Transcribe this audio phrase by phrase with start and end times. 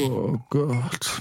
[0.00, 1.20] Oh Gott.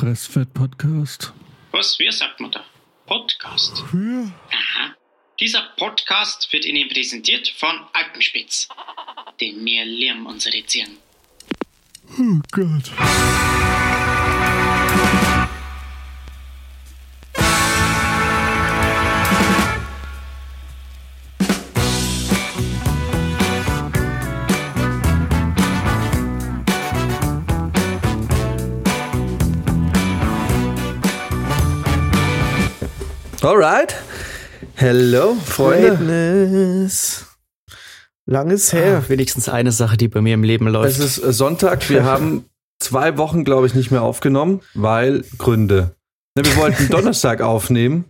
[0.00, 1.32] Restfett-Podcast.
[1.70, 1.98] Was?
[1.98, 2.64] Wie sagt man da?
[3.06, 3.84] Podcast.
[3.92, 4.30] Ja.
[4.50, 4.94] Aha.
[5.40, 8.68] Dieser Podcast wird Ihnen präsentiert von Alpenspitz.
[9.40, 10.96] Denn wir lieben unsere Tieren.
[12.18, 12.90] Oh Gott.
[33.42, 33.96] Alright.
[34.76, 35.96] Hello, Freunde.
[35.96, 37.26] Greatness.
[38.24, 39.02] Lang ist her.
[39.08, 41.00] Wenigstens eine Sache, die bei mir im Leben läuft.
[41.00, 41.90] Es ist äh, Sonntag.
[41.90, 42.44] Wir haben
[42.78, 45.96] zwei Wochen, glaube ich, nicht mehr aufgenommen, weil Gründe.
[46.36, 48.04] Ne, wir wollten Donnerstag aufnehmen,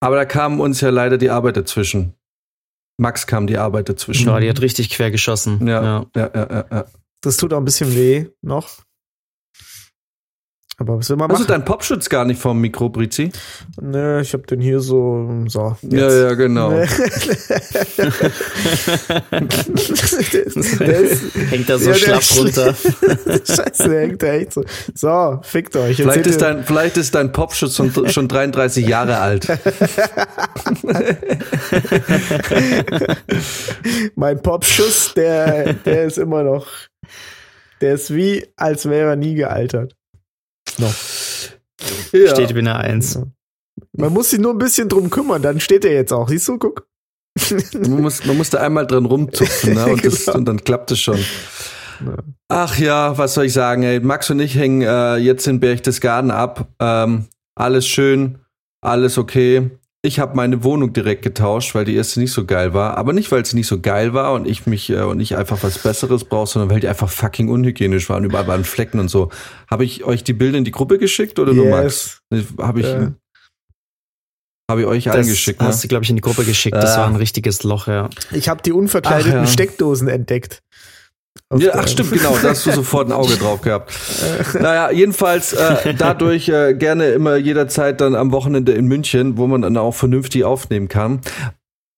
[0.00, 2.12] aber da kam uns ja leider die Arbeit dazwischen.
[2.98, 4.28] Max kam die Arbeit dazwischen.
[4.28, 5.66] ja, die hat richtig quer geschossen.
[5.66, 6.64] Ja, ja, ja, ja.
[6.70, 6.84] ja.
[7.22, 8.68] Das tut auch ein bisschen weh noch.
[10.80, 11.48] Aber was will man Hast du machen?
[11.52, 13.30] deinen Popschutz gar nicht vom Mikro, Brizi?
[13.82, 15.28] Nö, ich hab den hier so.
[15.46, 15.76] So.
[15.82, 16.70] Ja, ja, genau.
[16.70, 16.84] der
[21.00, 22.74] ist, Hängt da so Ja, der- schlapp runter.
[23.44, 24.64] Scheiße, der hängt da echt so.
[24.94, 25.98] So, fickt euch.
[25.98, 29.46] Jetzt Vielleicht ist, dein, vielleicht ist dein Popschutz schon, schon 33 Jahre alt.
[34.14, 36.66] mein Popschuss, der, der ist immer noch.
[37.82, 39.94] Der ist wie, als wäre er nie gealtert.
[40.78, 40.94] Noch.
[42.12, 42.30] Ja.
[42.34, 43.18] Steht wie eine Eins.
[43.96, 46.28] Man muss sich nur ein bisschen drum kümmern, dann steht er jetzt auch.
[46.28, 46.86] Siehst du, guck.
[47.74, 49.86] Man, muss, man musste einmal dran rumzupfen, ne?
[49.92, 50.38] Und, das, Genau.
[50.38, 51.18] und dann klappt es schon.
[52.48, 54.00] Ach ja, was soll ich sagen, ey?
[54.00, 56.68] Max und ich hängen äh, jetzt in Berchtesgaden ab.
[56.80, 58.38] Ähm, alles schön,
[58.82, 59.70] alles okay.
[60.02, 62.96] Ich habe meine Wohnung direkt getauscht, weil die erste nicht so geil war.
[62.96, 65.62] Aber nicht, weil sie nicht so geil war und ich mich äh, und ich einfach
[65.62, 69.28] was Besseres brauche, sondern weil die einfach fucking unhygienisch waren, überall waren Flecken und so.
[69.70, 72.22] Habe ich euch die Bilder in die Gruppe geschickt oder nur Max?
[72.32, 72.46] Yes.
[72.58, 73.12] Habe ich, Ja.
[74.70, 75.66] habe ich euch Das angeschickt, ne?
[75.66, 76.76] hast du, glaube ich, in die Gruppe geschickt.
[76.76, 77.00] Das Ah.
[77.00, 78.08] war ein richtiges Loch, ja.
[78.32, 79.46] Ich habe die unverkleideten Ach ja.
[79.52, 80.62] Steckdosen entdeckt.
[81.56, 83.92] Ja, ach stimmt, genau, da hast du sofort ein Auge drauf gehabt.
[84.54, 89.62] Naja, jedenfalls äh, dadurch äh, gerne immer jederzeit dann am Wochenende in München, wo man
[89.62, 91.20] dann auch vernünftig aufnehmen kann.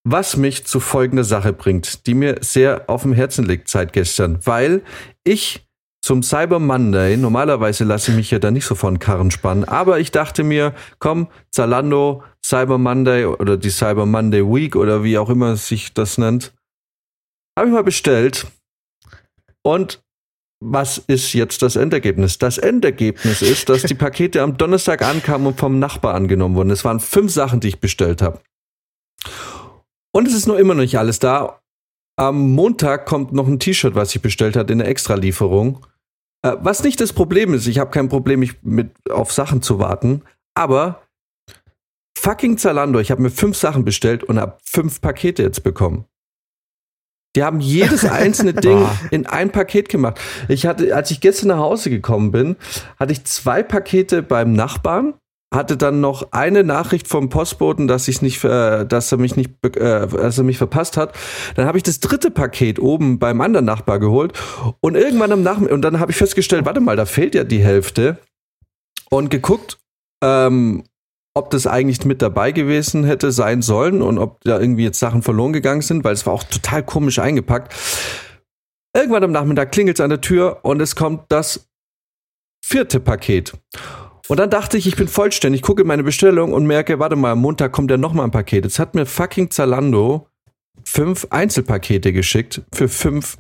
[0.04, 4.38] Was mich zu folgender Sache bringt, die mir sehr auf dem Herzen liegt seit gestern,
[4.44, 4.82] weil
[5.25, 5.66] ich
[6.04, 10.00] zum Cyber Monday, normalerweise lasse ich mich ja da nicht so von Karren spannen, aber
[10.00, 15.30] ich dachte mir, komm, Zalando, Cyber Monday oder die Cyber Monday Week oder wie auch
[15.30, 16.53] immer sich das nennt,
[17.56, 18.47] habe ich mal bestellt.
[19.62, 20.03] Und
[20.65, 22.39] was ist jetzt das Endergebnis?
[22.39, 26.71] Das Endergebnis ist, dass die Pakete am Donnerstag ankamen und vom Nachbar angenommen wurden.
[26.71, 28.41] Es waren fünf Sachen, die ich bestellt habe.
[30.12, 31.61] Und es ist noch immer noch nicht alles da.
[32.17, 35.84] Am Montag kommt noch ein T-Shirt, was ich bestellt hatte, in der Extralieferung.
[36.43, 39.78] Äh, was nicht das Problem ist, ich habe kein Problem, mich mit auf Sachen zu
[39.78, 40.22] warten.
[40.55, 41.03] Aber
[42.19, 46.05] fucking Zalando, ich habe mir fünf Sachen bestellt und habe fünf Pakete jetzt bekommen.
[47.34, 50.20] Die haben jedes einzelne Ding in ein Paket gemacht.
[50.48, 52.56] Ich hatte, als ich gestern nach Hause gekommen bin,
[52.98, 55.15] hatte ich zwei Pakete beim Nachbarn,
[55.53, 59.50] hatte dann noch eine Nachricht vom Postboten, dass ich nicht, äh, dass er mich nicht,
[59.65, 61.15] äh, dass er mich verpasst hat.
[61.54, 64.32] Dann habe ich das dritte Paket oben beim anderen Nachbar geholt
[64.81, 67.62] und irgendwann am Nachmittag und dann habe ich festgestellt, warte mal, da fehlt ja die
[67.62, 68.19] Hälfte
[69.10, 69.78] und geguckt,
[70.22, 70.84] ähm,
[71.34, 75.22] ob das eigentlich mit dabei gewesen hätte sein sollen und ob da irgendwie jetzt Sachen
[75.22, 77.75] verloren gegangen sind, weil es war auch total komisch eingepackt.
[78.94, 81.69] Irgendwann am Nachmittag klingelt es an der Tür und es kommt das
[82.65, 83.54] vierte Paket.
[84.28, 87.32] Und dann dachte ich, ich bin vollständig, gucke in meine Bestellung und merke, warte mal,
[87.32, 88.65] am Montag kommt ja noch mal ein Paket.
[88.65, 90.28] Jetzt hat mir fucking Zalando
[90.84, 93.38] fünf Einzelpakete geschickt für fünf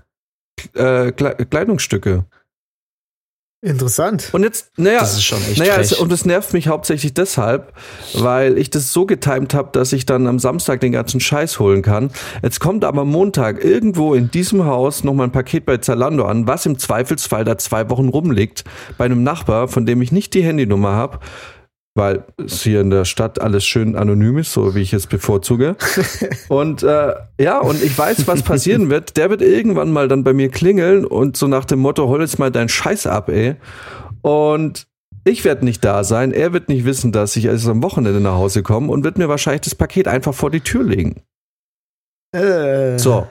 [0.74, 2.24] äh, Kle- Kleidungsstücke.
[3.64, 4.30] Interessant.
[4.32, 6.00] Und jetzt, naja, Das ist schon echt naja, es, frech.
[6.00, 7.72] und das nervt mich hauptsächlich deshalb,
[8.12, 11.80] weil ich das so getimt habe, dass ich dann am Samstag den ganzen Scheiß holen
[11.82, 12.10] kann.
[12.42, 16.66] Jetzt kommt aber Montag irgendwo in diesem Haus nochmal ein Paket bei Zalando an, was
[16.66, 18.64] im Zweifelsfall da zwei Wochen rumliegt,
[18.98, 21.20] bei einem Nachbar, von dem ich nicht die Handynummer habe,
[21.94, 25.76] weil es hier in der Stadt alles schön anonym ist, so wie ich es bevorzuge.
[26.48, 29.16] Und äh, ja, und ich weiß, was passieren wird.
[29.16, 32.38] Der wird irgendwann mal dann bei mir klingeln und so nach dem Motto, hol jetzt
[32.38, 33.56] mal deinen Scheiß ab, ey.
[34.22, 34.86] Und
[35.24, 36.32] ich werde nicht da sein.
[36.32, 39.28] Er wird nicht wissen, dass ich also am Wochenende nach Hause komme und wird mir
[39.28, 41.22] wahrscheinlich das Paket einfach vor die Tür legen.
[42.34, 43.26] Äh, So.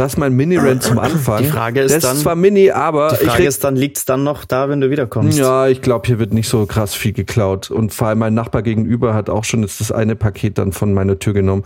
[0.00, 1.42] Das ist mein Mini-Rant zum Anfang.
[1.42, 4.06] Die Frage ist das dann- ist zwar Mini, aber Die ich Frage ist dann, liegt's
[4.06, 5.36] dann noch da, wenn du wiederkommst?
[5.36, 7.70] Ja, ich glaube, hier wird nicht so krass viel geklaut.
[7.70, 10.94] Und vor allem mein Nachbar gegenüber hat auch schon jetzt das eine Paket dann von
[10.94, 11.64] meiner Tür genommen.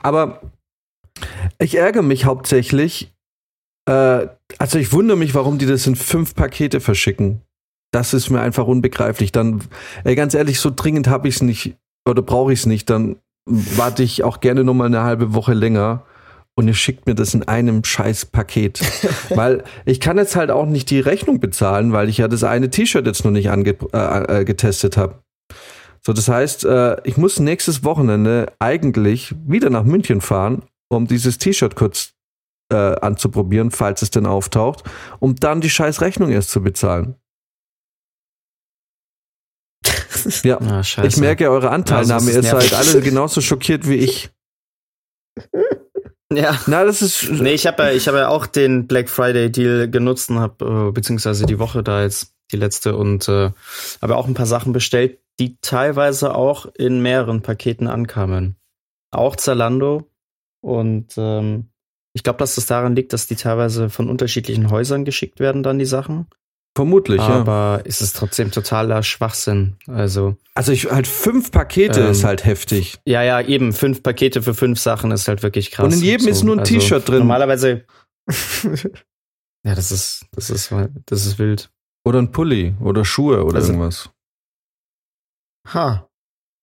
[0.00, 0.40] Aber
[1.58, 3.12] Ich ärgere mich hauptsächlich.
[3.88, 4.26] Äh,
[4.58, 7.42] also ich wundere mich, warum die das in fünf Pakete verschicken.
[7.92, 9.32] Das ist mir einfach unbegreiflich.
[9.32, 9.62] Dann,
[10.04, 11.74] ey, ganz ehrlich, so dringend habe ich es nicht
[12.08, 12.88] oder brauche ich es nicht.
[12.90, 16.04] Dann warte ich auch gerne noch mal eine halbe Woche länger
[16.54, 18.80] und ihr schickt mir das in einem scheiß Paket.
[19.30, 22.70] weil ich kann jetzt halt auch nicht die Rechnung bezahlen, weil ich ja das eine
[22.70, 25.22] T-Shirt jetzt noch nicht ange äh, äh, getestet habe.
[26.04, 31.38] So, das heißt, äh, ich muss nächstes Wochenende eigentlich wieder nach München fahren, um dieses
[31.38, 32.12] T-Shirt kurz
[32.72, 34.82] äh, anzuprobieren, falls es denn auftaucht,
[35.20, 37.16] um dann die scheiß Rechnung erst zu bezahlen.
[40.44, 44.30] Ja, Ah, ich merke eure Anteilnahme, Ja, ihr seid alle genauso schockiert wie ich.
[46.36, 46.58] Ja.
[46.66, 47.30] Na, das ist.
[47.30, 50.88] Nee, ich habe ja, ich habe ja auch den Black Friday Deal genutzt und habe
[50.88, 53.50] äh, beziehungsweise die Woche da jetzt die letzte und äh,
[54.00, 58.56] habe auch ein paar Sachen bestellt, die teilweise auch in mehreren Paketen ankamen.
[59.10, 60.10] Auch Zalando
[60.60, 61.68] und ähm,
[62.14, 65.78] ich glaube, dass das daran liegt, dass die teilweise von unterschiedlichen Häusern geschickt werden, dann
[65.78, 66.26] die Sachen.
[66.74, 67.28] Vermutlich, ja.
[67.28, 69.76] Aber ist es trotzdem totaler Schwachsinn.
[69.88, 72.98] Also Also ich halt fünf Pakete Ähm, ist halt heftig.
[73.04, 75.84] ja, ja, eben fünf Pakete für fünf Sachen ist halt wirklich krass.
[75.84, 77.18] Und in jedem ist nur ein T-Shirt drin.
[77.18, 77.84] Normalerweise
[79.64, 80.72] Ja, das ist, das ist,
[81.06, 81.70] das ist wild.
[82.04, 84.10] Oder ein Pulli oder Schuhe oder Also- irgendwas.
[85.68, 86.08] ha.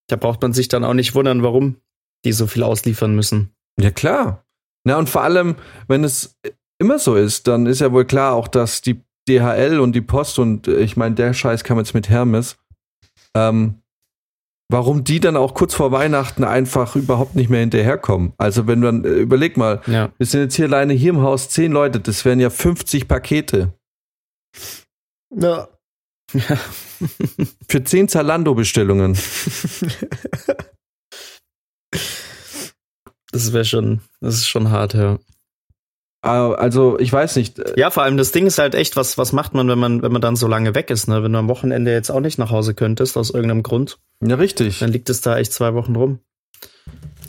[0.07, 1.77] Da braucht man sich dann auch nicht wundern, warum
[2.25, 3.53] die so viel ausliefern müssen.
[3.79, 4.43] Ja, klar.
[4.83, 5.55] Na, und vor allem,
[5.87, 6.35] wenn es
[6.79, 10.39] immer so ist, dann ist ja wohl klar auch, dass die DHL und die Post
[10.39, 12.57] und äh, ich meine, der Scheiß kam jetzt mit Hermes,
[13.35, 13.81] ähm,
[14.71, 18.33] warum die dann auch kurz vor Weihnachten einfach überhaupt nicht mehr hinterherkommen.
[18.37, 20.11] Also wenn man, äh, überleg mal, Ja.
[20.17, 23.73] wir sind jetzt hier alleine hier im Haus zehn Leute, das wären ja 50 Pakete.
[25.33, 25.67] Na,
[27.67, 29.17] Für zehn Zalando-Bestellungen.
[33.31, 35.17] Das wäre schon, das ist schon hart, ja.
[36.23, 37.59] Äh, Also, ich weiß nicht.
[37.59, 40.01] äh, Ja, vor allem das Ding ist halt echt, was, was macht man, wenn man,
[40.01, 41.23] wenn man dann so lange weg ist, ne?
[41.23, 44.79] Wenn du am Wochenende jetzt auch nicht nach Hause könntest, aus irgendeinem Grund, Ja, richtig.
[44.79, 46.19] dann liegt es da echt zwei Wochen rum.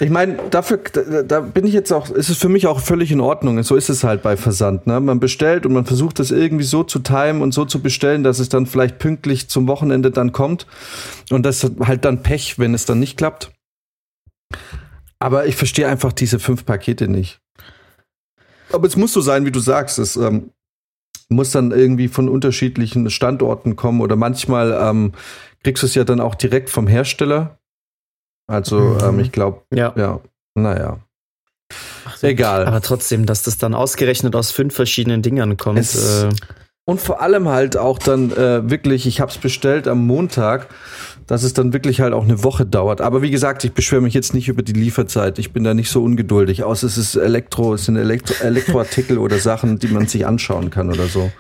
[0.03, 3.13] Ich meine, dafür, da, da bin ich jetzt auch, ist es für mich auch völlig
[3.13, 3.63] in Ordnung.
[3.63, 4.87] So ist es halt bei Versand.
[4.87, 4.99] Ne?
[4.99, 8.39] Man bestellt und man versucht das irgendwie so zu timen und so zu bestellen, dass
[8.39, 10.67] es dann vielleicht pünktlich zum Wochenende dann kommt.
[11.31, 13.53] Und das ist halt dann Pech, wenn es dann nicht klappt.
[15.19, 17.41] Aber ich verstehe einfach diese fünf Pakete nicht.
[18.73, 19.99] Aber es muss so sein, wie du sagst.
[19.99, 20.51] Es ähm,
[21.29, 25.13] muss dann irgendwie von unterschiedlichen Standorten kommen oder manchmal ähm,
[25.63, 27.59] kriegst du es ja dann auch direkt vom Hersteller.
[28.49, 28.99] Also Mhm.
[29.05, 29.93] ähm, ich glaube, Ja.
[29.97, 30.21] ja,
[30.55, 30.99] naja.
[32.23, 32.67] Egal.
[32.67, 35.79] Aber trotzdem, dass das dann ausgerechnet aus fünf verschiedenen Dingern kommt.
[35.79, 36.29] Es- äh,
[36.87, 40.67] Und vor allem halt auch dann äh, wirklich, ich habe es bestellt am Montag,
[41.31, 43.01] dass es dann wirklich halt auch eine Woche dauert.
[43.01, 45.39] Aber wie gesagt, ich beschwere mich jetzt nicht über die Lieferzeit.
[45.39, 46.65] Ich bin da nicht so ungeduldig.
[46.65, 50.91] Außer es ist Elektro, es sind Elektro Elektroartikel oder Sachen, die man sich anschauen kann
[50.91, 51.31] oder so.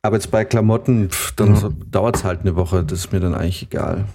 [0.00, 1.68] Aber jetzt bei Klamotten, pff, dann Ja.
[1.90, 2.82] dauert es halt eine Woche.
[2.82, 4.06] Das ist mir dann eigentlich egal.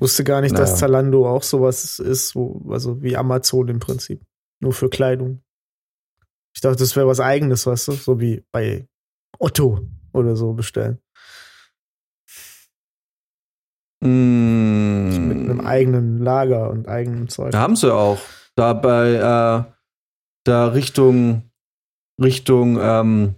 [0.00, 0.64] wusste gar nicht, Naja.
[0.64, 4.20] dass Zalando auch sowas ist, wo, also wie Amazon im Prinzip.
[4.60, 5.40] Nur für Kleidung.
[6.52, 7.92] Ich dachte, das wäre was eigenes, weißt du?
[7.92, 8.88] So wie bei
[9.38, 10.98] Otto oder so bestellen.
[14.04, 15.28] Mm.
[15.28, 17.52] Mit einem eigenen Lager und eigenem Zeug.
[17.52, 18.18] Da haben sie auch.
[18.56, 19.72] Da bei, äh,
[20.44, 21.42] da Richtung,
[22.22, 23.34] Richtung, ähm,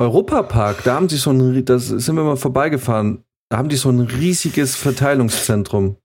[0.00, 3.90] Europapark, da haben sie so ein, das sind wir mal vorbeigefahren, da haben die so
[3.90, 5.96] ein riesiges Verteilungszentrum.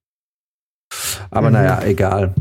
[1.31, 1.53] Aber Mhm.
[1.53, 2.35] naja, egal.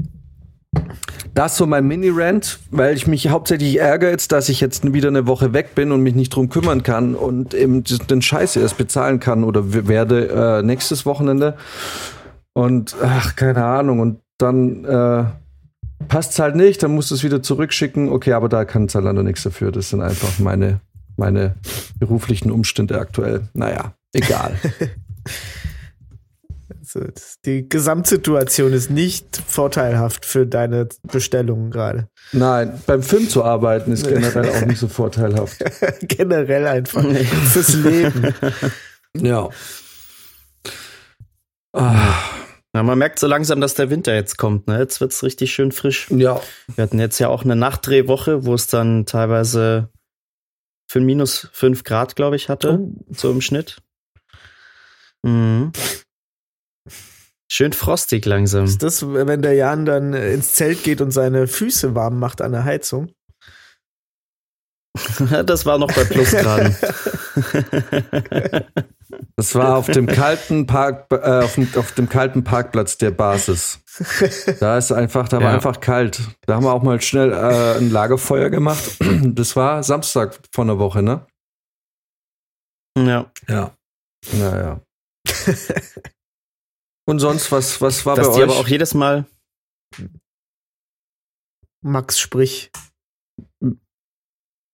[1.36, 5.26] Das so mein Mini-Rant, weil ich mich hauptsächlich ärgere jetzt, dass ich jetzt wieder eine
[5.26, 9.20] Woche weg bin und mich nicht drum kümmern kann und eben den Scheiß erst bezahlen
[9.20, 11.58] kann oder werde äh, nächstes Wochenende.
[12.54, 14.00] Und ach, keine Ahnung.
[14.00, 15.24] Und dann äh,
[16.08, 18.08] passt es halt nicht, dann musst du es wieder zurückschicken.
[18.08, 19.72] Okay, aber da kann Zalando nichts dafür.
[19.72, 20.80] Das sind einfach meine,
[21.18, 21.56] meine
[21.98, 23.42] beruflichen Umstände aktuell.
[23.52, 24.56] Naja, egal.
[27.44, 32.08] Die Gesamtsituation ist nicht vorteilhaft für deine Bestellungen gerade.
[32.32, 35.58] Nein, beim Film zu arbeiten ist generell auch nicht so vorteilhaft.
[36.02, 38.34] Generell einfach fürs Leben.
[39.18, 39.48] Ja.
[41.72, 42.14] Ah,
[42.74, 44.66] ja, man merkt so langsam, dass der Winter jetzt kommt.
[44.66, 44.78] Ne?
[44.78, 46.08] Jetzt wird's richtig schön frisch.
[46.10, 46.40] ja.
[46.74, 49.90] Wir hatten jetzt ja auch eine Nachtdrehwoche, wo es dann teilweise
[50.86, 52.92] für minus fünf Grad, glaube ich, hatte, Oh.
[53.10, 53.78] so im Schnitt.
[55.22, 55.72] Mhm.
[57.48, 58.64] Schön frostig langsam.
[58.64, 62.42] Ist das, wenn der Jan dann äh, ins Zelt geht und seine Füße warm macht
[62.42, 63.12] an der Heizung?
[65.46, 66.76] das war noch bei Plusgraden.
[69.36, 73.78] Das war auf dem kalten Park, äh, auf, dem, auf dem kalten Parkplatz der Basis.
[74.60, 75.54] Da ist einfach, da war Ja.
[75.54, 76.20] einfach kalt.
[76.46, 78.96] Da haben wir auch mal schnell äh, ein Lagerfeuer gemacht.
[79.22, 81.24] Das war Samstag von der Woche, ne?
[82.98, 83.30] Ja.
[83.48, 83.74] Ja.
[84.32, 84.80] Naja.
[87.06, 88.50] Und sonst, was, was war Dass bei die euch?
[88.50, 89.26] aber auch jedes Mal.
[91.80, 92.70] Max, sprich.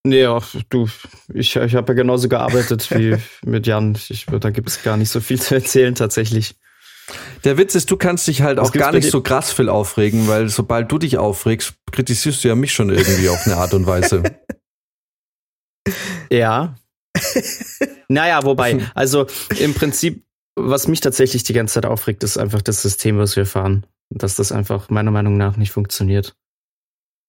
[0.05, 0.89] Nee, ja, du,
[1.33, 3.97] ich, ich habe ja genauso gearbeitet wie mit Jan.
[4.09, 6.55] Ich, da gibt es gar nicht so viel zu erzählen tatsächlich.
[7.43, 10.27] Der Witz ist, du kannst dich halt Was auch gar nicht so krass viel aufregen,
[10.27, 13.85] weil sobald du dich aufregst, kritisierst du ja mich schon irgendwie auf eine Art und
[13.85, 14.23] Weise.
[16.31, 16.75] Ja.
[18.07, 19.27] naja, wobei, also
[19.59, 20.25] im Prinzip,
[20.55, 23.85] was mich tatsächlich die ganze Zeit aufregt, ist einfach das System, was wir fahren.
[24.09, 26.35] Dass das einfach meiner Meinung nach nicht funktioniert.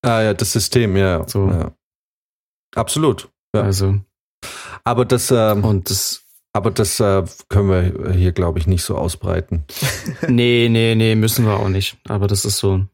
[0.02, 1.26] Ah ja, das System, ja.
[1.26, 1.48] So.
[1.48, 1.72] ja.
[2.74, 3.30] Absolut.
[3.54, 3.62] Ja.
[3.62, 4.00] Also,
[4.84, 8.96] Aber das, ähm, und das, aber das äh, können wir hier, glaube ich, nicht so
[8.98, 9.64] ausbreiten.
[10.28, 11.96] nee, nee, nee, müssen wir auch nicht.
[12.08, 12.84] Aber das ist so,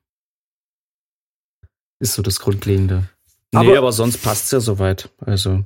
[2.00, 3.08] ist so das Grundlegende.
[3.52, 5.10] Nee, Aber- aber, sonst passt's ja soweit.
[5.18, 5.64] Also,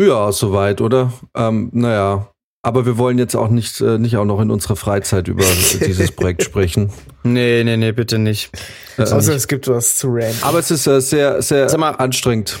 [0.00, 1.12] Ja, soweit, oder?
[1.34, 2.32] Ähm, naja.
[2.62, 5.42] Aber wir wollen jetzt auch nicht, äh, nicht auch noch in unserer Freizeit über
[5.86, 6.92] dieses Projekt sprechen.
[7.22, 8.50] nee, nee, nee, bitte nicht.
[8.98, 10.42] Äh, Außer es gibt was zu ranten.
[10.42, 12.58] aber es ist äh, sehr, sehr Sag mal- anstrengend.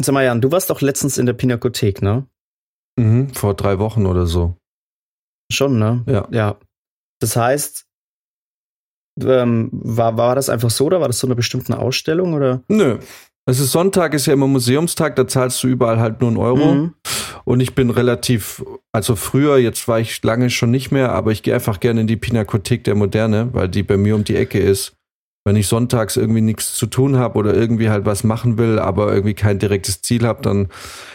[0.00, 2.26] Sag mal, Jan, du warst doch letztens in der Pinakothek, ne?
[2.98, 4.56] Mhm, vor drei Wochen oder so.
[5.52, 6.02] Schon, ne?
[6.08, 6.26] Ja.
[6.32, 6.58] Ja.
[7.20, 7.84] Das heißt,
[9.20, 12.62] ähm, war, war das einfach so oder war das so eine bestimmte Ausstellung oder?
[12.68, 12.98] Nö.
[13.44, 16.74] Es ist Sonntag, ist ja immer Museumstag, da zahlst du überall halt nur einen Euro.
[16.74, 16.94] Mhm.
[17.44, 21.42] Und ich bin relativ, also früher, jetzt war ich lange schon nicht mehr, aber ich
[21.42, 24.60] gehe einfach gerne in die Pinakothek der Moderne, weil die bei mir um die Ecke
[24.60, 24.94] ist.
[25.44, 29.12] Wenn ich sonntags irgendwie nichts zu tun habe oder irgendwie halt was machen will, aber
[29.12, 30.68] irgendwie kein direktes Ziel habe, dann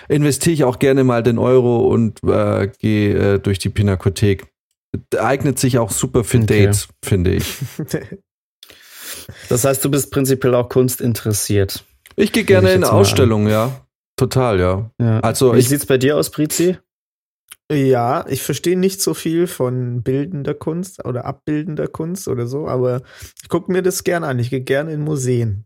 [0.10, 4.48] investiere ich auch gerne mal den Euro und äh, gehe äh, durch die Pinakothek.
[5.18, 6.66] Eignet sich auch super für Okay.
[6.66, 7.56] Dates, finde ich.
[9.50, 11.84] Das heißt, du bist prinzipiell auch Kunst interessiert.
[12.18, 13.86] Ich gehe gerne ich in Ausstellungen, ja.
[14.18, 14.92] Total, ja.
[15.00, 15.20] Ja.
[15.20, 16.78] Also Wie ich, sieht's bei dir aus, Brizi?
[17.72, 23.02] Ja, ich verstehe nicht so viel von bildender Kunst oder abbildender Kunst oder so, aber
[23.44, 24.40] ich gucke mir das gerne an.
[24.40, 25.66] Ich gehe gerne in Museen.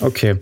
[0.00, 0.38] Okay.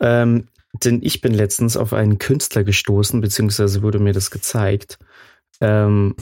[0.00, 0.48] Ähm,
[0.84, 4.98] denn ich bin letztens auf einen Künstler gestoßen, beziehungsweise wurde mir das gezeigt.
[5.60, 6.14] Ähm,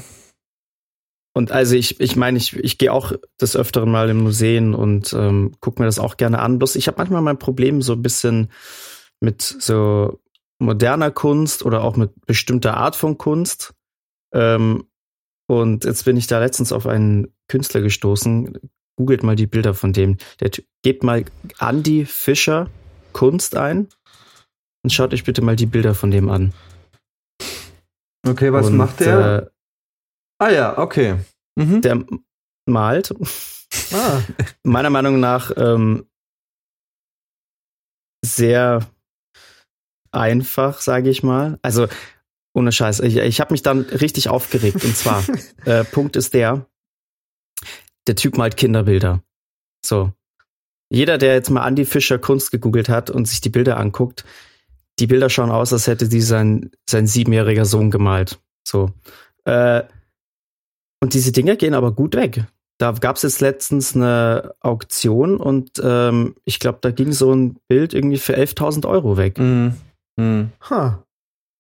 [1.36, 5.12] und also ich, ich meine, ich, ich gehe auch des Öfteren mal in Museen und
[5.12, 6.58] ähm, gucke mir das auch gerne an.
[6.58, 8.52] Bloß ich habe manchmal mein Problem so ein bisschen
[9.20, 10.20] mit so
[10.60, 13.74] moderner Kunst oder auch mit bestimmter Art von Kunst.
[14.32, 14.84] Ähm,
[15.48, 18.56] und jetzt bin ich da letztens auf einen Künstler gestoßen.
[18.96, 20.18] Googelt mal die Bilder von dem.
[20.38, 21.24] Der gebt mal
[21.58, 22.70] Andy Fischer
[23.12, 23.88] Kunst ein
[24.84, 26.52] und schaut euch bitte mal die Bilder von dem an.
[28.24, 29.48] okay, was und, macht der?
[29.48, 29.53] Äh,
[30.44, 31.16] ah ja, okay.
[31.56, 31.80] Mhm.
[31.80, 32.04] der
[32.66, 33.14] malt
[33.92, 34.22] Ah,
[34.62, 36.06] meiner Meinung nach ähm,
[38.24, 38.88] sehr
[40.12, 41.58] einfach, sage ich mal.
[41.62, 41.88] Also
[42.54, 43.00] ohne Scheiß.
[43.00, 44.84] Ich, ich habe mich dann richtig aufgeregt.
[44.84, 45.24] Und zwar,
[45.64, 46.66] äh, Punkt ist der,
[48.06, 49.22] der Typ malt Kinderbilder.
[49.84, 50.12] So.
[50.88, 54.24] Jeder, der jetzt mal Andy Fischer Kunst gegoogelt hat und sich die Bilder anguckt,
[55.00, 58.40] die Bilder schauen aus, als hätte die sein, sein siebenjähriger Sohn gemalt.
[58.64, 58.92] So.
[59.44, 59.82] Äh,
[61.04, 62.44] und diese Dinger gehen aber gut weg.
[62.78, 67.56] Da gab es jetzt letztens eine Auktion und ähm, ich glaube, da ging so ein
[67.68, 69.38] Bild irgendwie für 11.000 Euro weg.
[69.38, 69.74] Mhm.
[70.16, 70.50] Mhm.
[70.70, 71.04] ha.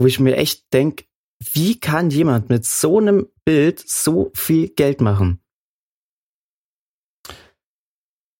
[0.00, 1.04] Wo ich mir echt denke,
[1.52, 5.40] wie kann jemand mit so einem Bild so viel Geld machen?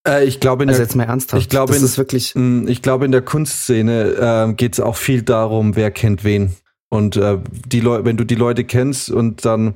[0.07, 1.43] Äh, ich glaube, in Also der, jetzt mal ernsthaft.
[1.43, 2.35] ich glaube, das in- ist wirklich.
[2.35, 6.57] ich glaube, in der Kunstszene äh, geht es auch viel darum, wer kennt wen.
[6.89, 9.75] Und äh, die wenn du die Leute kennst und dann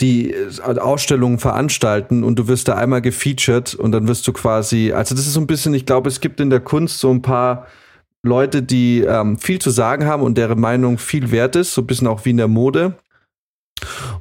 [0.00, 4.92] die äh, Ausstellungen veranstalten und du wirst da einmal gefeatured und dann wirst du quasi,
[4.92, 7.22] also das ist so ein bisschen, ich glaube, es gibt in der Kunst so ein
[7.22, 7.66] paar
[8.24, 11.86] Leute, die ähm, viel zu sagen haben und deren Meinung viel wert ist, so ein
[11.86, 12.96] bisschen auch wie in der Mode.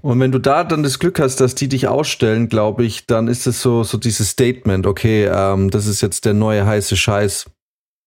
[0.02, 3.28] Und wenn du da dann das Glück hast, dass die dich ausstellen, glaube ich, dann
[3.28, 7.46] ist es so, so dieses Statement, okay, ähm, das ist jetzt der neue heiße Scheiß.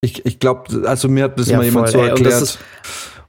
[0.01, 2.35] Ich, ich glaube, also mir hat das Ja, mal jemand voll, so ey, und das
[2.35, 2.43] erklärt.
[2.43, 2.59] ist-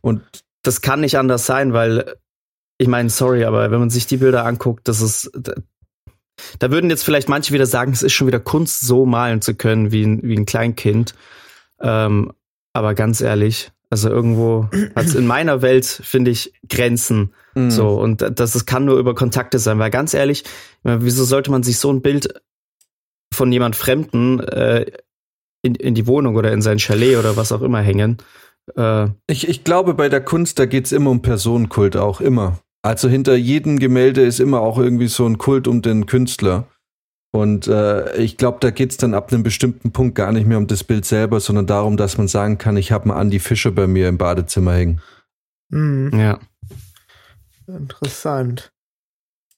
[0.01, 0.21] Und
[0.63, 2.13] Das kann nicht anders sein, weil
[2.81, 5.31] ich meine, sorry, aber wenn man sich die Bilder anguckt, das ist.
[6.57, 9.53] Da, würden jetzt vielleicht manche wieder sagen, es ist schon wieder Kunst, so malen zu
[9.53, 11.13] können wie ein, wie ein Kleinkind.
[11.79, 12.33] Ähm,
[12.73, 17.33] aber ganz ehrlich, also irgendwo hat es in meiner Welt, finde ich, Grenzen.
[17.53, 20.43] mh, So, und das, das kann nur über Kontakte sein, weil ganz ehrlich,
[20.81, 22.33] wieso sollte man sich so ein Bild
[23.31, 24.87] von jemand Fremden äh,
[25.61, 28.17] in, in die Wohnung oder in sein Chalet oder was auch immer hängen?
[28.75, 32.59] Äh, Ich, ich glaube, bei der Kunst, da geht's immer um Personenkult auch, immer.
[32.83, 36.67] Also hinter jedem Gemälde ist immer auch irgendwie so ein Kult um den Künstler.
[37.33, 40.67] Und äh, ich glaube, da geht's dann ab einem bestimmten Punkt gar nicht mehr um
[40.67, 43.87] das Bild selber, sondern darum, dass man sagen kann, ich habe einen Andy Fischer bei
[43.87, 45.01] mir im Badezimmer hängen.
[45.69, 46.11] Mhm.
[46.19, 46.39] ja.
[47.67, 48.73] Interessant.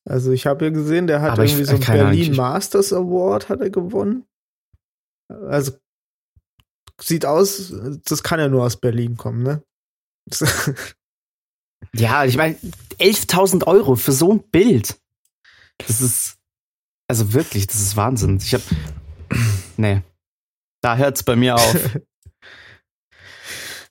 [0.05, 2.37] Also ich habe ja gesehen, der hat Aber ich- irgendwie so einen Ahnung, Berlin ich-
[2.37, 4.25] Masters Award hat er gewonnen.
[5.29, 5.71] Also
[7.01, 7.73] sieht aus,
[8.05, 9.63] das kann ja nur aus Berlin kommen, ne?
[11.93, 12.55] Ja, ich meine,
[12.99, 14.99] 11.000 Euro für so ein Bild.
[15.79, 16.37] Das ist,
[17.07, 18.37] also wirklich, das ist Wahnsinn.
[18.37, 18.61] Ich hab,
[19.77, 20.01] nee.
[20.81, 21.99] Da hört's bei mir auf.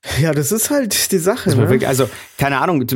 [0.20, 1.50] ja, das ist halt die Sache.
[1.50, 1.56] Ne?
[1.68, 2.08] wirklich, also,
[2.38, 2.86] keine Ahnung,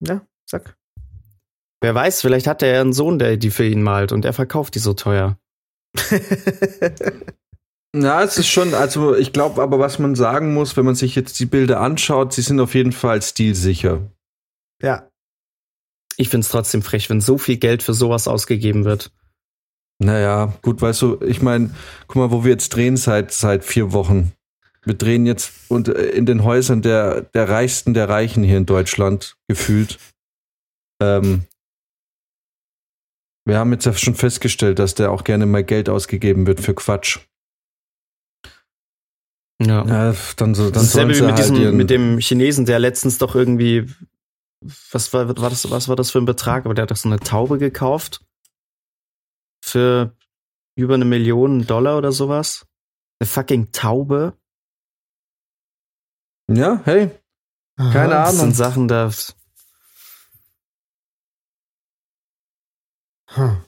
[0.00, 0.76] Ja, sag.
[1.80, 4.32] wer weiß, vielleicht hat er ja einen Sohn, der die für ihn malt und er
[4.32, 5.38] verkauft die so teuer.
[7.92, 11.16] Na, es ist schon, also ich glaube aber, was man sagen muss, wenn man sich
[11.16, 14.08] jetzt die Bilder anschaut, sie sind auf jeden Fall stilsicher.
[14.80, 15.08] ja,
[16.16, 19.10] Ich find's trotzdem frech, wenn so viel Geld für sowas ausgegeben wird.
[19.98, 21.74] Naja, gut, weißt du, ich meine,
[22.06, 24.32] guck mal, wo wir jetzt drehen seit, seit vier Wochen.
[24.84, 28.66] Wir drehen jetzt und äh, in den Häusern der, der reichsten der Reichen hier in
[28.66, 29.98] Deutschland gefühlt.
[31.02, 31.44] Ähm,
[33.44, 36.74] wir haben jetzt ja schon festgestellt, dass der auch gerne mal Geld ausgegeben wird für
[36.74, 37.18] Quatsch.
[39.60, 39.84] Ja.
[39.84, 42.64] Ja, dann so, dann Das dasselbe sie wie mit, halt diesem, ihren, mit dem Chinesen,
[42.64, 43.92] der letztens doch irgendwie,
[44.90, 46.64] was war, war das, was war das für ein Betrag?
[46.64, 48.24] Aber der hat doch so eine Taube gekauft
[49.62, 50.16] für
[50.76, 52.66] über eine Million Dollar oder sowas.
[53.20, 54.32] Eine fucking Taube.
[56.50, 57.10] Ja, hey,
[57.76, 58.24] keine Aha.
[58.24, 58.40] Das Ahnung.
[58.40, 59.10] sind Sachen, da.
[63.28, 63.62] Hm.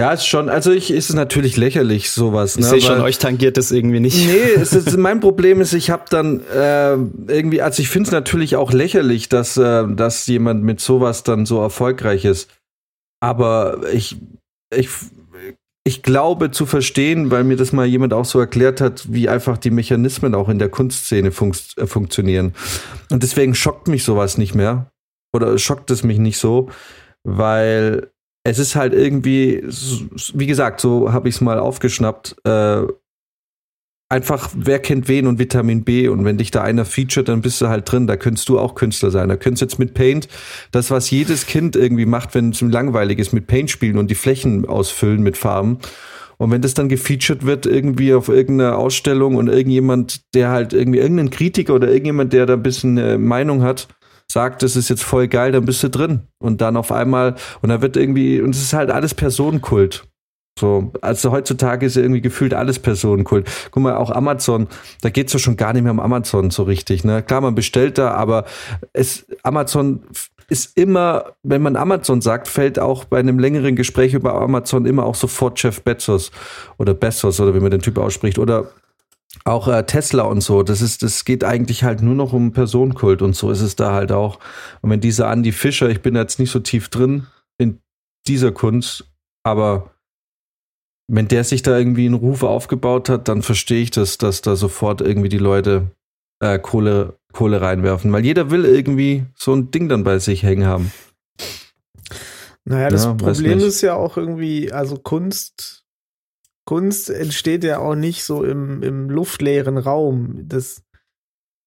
[0.00, 2.56] Ja, ist schon, also ich ist es natürlich lächerlich, sowas.
[2.56, 4.26] Ich ne, sehe schon, euch tangiert das irgendwie nicht.
[4.26, 6.94] Nee, es ist, mein Problem ist, ich habe dann äh,
[7.30, 11.44] irgendwie, also ich finde es natürlich auch lächerlich, dass, äh, dass jemand mit sowas dann
[11.44, 12.48] so erfolgreich ist.
[13.22, 14.16] Aber ich,
[14.74, 14.88] ich,
[15.84, 19.58] ich glaube zu verstehen, weil mir das mal jemand auch so erklärt hat, wie einfach
[19.58, 22.54] die Mechanismen auch in der Kunstszene funkt, äh, funktionieren.
[23.10, 24.90] Und deswegen schockt mich sowas nicht mehr.
[25.34, 26.70] Oder schockt es mich nicht so,
[27.22, 28.10] weil
[28.44, 29.62] es ist halt irgendwie,
[30.34, 32.82] wie gesagt, so habe ich es mal aufgeschnappt, äh,
[34.10, 37.60] einfach, wer kennt wen und Vitamin B und wenn dich da einer featuret, dann bist
[37.60, 39.28] du halt drin, da könntest du auch Künstler sein.
[39.28, 40.28] Da könntest du jetzt mit Paint,
[40.72, 44.16] das was jedes Kind irgendwie macht, wenn es langweilig ist, mit Paint spielen und die
[44.16, 45.78] Flächen ausfüllen mit Farben.
[46.38, 50.98] Und wenn das dann gefeatured wird irgendwie auf irgendeiner Ausstellung und irgendjemand, der halt irgendwie
[50.98, 53.88] irgendein Kritiker oder irgendjemand, der da ein bisschen äh, Meinung hat,
[54.30, 56.20] sagt, das ist jetzt voll geil, dann bist du drin.
[56.38, 60.04] Und dann auf einmal, und da wird irgendwie, und es ist halt alles Personenkult.
[60.58, 63.48] So, also heutzutage ist ja irgendwie gefühlt alles Personenkult.
[63.70, 64.68] Guck mal, auch Amazon,
[65.00, 67.02] da geht's ja schon gar nicht mehr um Amazon so richtig.
[67.02, 67.22] Ne?
[67.22, 68.44] Klar, man bestellt da, aber
[68.92, 70.02] es, Amazon
[70.48, 75.06] ist immer, wenn man Amazon sagt, fällt auch bei einem längeren Gespräch über Amazon immer
[75.06, 76.32] auch sofort Jeff Bezos
[76.76, 78.70] oder Bezos oder wie man den Typ ausspricht oder
[79.44, 80.62] auch äh, Tesla und so.
[80.62, 83.92] Das ist, das geht eigentlich halt nur noch um Personenkult und so ist es da
[83.92, 84.38] halt auch.
[84.82, 87.26] Und wenn dieser Andy Fischer, ich bin jetzt nicht so tief drin
[87.58, 87.80] in
[88.26, 89.06] dieser Kunst,
[89.44, 89.94] aber
[91.08, 94.56] wenn der sich da irgendwie einen Ruf aufgebaut hat, dann verstehe ich das, dass da
[94.56, 95.90] sofort irgendwie die Leute
[96.40, 98.12] äh, Kohle, Kohle reinwerfen.
[98.12, 100.92] Weil jeder will irgendwie so ein Ding dann bei sich hängen haben.
[102.64, 105.79] Naja, das Ja, Problem ist ja auch irgendwie, also Kunst,
[106.70, 110.38] Kunst entsteht ja auch nicht so im, im luftleeren Raum.
[110.46, 110.84] Das,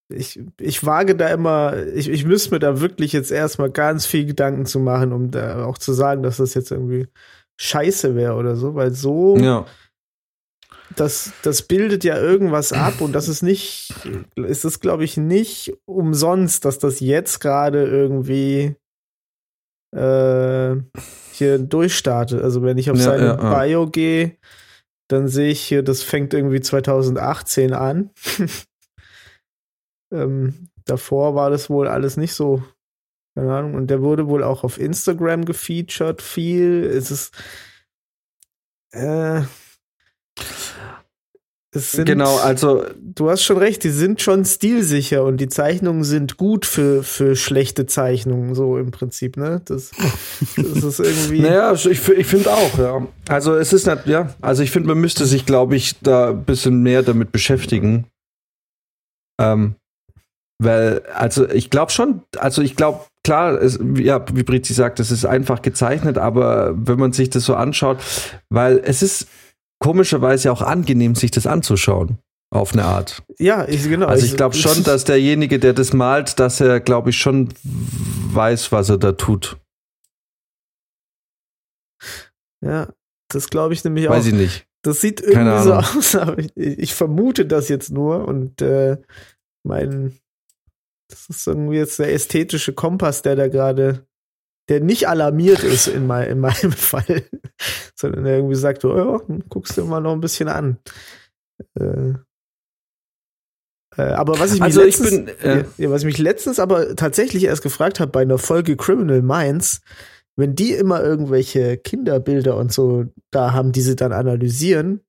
[0.10, 4.26] ich, ich wage da immer, ich, ich müsste mir da wirklich jetzt erstmal ganz viel
[4.26, 7.10] Gedanken zu machen, um da auch zu sagen, dass das jetzt irgendwie
[7.60, 9.66] scheiße wäre oder so, weil so, Ja.
[10.96, 15.74] das, das bildet ja irgendwas ab und das ist nicht, ist es glaube ich nicht
[15.84, 18.78] umsonst, dass das jetzt gerade irgendwie
[19.94, 20.78] äh,
[21.34, 22.42] hier durchstartet.
[22.42, 23.36] Also wenn ich auf Ja, seine ja.
[23.36, 24.38] Bio gehe,
[25.14, 28.12] dann sehe ich hier, das fängt irgendwie 2018 an.
[30.12, 32.64] ähm, davor war das wohl alles nicht so.
[33.36, 33.76] Keine Ahnung.
[33.76, 36.84] Und der wurde wohl auch auf Instagram gefeatured, viel.
[36.84, 37.34] Es ist.
[38.92, 39.44] Äh,
[41.74, 46.38] sind, genau, also du hast schon recht, die sind schon stilsicher und die Zeichnungen sind
[46.38, 49.62] gut für, für schlechte Zeichnungen, so im Prinzip, ne?
[49.66, 49.92] Das,
[50.56, 51.42] das ist irgendwie.
[51.42, 53.08] Naja, ich, ich finde auch, ja.
[53.28, 56.44] Also es ist nicht, ja, also ich finde, man müsste sich, glaube ich, da ein
[56.44, 58.06] bisschen mehr damit beschäftigen.
[59.42, 59.76] Ähm,
[60.60, 65.12] weil, also ich glaube schon, also ich glaube, klar, es, ja, wie Brizi sagt, es
[65.12, 67.98] ist einfach gezeichnet, aber wenn man sich das so anschaut,
[68.50, 69.28] weil es ist
[69.84, 72.18] komischerweise auch angenehm, sich das anzuschauen.
[72.50, 73.22] Auf eine Art.
[73.38, 74.06] Ja, ich, genau.
[74.06, 78.72] Also ich glaube schon, dass derjenige, der das malt, dass er, glaube ich, schon weiß,
[78.72, 79.58] was er da tut.
[82.64, 82.94] Ja,
[83.28, 84.28] das glaube ich nämlich Weiß auch.
[84.28, 84.68] ich nicht.
[84.84, 88.98] Das sieht irgendwie so aus, aber ich, ich vermute das jetzt nur und äh,
[89.64, 90.18] mein,
[91.10, 94.06] das ist irgendwie jetzt der ästhetische Kompass, der da gerade,
[94.70, 97.24] der nicht alarmiert ist in, mein, in meinem Fall,
[97.96, 100.78] sondern der irgendwie sagt, oh ja, guckst du mal noch ein bisschen an.
[101.80, 102.14] Äh,
[103.98, 106.60] äh, aber was ich mich Also ich letztens, bin, äh, ja, was ich mich letztens
[106.60, 109.82] aber tatsächlich erst gefragt habe bei einer Folge Criminal Minds,
[110.36, 115.02] wenn die immer irgendwelche Kinderbilder und so da haben, die sie dann analysieren,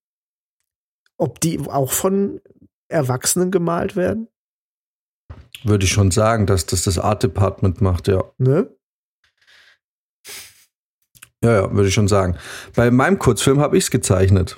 [1.16, 2.40] ob die auch von
[2.88, 4.28] Erwachsenen gemalt werden,
[5.62, 8.22] Würde ich schon sagen, dass das das Art Department macht, ja.
[8.36, 8.68] ne?
[11.44, 12.36] Ja, ja, würde ich schon sagen.
[12.74, 14.56] Bei meinem Kurzfilm habe ich es gezeichnet.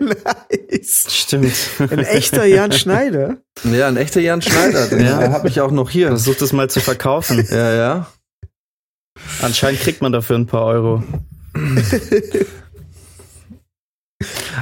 [0.00, 1.06] nice.
[1.08, 1.52] Stimmt.
[1.78, 3.38] Ein echter Jan Schneider.
[3.64, 4.86] Ja, ein echter Jan Schneider.
[4.88, 5.30] Den Ja.
[5.30, 6.08] habe ich auch noch hier.
[6.08, 7.46] Versuch das mal zu verkaufen.
[7.50, 8.06] Ja, ja.
[9.42, 11.02] Anscheinend kriegt man dafür ein paar Euro.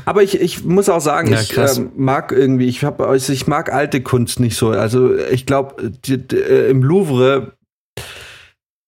[0.05, 3.47] Aber ich, ich muss auch sagen, Ja, ich ähm, mag irgendwie, ich hab, also ich
[3.47, 4.71] mag alte Kunst nicht so.
[4.71, 7.53] Also ich glaube, äh, im Louvre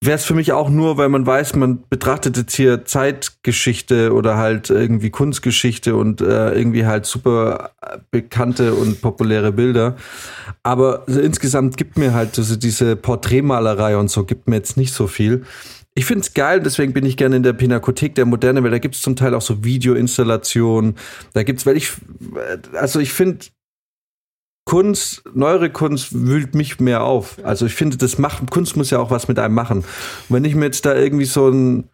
[0.02, 4.36] wäre es für mich auch nur, weil man weiß, man betrachtet jetzt hier Zeitgeschichte oder
[4.36, 9.96] halt irgendwie Kunstgeschichte und äh, irgendwie halt super äh, bekannte und populäre Bilder.
[10.64, 14.92] Aber so insgesamt gibt mir halt also diese Porträtmalerei und so gibt mir jetzt nicht
[14.92, 15.44] so viel.
[15.94, 18.78] Ich finde es geil, deswegen bin ich gerne in der Pinakothek der Moderne, weil da
[18.78, 20.96] gibt es zum Teil auch so Videoinstallationen.
[21.32, 21.92] Da gibt's, weil ich,
[22.74, 23.46] also ich finde,
[24.64, 27.38] Kunst, neuere Kunst wühlt mich mehr auf.
[27.42, 29.78] Also ich finde, das macht, Kunst muss ja auch was mit einem machen.
[29.78, 29.86] Und
[30.28, 31.88] wenn ich mir jetzt da irgendwie so ein,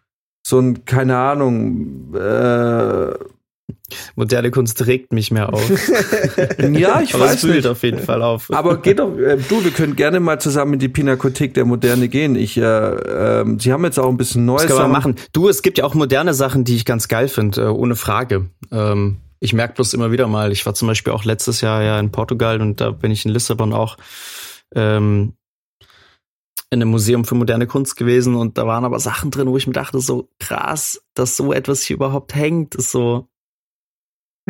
[0.45, 3.13] so ein, keine Ahnung, äh,
[4.15, 5.69] Moderne Kunst regt mich mehr auf.
[6.59, 7.67] ja, ich Aber es weiß wühlt nicht.
[7.67, 8.51] auf jeden Fall auf.
[8.51, 12.07] Aber geht doch, äh, du, wir können gerne mal zusammen in die Pinakothek der Moderne
[12.07, 12.35] gehen.
[12.35, 14.63] Ich, äh, ähm, sie haben jetzt auch ein bisschen Neues.
[14.63, 15.13] Das kann man Sachen.
[15.13, 15.27] machen.
[15.33, 18.49] Du, es gibt ja auch moderne Sachen, die ich ganz geil finde, äh, ohne Frage.
[18.71, 21.99] Ähm, ich merke bloß immer wieder mal, ich war zum Beispiel auch letztes Jahr ja
[21.99, 23.97] in Portugal und da bin ich in Lissabon auch
[24.75, 25.33] ähm,
[26.71, 29.65] in einem Museum für moderne Kunst gewesen und da waren aber Sachen drin, wo ich
[29.65, 33.27] mir dachte, so krass, dass so etwas hier überhaupt hängt, ist so.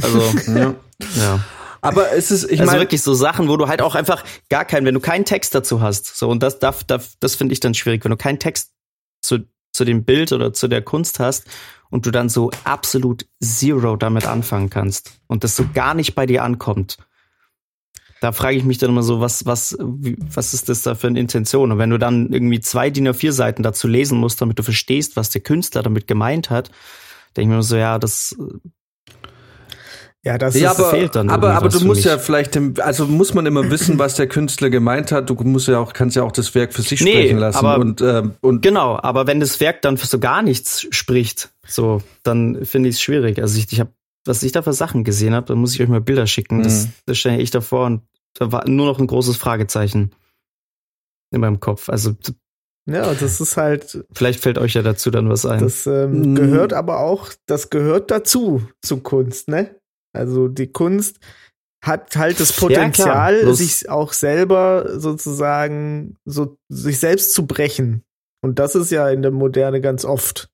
[0.01, 0.19] Also,
[0.53, 0.75] Ja.
[1.15, 1.39] ja.
[1.81, 4.65] Aber es ist, ich also meine, wirklich so Sachen, wo du halt auch einfach gar
[4.65, 7.61] keinen, wenn du keinen Text dazu hast, so und das darf, darf das finde ich
[7.61, 8.73] dann schwierig, wenn du keinen Text
[9.21, 9.39] zu,
[9.79, 11.47] zu dem Bild oder zu der Kunst hast
[11.89, 16.25] und du dann so absolut zero damit anfangen kannst und das so gar nicht bei
[16.25, 16.97] dir ankommt.
[18.19, 21.07] Da frage ich mich dann immer so, was, was, wie, was ist das da für
[21.07, 21.71] eine Intention?
[21.71, 25.15] Und wenn du dann irgendwie zwei DIN A4 Seiten dazu lesen musst, damit du verstehst,
[25.15, 26.69] was der Künstler damit gemeint hat,
[27.37, 28.35] denke ich mir so, ja, das
[30.25, 32.05] Ja, das ja, ist aber, fehlt dann aber, aber du musst mich.
[32.05, 35.29] ja vielleicht, dem- also muss man immer wissen, was der Künstler gemeint hat.
[35.29, 37.57] Du musst ja auch, kannst ja auch das Werk für sich Nee, sprechen lassen.
[37.65, 41.51] aber- und, ähm, und Genau, aber wenn das Werk dann für so gar nichts spricht,
[41.65, 43.41] so, dann finde ich es schwierig.
[43.41, 43.93] Also ich, ich habe,
[44.25, 46.63] was ich da für Sachen gesehen habe, da muss ich euch mal Bilder schicken.
[46.63, 46.91] Das, Mhm.
[47.05, 48.01] das stelle ich davor und
[48.37, 50.11] da war nur noch ein großes Fragezeichen
[51.31, 51.87] in meinem Kopf.
[51.89, 52.15] Also
[52.85, 55.59] ja, das ist halt, vielleicht fällt euch ja dazu dann was ein.
[55.59, 56.35] das ähm, Mm.
[56.35, 59.75] gehört aber auch, das gehört dazu zu Kunst, ne?
[60.19, 61.19] Also die Kunst
[61.83, 62.67] hat halt das Ja.
[62.67, 68.03] Potenzial, Bloß- sich auch selber sozusagen so sich selbst zu brechen.
[68.41, 70.49] Und das ist ja in der Moderne ganz oft.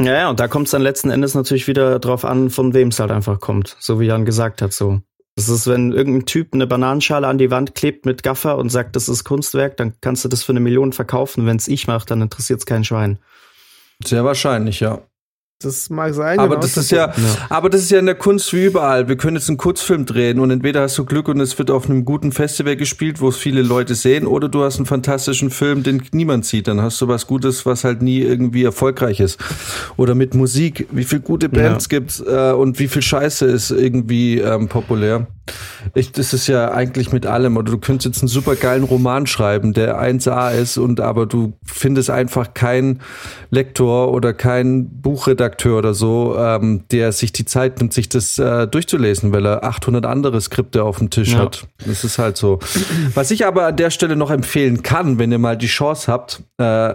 [0.00, 2.88] ja, ja, und da kommt es dann letzten Endes natürlich wieder drauf an, von wem
[2.88, 3.76] es halt einfach kommt.
[3.78, 5.00] So wie Jan gesagt hat, so.
[5.36, 8.94] Das ist, wenn irgendein Typ eine Bananenschale an die Wand klebt mit Gaffer und sagt,
[8.96, 11.44] das ist Kunstwerk, dann kannst du das für eine Million verkaufen.
[11.46, 13.18] Wenn es ich mache, dann interessiert es kein Schwein.
[14.04, 15.02] sehr wahrscheinlich, ja.
[15.62, 16.38] Das mag sein.
[16.40, 17.14] Aber genau, das ist ja, Ja.
[17.48, 19.08] aber das ist ja in der Kunst wie überall.
[19.08, 21.88] Wir können jetzt einen Kurzfilm drehen und entweder hast du Glück und es wird auf
[21.88, 25.82] einem guten Festival gespielt, wo es viele Leute sehen, oder du hast einen fantastischen Film,
[25.82, 26.68] den niemand sieht.
[26.68, 29.38] Dann hast du was Gutes, was halt nie irgendwie erfolgreich ist.
[29.96, 30.86] Oder mit Musik.
[30.90, 35.28] Wie viel gute Bands gibt's äh, und wie viel Scheiße ist irgendwie ähm, populär.
[35.94, 37.56] Ich, das ist ja eigentlich mit allem.
[37.56, 41.52] Oder du könntest jetzt einen super geilen Roman schreiben, der 1A ist und aber du
[41.64, 43.00] findest einfach keinen
[43.50, 48.66] Lektor oder keinen Buchredakteur oder so, ähm, der sich die Zeit nimmt, sich das äh,
[48.66, 51.38] durchzulesen, weil er 800 andere Skripte auf dem Tisch Ja.
[51.40, 51.66] hat.
[51.86, 52.58] Das ist halt so.
[53.14, 56.42] Was ich aber an der Stelle noch empfehlen kann, wenn ihr mal die Chance habt,
[56.60, 56.94] äh,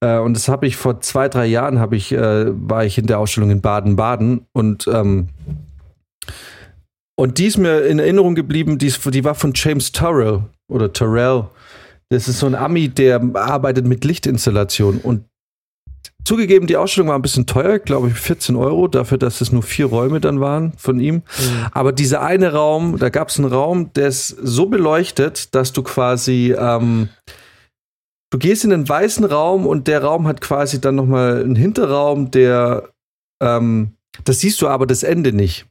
[0.00, 3.06] äh, und das habe ich vor zwei, drei Jahren, habe ich, äh, war ich in
[3.06, 5.28] der Ausstellung in Baden-Baden und ähm,
[7.16, 10.92] und die ist mir in Erinnerung geblieben, die, ist, die war von James Turrell oder
[10.92, 11.44] Turrell.
[12.08, 15.24] Das ist so ein Ami, der arbeitet mit Lichtinstallation und
[16.24, 19.62] Zugegeben, die Ausstellung war ein bisschen teuer, glaube ich 14 Euro, dafür, dass es nur
[19.62, 21.22] vier Räume dann waren von ihm.
[21.72, 25.82] Aber dieser eine Raum, da gab es einen Raum, der ist so beleuchtet, dass du
[25.82, 27.10] quasi, ähm,
[28.30, 32.30] du gehst in den weißen Raum und der Raum hat quasi dann nochmal einen Hinterraum,
[32.30, 32.88] der,
[33.42, 33.92] ähm,
[34.24, 35.66] das siehst du aber das Ende nicht.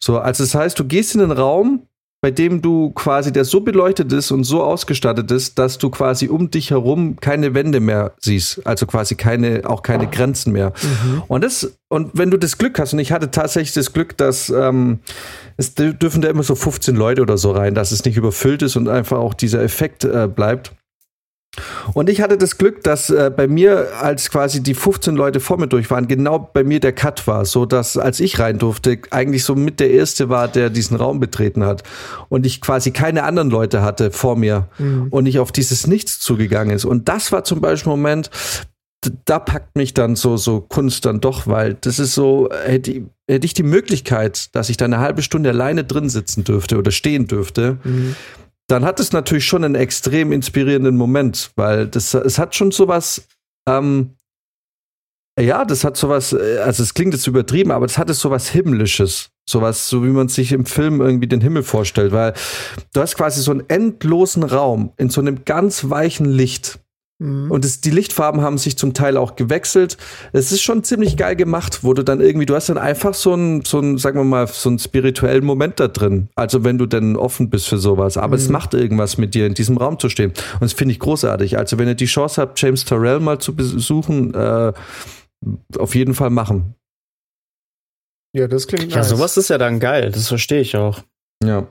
[0.00, 1.86] So, also das heißt, du gehst in den Raum,
[2.24, 6.28] bei dem du quasi, der so beleuchtet ist und so ausgestattet ist, dass du quasi
[6.28, 8.66] um dich herum keine Wände mehr siehst.
[8.66, 10.72] Also quasi keine, auch keine Grenzen mehr.
[11.28, 14.48] Und das, und wenn du das Glück hast, und ich hatte tatsächlich das Glück, dass
[14.48, 15.00] ähm,
[15.58, 18.62] es dür- dürfen da immer so 15 Leute oder so rein, dass es nicht überfüllt
[18.62, 20.72] ist und einfach auch dieser Effekt äh, bleibt.
[21.92, 25.58] Und ich hatte das Glück, dass äh, bei mir, als quasi die 15 Leute vor
[25.58, 28.98] mir durch waren, genau bei mir der Cut war, so dass als ich rein durfte,
[29.10, 31.82] eigentlich so mit der erste war, der diesen Raum betreten hat
[32.28, 34.68] und ich quasi keine anderen Leute hatte vor mir
[35.10, 36.84] und nicht auf dieses Nichts zugegangen ist.
[36.84, 38.30] Und das war zum Beispiel ein Moment,
[39.26, 43.02] da packt mich dann so so Kunst dann doch, weil das ist so hätte, ich-
[43.28, 46.90] hätte ich die Möglichkeit, dass ich da eine halbe Stunde alleine drin sitzen dürfte oder
[46.90, 47.76] stehen dürfte,
[48.68, 53.26] dann hat es natürlich schon einen extrem inspirierenden Moment, weil das, es hat schon sowas,
[53.68, 54.16] ähm,
[55.38, 58.48] ja, das hat sowas, äh, also es klingt jetzt übertrieben, aber das hat es sowas
[58.48, 59.30] Himmlisches.
[59.46, 62.32] Sowas, so wie man sich im Film irgendwie den Himmel vorstellt, weil
[62.94, 66.78] du hast quasi so einen endlosen Raum in so einem ganz weichen Licht.
[67.20, 67.50] Mhm.
[67.50, 69.96] Und es, die Lichtfarben haben sich zum Teil auch gewechselt.
[70.32, 73.32] Es ist schon ziemlich geil gemacht, wo du dann irgendwie, du hast dann einfach so
[73.34, 76.28] einen, so einen, sagen wir mal, so einen spirituellen Moment da drin.
[76.34, 78.16] Also wenn du denn offen bist für sowas.
[78.16, 80.32] Aber es macht irgendwas mit dir, in diesem Raum zu stehen.
[80.54, 81.56] Und das finde ich großartig.
[81.56, 84.72] Also wenn ihr die Chance habt, James Terrell mal zu besuchen, äh,
[85.78, 86.74] auf jeden Fall machen.
[88.34, 89.10] Ja, das klingt Ja, nice.
[89.10, 91.02] sowas ist ja dann geil, das verstehe ich auch.
[91.44, 91.68] Ja.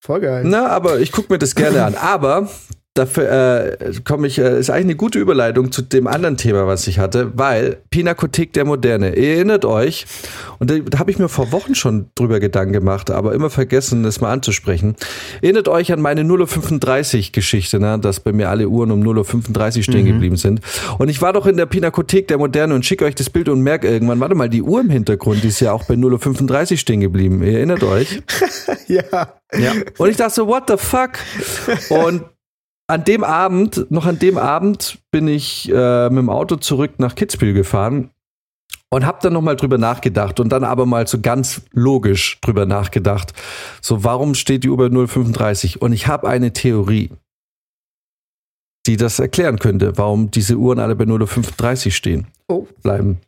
[0.00, 0.44] Voll geil.
[0.46, 1.94] Na, aber ich gucke mir das gerne an.
[1.96, 2.48] Aber
[2.94, 6.86] dafür äh, komme ich, äh, ist eigentlich eine gute Überleitung zu dem anderen Thema, was
[6.86, 9.16] ich hatte, weil Pinakothek der Moderne.
[9.16, 10.06] Ihr erinnert euch,
[10.60, 14.04] und da, da habe ich mir vor Wochen schon drüber Gedanken gemacht, aber immer vergessen,
[14.04, 14.94] das mal anzusprechen.
[15.42, 20.06] Erinnert euch an meine 0.35 Geschichte, ne, dass bei mir alle Uhren um 0.35 stehen
[20.06, 20.60] geblieben sind.
[20.98, 23.60] Und ich war doch in der Pinakothek der Moderne und schicke euch das Bild und
[23.60, 27.00] merke irgendwann, warte mal, die Uhr im Hintergrund, die ist ja auch bei 0.35 stehen
[27.00, 27.42] geblieben.
[27.42, 28.22] Ihr erinnert euch?
[28.86, 29.02] Ja.
[29.56, 29.72] Ja.
[29.98, 31.12] Und ich dachte so, what the fuck?
[31.88, 32.22] Und
[32.86, 37.14] an dem Abend, noch an dem Abend, bin ich äh, mit dem Auto zurück nach
[37.14, 38.10] Kitzbühel gefahren
[38.90, 42.66] und habe dann noch mal drüber nachgedacht und dann aber mal so ganz logisch drüber
[42.66, 43.32] nachgedacht.
[43.80, 45.80] So, warum steht die Uhr bei 035?
[45.82, 47.10] Und ich habe eine Theorie,
[48.86, 52.66] die das erklären könnte, warum diese Uhren alle bei 035 stehen Oh.
[52.82, 53.18] bleiben.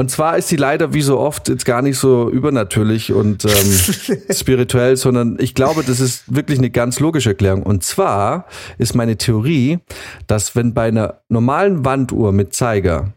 [0.00, 3.50] Und zwar ist sie leider wie so oft jetzt gar nicht so übernatürlich und ähm,
[4.34, 7.64] spirituell, sondern ich glaube, das ist wirklich eine ganz logische Erklärung.
[7.64, 8.46] Und zwar
[8.78, 9.80] ist meine Theorie,
[10.26, 13.12] dass wenn bei einer normalen Wanduhr mit Zeiger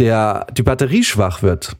[0.00, 1.76] der, die Batterie schwach wird,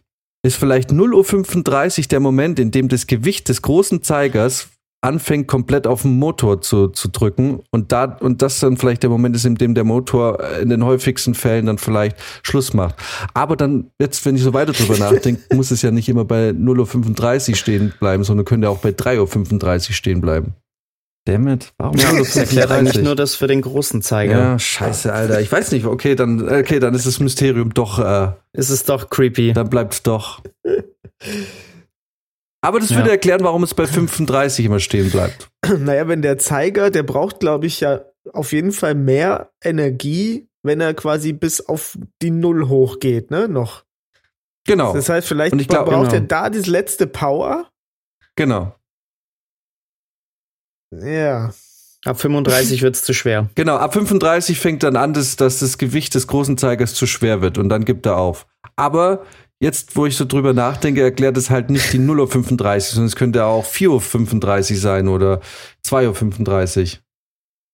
[0.47, 4.69] ist vielleicht 0.35 Uhr der Moment, in dem das Gewicht des großen Zeigers
[5.03, 9.11] anfängt, komplett auf den Motor zu, zu drücken und da, und das dann vielleicht der
[9.11, 12.97] Moment ist, in dem der Motor äh, in den häufigsten Fällen dann vielleicht Schluss macht.
[13.33, 16.51] Aber dann, jetzt, wenn ich so weiter drüber nachdenke, muss es ja nicht immer bei
[16.51, 20.55] 0.35 Uhr stehen bleiben, sondern könnte auch bei 3.35 Uhr stehen bleiben.
[21.27, 24.39] Dammit, warum Ja, das erklärt eigentlich 0.35 nur das für den großen Zeiger.
[24.39, 25.41] Ja, scheiße, Alter.
[25.41, 29.11] Ich weiß nicht, okay, dann, okay, dann ist das Mysterium doch, äh, Es ist doch
[29.11, 29.53] creepy.
[29.53, 30.43] dann bleibt's doch.
[32.63, 32.97] Aber das Ja.
[32.97, 35.51] würde erklären, warum es bei 35 immer stehen bleibt.
[35.79, 40.81] Naja, wenn der Zeiger, der braucht, glaube ich, ja auf jeden Fall mehr Energie, wenn
[40.81, 43.49] er quasi bis auf die Null hochgeht, ne?
[43.49, 43.85] Noch.
[44.67, 46.27] Genau, Das heißt, vielleicht glaub, braucht er genau.
[46.27, 47.71] da das letzte Power.
[48.37, 48.75] genau.
[50.93, 51.53] Ja.
[52.05, 53.49] Ab 35 wird's zu schwer.
[53.55, 57.43] Genau, ab 35 fängt dann an, dass, dass das Gewicht des großen Zeigers zu schwer
[57.43, 58.47] wird und dann gibt er auf.
[58.77, 59.25] Aber
[59.61, 63.17] jetzt, wo ich so drüber nachdenke, erklärt es halt nicht die 0.35 Uhr, sondern es
[63.17, 65.41] könnte auch 4.35 Uhr sein oder
[65.87, 66.99] 2.35 Uhr.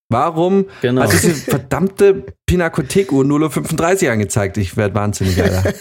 [0.08, 1.02] Warum Genau.
[1.02, 4.56] hat diese verdammte Pinakothek-Uhr 0.35 Uhr angezeigt?
[4.56, 5.64] Ich werde wahnsinnig, Alter.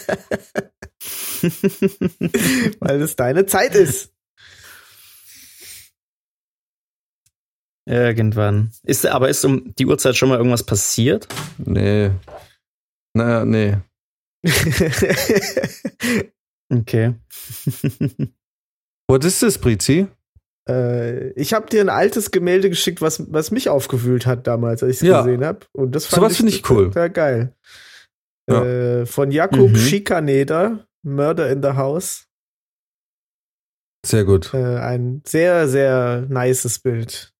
[2.80, 4.12] Weil es deine Zeit ist.
[7.88, 8.72] Irgendwann.
[8.82, 11.28] Ist, aber ist um die Uhrzeit schon mal irgendwas passiert?
[11.58, 12.10] Nee.
[13.14, 13.76] Naja, nee.
[16.72, 17.14] Okay.
[19.08, 20.08] Was ist das, Brizi?
[20.68, 24.96] äh, ich habe dir ein altes Gemälde geschickt, was, was mich aufgewühlt hat damals, als
[24.96, 25.22] ich es Ja.
[25.22, 25.60] gesehen habe.
[25.72, 26.86] Und das fand Sowas finde ich cool.
[26.86, 27.54] Total geil.
[28.50, 28.64] Ja.
[28.64, 29.76] Äh, von Jakob Mhm.
[29.76, 32.26] Schikaneder, Murder in the House.
[34.04, 34.52] Sehr gut.
[34.54, 37.32] Äh, ein sehr, sehr nices Bild.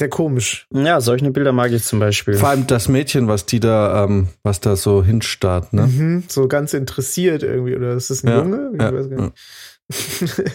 [0.00, 0.66] Sehr komisch.
[0.72, 2.32] Ja, solche Bilder mag ich zum Beispiel.
[2.32, 5.88] Vor allem das Mädchen, was die da, ähm, was da so hinstarrt, ne?
[5.88, 7.76] Mhm, so ganz interessiert irgendwie.
[7.76, 8.70] Oder ist das ein Ja, Junge?
[8.72, 10.52] Ich ja, weiß gar nicht.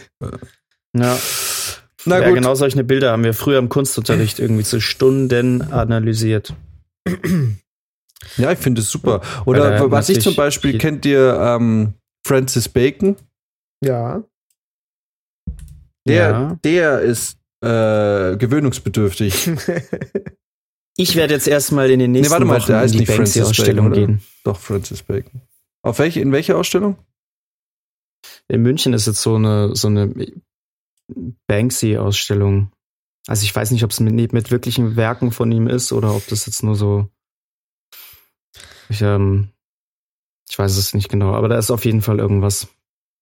[0.98, 1.18] Ja.
[2.06, 2.34] Na ja, gut.
[2.38, 6.56] genau solche Bilder haben wir früher im Kunstunterricht irgendwie zu Stunden analysiert.
[8.38, 9.22] Ja, ich finde es super.
[9.46, 11.94] Oder er was ich zum Beispiel, kennt ihr ähm,
[12.26, 13.16] Francis Bacon?
[13.84, 14.24] Ja.
[16.08, 16.58] Der, Ja.
[16.64, 19.52] der ist äh, gewöhnungsbedürftig.
[20.98, 23.12] Ich werde jetzt erstmal in den nächsten warte mal, Wochen der in heißt die nicht
[23.12, 24.22] Francis Banksy-Ausstellung gehen.
[24.44, 25.42] Doch, Francis Bacon.
[25.82, 26.98] Auf welche, in welche Ausstellung?
[28.48, 30.14] In München ist jetzt so eine, so eine
[31.48, 32.72] Banksy-Ausstellung.
[33.28, 36.26] Also ich weiß nicht, ob es mit, mit wirklichen Werken von ihm ist oder ob
[36.28, 37.10] das jetzt nur so.
[38.88, 39.50] Ich, ähm,
[40.50, 42.68] ich weiß es nicht genau, aber da ist auf jeden Fall irgendwas.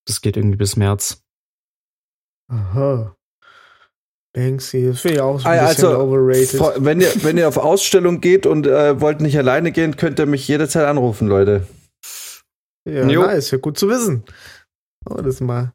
[0.06, 1.24] Das geht irgendwie bis März.
[2.50, 3.16] Aha.
[4.34, 6.60] Banksy, das finde ich auch so ein Ah, ja, bisschen also, overrated.
[6.84, 10.26] Wenn ihr, wenn ihr auf Ausstellung geht und äh, wollt nicht alleine gehen, könnt ihr
[10.26, 11.68] mich jederzeit anrufen, Leute.
[12.90, 13.22] Ja, Jo.
[13.22, 14.24] nice, ja gut zu wissen.
[15.10, 15.72] Oh, das mal.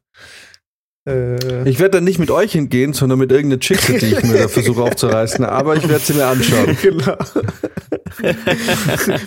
[1.07, 4.39] Äh, Ich werde dann nicht mit euch hingehen, sondern mit irgendeiner Chick, die ich mir
[4.39, 5.45] da versuche aufzureißen.
[5.45, 6.77] Aber ich werde sie mir anschauen.
[6.81, 7.15] genau.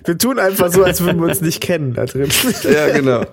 [0.05, 2.29] wir tun einfach so, als würden wir uns nicht kennen da drin.
[2.71, 3.25] Ja, genau.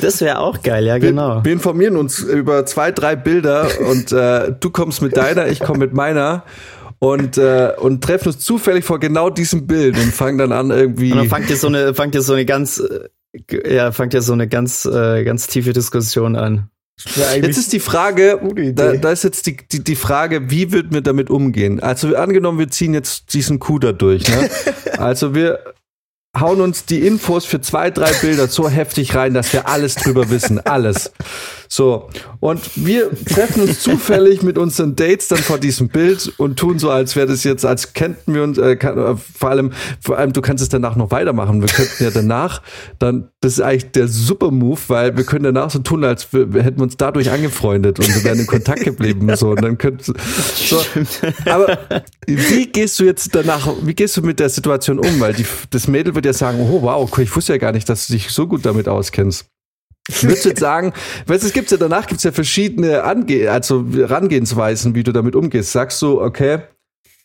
[0.00, 1.36] Das wäre auch geil, ja, genau.
[1.36, 5.60] Wir, wir informieren uns über zwei, drei Bilder und äh, du kommst mit deiner, ich
[5.60, 6.44] komme mit meiner
[6.98, 11.12] und, äh, und treffen uns zufällig vor genau diesem Bild und fangen dann an irgendwie.
[11.12, 14.22] Und dann fangt ihr so eine, fangt ihr so eine ganz, äh, ja, fangt ihr
[14.22, 16.70] so eine ganz, äh, ganz tiefe Diskussion an.
[17.34, 18.40] Jetzt ist die Frage,
[18.72, 21.80] da, da ist jetzt die, die, die Frage, wie wird wir damit umgehen?
[21.80, 24.28] Also angenommen, wir ziehen jetzt diesen Coup da durch.
[24.28, 24.48] Ne?
[24.96, 25.58] Also wir
[26.38, 30.30] hauen uns die Infos für zwei, drei Bilder so heftig rein, dass wir alles drüber
[30.30, 30.64] wissen.
[30.64, 31.12] Alles.
[31.68, 32.08] So.
[32.40, 36.90] Und wir treffen uns zufällig mit unseren Dates dann vor diesem Bild und tun so,
[36.90, 40.32] als wäre das jetzt, als kennten wir uns, äh, kann, äh, vor allem, vor allem,
[40.32, 41.60] du kannst es danach noch weitermachen.
[41.60, 42.62] Wir könnten ja danach
[42.98, 46.52] dann, das ist eigentlich der super Move, weil wir können danach so tun, als wir,
[46.52, 49.34] wir hätten uns dadurch angefreundet und wir wären in Kontakt geblieben.
[49.36, 50.80] So, und dann könnt, so.
[51.46, 51.78] Aber
[52.26, 55.20] wie gehst du jetzt danach, wie gehst du mit der Situation um?
[55.20, 58.06] Weil die, das Mädel wird ja sagen, oh wow, ich wusste ja gar nicht, dass
[58.06, 59.46] du dich so gut damit auskennst.
[60.20, 60.92] Würdest du jetzt sagen,
[61.26, 65.72] weißt es gibt ja danach gibt's ja verschiedene Ange also Herangehensweisen, wie du damit umgehst.
[65.72, 66.60] Sagst du, okay,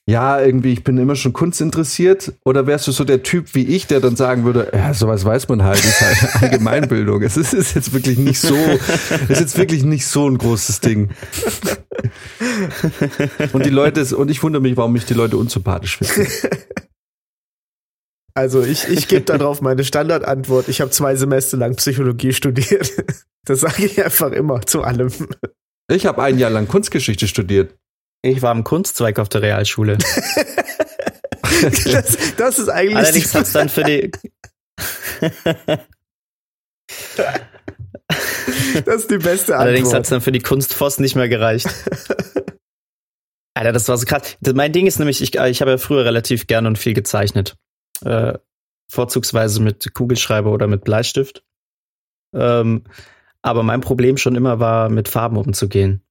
[0.09, 3.65] ja, irgendwie, ich bin immer schon Kunst interessiert, oder wärst du so der Typ wie
[3.65, 7.21] ich, der dann sagen würde, ja, sowas weiß man halt, ist halt Allgemeinbildung.
[7.21, 11.09] Es ist, ist jetzt wirklich nicht so, ist jetzt wirklich nicht so ein großes Ding.
[13.53, 16.27] Und die Leute, und ich wundere mich, warum mich die Leute unsympathisch finden.
[18.39, 20.69] Also ich, ich gebe darauf meine Standardantwort.
[20.69, 22.91] Ich habe zwei Semester lang Psychologie studiert.
[23.45, 25.11] Das sage ich einfach immer zu allem.
[25.89, 27.73] Ich habe ein Jahr lang Kunstgeschichte studiert.
[28.21, 29.97] Ich war im Kunstzweig auf der Realschule.
[31.61, 34.11] Das, das ist eigentlich Allerdings hat's dann für die,
[38.85, 40.11] das ist die beste allerdings hat's Antwort.
[40.11, 41.67] dann für die Kunstfoss nicht mehr gereicht.
[43.55, 44.37] Alter, das war so krass.
[44.53, 47.55] Mein Ding ist nämlich, ich, ich habe ja früher relativ gern und viel gezeichnet.
[48.03, 48.37] Äh,
[48.89, 51.43] vorzugsweise mit Kugelschreiber oder mit Bleistift.
[52.33, 52.83] Ähm,
[53.41, 56.01] aber mein Problem schon immer war, mit Farben umzugehen.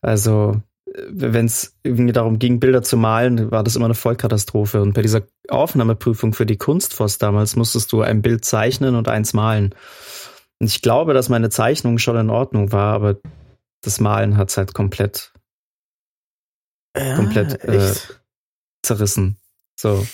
[0.00, 4.80] Also, wenn es irgendwie darum ging, Bilder zu malen, war das immer eine Vollkatastrophe.
[4.80, 9.32] Und bei dieser Aufnahmeprüfung für die Kunstfoss damals musstest du ein Bild zeichnen und eins
[9.32, 9.74] malen.
[10.60, 13.16] Und ich glaube, dass meine Zeichnung schon in Ordnung war, aber
[13.82, 15.32] das Malen hat's halt komplett
[16.96, 17.92] Ja, komplett, äh,
[18.82, 19.38] zerrissen.
[19.78, 20.06] So.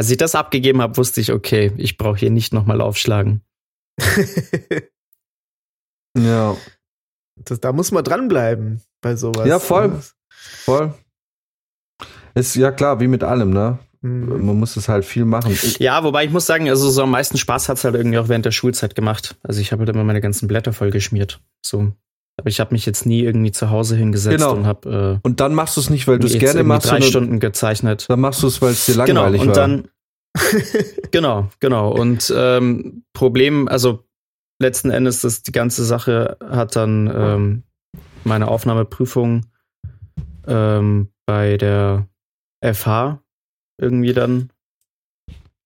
[0.00, 3.42] Als ich das abgegeben habe, wusste ich, okay, ich brauche hier nicht nochmal aufschlagen.
[6.18, 6.56] Ja,
[7.36, 9.46] das, da muss man dranbleiben bei sowas.
[9.46, 10.02] Ja, voll.
[10.28, 10.92] voll.
[12.34, 13.78] Ist ja klar, wie mit allem, ne?
[14.02, 14.44] Hm.
[14.44, 15.52] Man muss es halt viel machen.
[15.52, 18.28] Ich, Ja, wobei ich muss sagen, also so am meisten Spaß hat's halt irgendwie auch
[18.28, 19.36] während der Schulzeit gemacht.
[19.44, 21.40] Also ich habe halt immer meine ganzen Blätter voll geschmiert.
[21.64, 21.92] So.
[22.38, 24.52] Aber ich habe mich jetzt nie irgendwie zu Hause hingesetzt Genau.
[24.54, 27.00] und habe äh, und dann machst du es nicht, weil du es gerne machst, drei
[27.02, 28.06] Stunden gezeichnet.
[28.08, 29.54] dann machst du es, weil es dir Genau, langweilig und war.
[29.54, 29.88] dann
[31.10, 31.90] genau, genau.
[31.92, 32.30] Und
[33.12, 34.04] Problem, also
[34.60, 37.62] letzten Endes, das die ganze Sache hat dann ähm,
[38.24, 39.46] meine Aufnahmeprüfung
[40.46, 42.06] ähm, bei der
[42.64, 43.20] FH
[43.80, 44.50] irgendwie dann,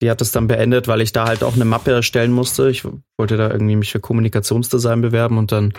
[0.01, 2.70] die hat es dann beendet, weil ich da halt auch eine Mappe erstellen musste.
[2.70, 2.84] Ich
[3.18, 5.72] wollte da irgendwie mich für Kommunikationsdesign bewerben und dann,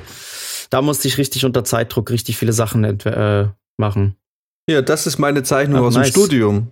[0.69, 4.15] da musste ich richtig unter Zeitdruck richtig viele Sachen äh, machen.
[4.69, 6.07] ja, das ist meine Zeichnung Ah, aus nice.
[6.07, 6.71] dem Studium.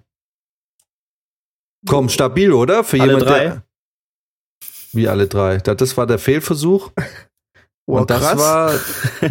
[1.86, 2.84] Komm, stabil, oder?
[2.84, 3.40] Für Alle jemand, drei?
[3.44, 3.64] Der,
[4.94, 5.58] wie alle drei.
[5.58, 6.92] Da- Das war der Fehlversuch.
[7.86, 8.40] Oh, und das krass.
[8.40, 8.80] war,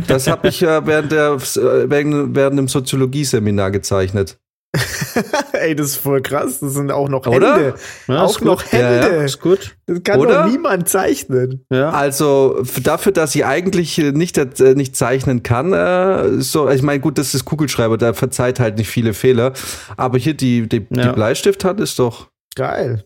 [0.09, 4.39] das habe ich ja während, der, äh, während, während dem Soziologie-Seminar gezeichnet.
[5.53, 6.61] Ey, das ist voll krass.
[6.61, 7.55] Das sind auch noch Oder?
[7.57, 7.75] Hände.
[8.09, 8.73] Ja, auch noch gut.
[8.73, 9.17] Ja, Hände.
[9.17, 9.77] ja, Ist gut.
[9.87, 10.43] Das kann Oder?
[10.45, 11.65] doch niemand zeichnen.
[11.71, 11.91] Ja.
[11.91, 17.01] Also dafür, dass ich eigentlich äh, nicht, äh, nicht zeichnen kann, äh, so, ich meine,
[17.01, 19.53] gut, das ist Kugelschreiber, der verzeiht halt nicht viele Fehler.
[19.97, 21.09] Aber hier die, die, Ja.
[21.09, 23.05] die Bleistifthand ist doch, Geil.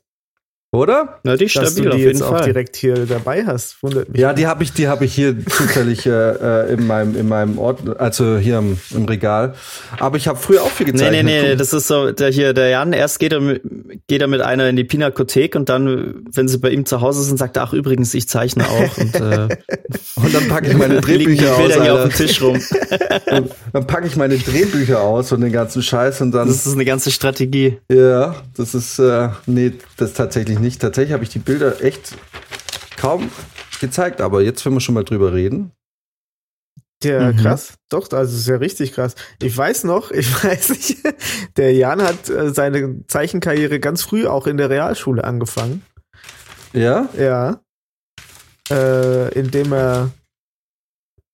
[0.72, 1.20] Oder?
[1.22, 2.44] Na, die ist Dass stabil du auf die jetzt auch Fall.
[2.44, 3.82] direkt hier dabei hast.
[3.82, 4.20] Wundert mich.
[4.20, 7.58] Ja, die habe ich, die habe ich hier zufällig äh, äh, in meinem, in meinem
[7.58, 9.54] Ort, also hier im, im Regal.
[9.98, 11.24] Aber ich habe früher auch viel Nee, gezeichnet.
[11.24, 11.58] nee, nee, Guck.
[11.58, 13.62] das ist so, der hier, der Jan, erst geht er, mit,
[14.08, 17.22] geht er mit einer in die Pinakothek und dann, wenn sie bei ihm zu Hause
[17.22, 19.48] sind, sagt er, ach übrigens, ich zeichne auch und äh,
[20.16, 21.58] Und dann packe ich meine Drehbücher aus.
[21.58, 22.56] Bilder hier auf dem Tisch rum.
[23.30, 26.48] Und Dann packe ich meine Drehbücher aus und den ganzen Scheiß und dann.
[26.48, 27.78] Das ist eine ganze Strategie.
[27.90, 30.80] Ja, das ist, äh, nee, das tatsächlich nicht.
[30.80, 32.16] Tatsächlich habe ich die Bilder echt
[32.96, 33.30] kaum
[33.80, 35.72] gezeigt, aber jetzt, wenn wir schon mal drüber reden.
[37.04, 37.36] Ja, Mhm.
[37.36, 37.74] krass.
[37.90, 39.14] Doch, also ist ja richtig krass.
[39.42, 40.96] Ich weiß noch, ich weiß nicht,
[41.56, 45.82] der Jan hat äh, seine Zeichenkarriere ganz früh auch in der Realschule angefangen.
[46.72, 47.08] Ja?
[47.18, 47.60] Ja.
[48.70, 50.10] Äh, indem er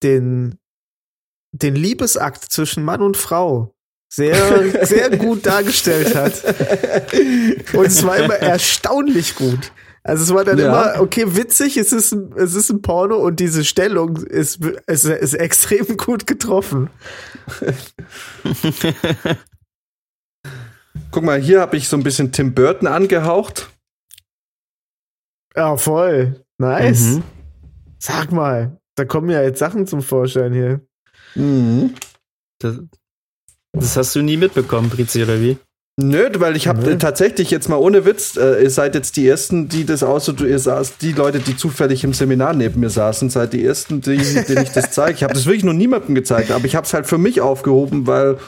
[0.03, 0.59] den,
[1.53, 3.72] den Liebesakt zwischen Mann und Frau
[4.15, 4.37] sehr,
[4.87, 6.43] sehr gut dargestellt hat.
[7.75, 9.73] Und es war immer erstaunlich gut.
[10.05, 10.67] Also es war dann Ja.
[10.67, 15.05] immer, okay, witzig, es ist, ein, es ist ein Porno und diese Stellung ist, ist,
[15.05, 16.91] ist extrem gut getroffen.
[21.11, 23.71] Guck mal, hier habe ich so ein bisschen Tim Burton angehaucht.
[25.55, 26.45] Ja, voll.
[26.59, 27.01] Nice.
[27.03, 27.23] Mhm.
[27.99, 30.81] Sag mal, da kommen ja jetzt Sachen zum Vorschein hier.
[31.35, 31.95] Mhm.
[32.59, 32.79] Das,
[33.73, 35.57] das hast du nie mitbekommen, Brizi, oder wie?
[36.01, 39.69] Nö, weil ich habe tatsächlich jetzt mal ohne Witz, äh, ihr seid jetzt die ersten,
[39.69, 43.53] die das aus, ihr saß, die Leute, die zufällig im Seminar neben mir saßen, seid
[43.53, 45.13] die ersten, die, denen ich das zeige.
[45.13, 48.07] Ich habe das wirklich noch niemandem gezeigt, aber ich habe es halt für mich aufgehoben,
[48.07, 48.39] weil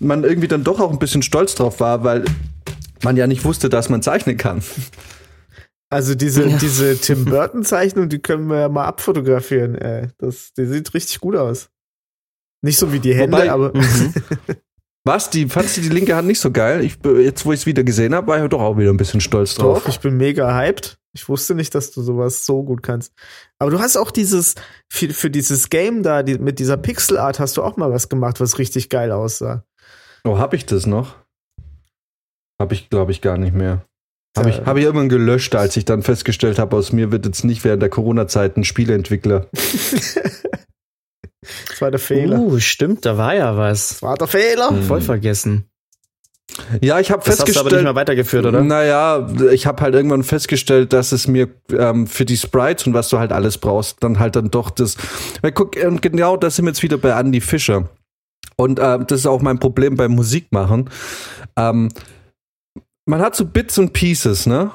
[0.00, 2.24] man irgendwie dann doch auch ein bisschen stolz drauf war, weil
[3.02, 4.62] man ja nicht wusste, dass man zeichnen kann.
[5.90, 9.74] Also diese, diese Tim Burton Zeichnung, die können wir ja mal abfotografieren.
[9.74, 10.08] Ey.
[10.18, 11.68] Das, die sieht richtig gut aus.
[12.62, 14.14] Nicht so wie die Hände, Wobei- aber Mhm.
[15.06, 15.30] Was?
[15.30, 16.84] Die fandst du die linke Hand nicht so geil?
[16.84, 19.20] Ich, jetzt, wo ich es wieder gesehen habe, war ich doch auch wieder ein bisschen
[19.20, 19.84] stolz drauf.
[19.84, 20.98] doch, ich bin mega hyped.
[21.14, 23.12] Ich wusste nicht, dass du sowas so gut kannst.
[23.60, 24.56] Aber du hast auch dieses,
[24.90, 28.08] für, für dieses Game da, die, mit dieser Pixel Art hast du auch mal was
[28.08, 29.64] gemacht, was richtig geil aussah.
[30.24, 31.14] Oh, hab ich das noch?
[32.60, 33.86] Hab ich, glaube ich, gar nicht mehr.
[34.36, 37.44] Habe ich, hab ich irgendwann gelöscht, als ich dann festgestellt habe, aus mir wird jetzt
[37.44, 39.46] nicht während der Corona-Zeit ein Spieleentwickler.
[41.68, 42.38] Das war der Fehler.
[42.38, 43.88] Uh, stimmt, da war ja was.
[43.88, 44.70] Das war der Fehler.
[44.70, 44.82] Mhm.
[44.82, 45.66] Voll vergessen.
[46.80, 47.72] Ja, ich habe Das hast du aber festgestellt.
[47.72, 48.62] nicht mehr weitergeführt, oder?
[48.62, 53.08] Naja, ich habe halt irgendwann festgestellt, dass es mir ähm, für die Sprites und was
[53.08, 54.96] du halt alles brauchst, dann halt dann doch das.
[55.42, 57.88] Weil guck, ähm, genau das sind wir jetzt wieder bei Andy Fischer.
[58.56, 60.88] Und ähm, das ist auch mein Problem beim Musikmachen.
[61.56, 61.90] Ähm,
[63.04, 64.70] man hat so Bits und Pieces, ne?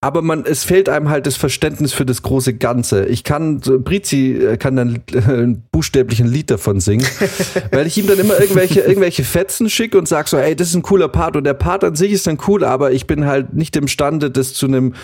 [0.00, 3.06] Aber man, es fehlt einem halt das Verständnis für das große Ganze.
[3.06, 7.04] Ich kann, Brizi äh, kann dann äh, buchstäblich ein Lied davon singen,
[7.72, 10.76] weil ich ihm dann immer irgendwelche, irgendwelche Fetzen schicke und sag so, ey, das ist
[10.76, 13.54] ein cooler Part und der Part an sich ist dann cool, aber ich bin halt
[13.54, 14.94] nicht imstande, das zu einem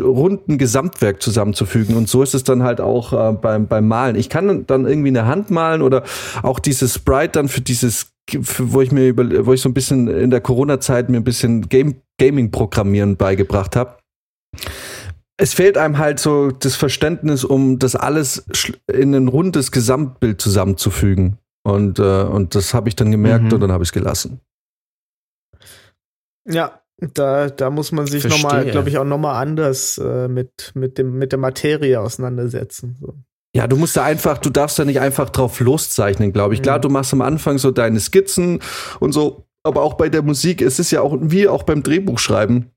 [0.00, 1.94] runden Gesamtwerk zusammenzufügen.
[1.94, 4.16] Und so ist es dann halt auch äh, beim, beim Malen.
[4.16, 6.04] Ich kann dann irgendwie eine Hand malen oder
[6.42, 8.12] auch dieses Sprite dann für dieses,
[8.42, 11.24] für, wo ich mir über, wo ich so ein bisschen in der Corona-Zeit mir ein
[11.24, 13.96] bisschen Game, Gaming-Programmieren beigebracht habe.
[15.38, 18.46] Es fehlt einem halt so das Verständnis, um das alles
[18.90, 21.38] in ein rundes Gesamtbild zusammenzufügen.
[21.62, 23.52] Und, äh, und das habe ich dann gemerkt Mhm.
[23.54, 24.40] und dann habe ich es gelassen.
[26.48, 30.96] Ja, da, da muss man sich nochmal, glaube ich, auch nochmal anders äh, mit, mit,
[30.98, 32.96] dem, mit der Materie auseinandersetzen.
[33.00, 33.14] So.
[33.54, 36.62] Ja, du musst da einfach, du darfst da nicht einfach drauf loszeichnen, glaube ich.
[36.62, 36.82] Klar, Mhm.
[36.82, 38.60] du machst am Anfang so deine Skizzen
[39.00, 42.70] und so, aber auch bei der Musik, es ist ja auch wie auch beim Drehbuchschreiben.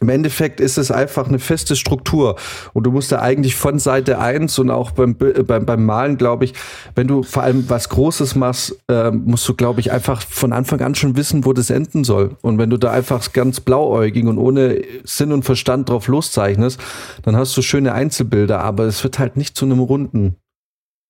[0.00, 2.36] Im Endeffekt ist es einfach eine feste Struktur.
[2.74, 6.18] Und du musst da eigentlich von Seite eins und auch beim, äh, beim, beim Malen,
[6.18, 6.54] glaube ich,
[6.94, 10.80] wenn du vor allem was Großes machst, äh, musst du, glaube ich, einfach von Anfang
[10.80, 12.36] an schon wissen, wo das enden soll.
[12.42, 16.78] Und wenn du da einfach ganz blauäugig und ohne Sinn und Verstand drauf loszeichnest,
[17.22, 20.36] dann hast du schöne Einzelbilder, aber es wird halt nicht zu einem runden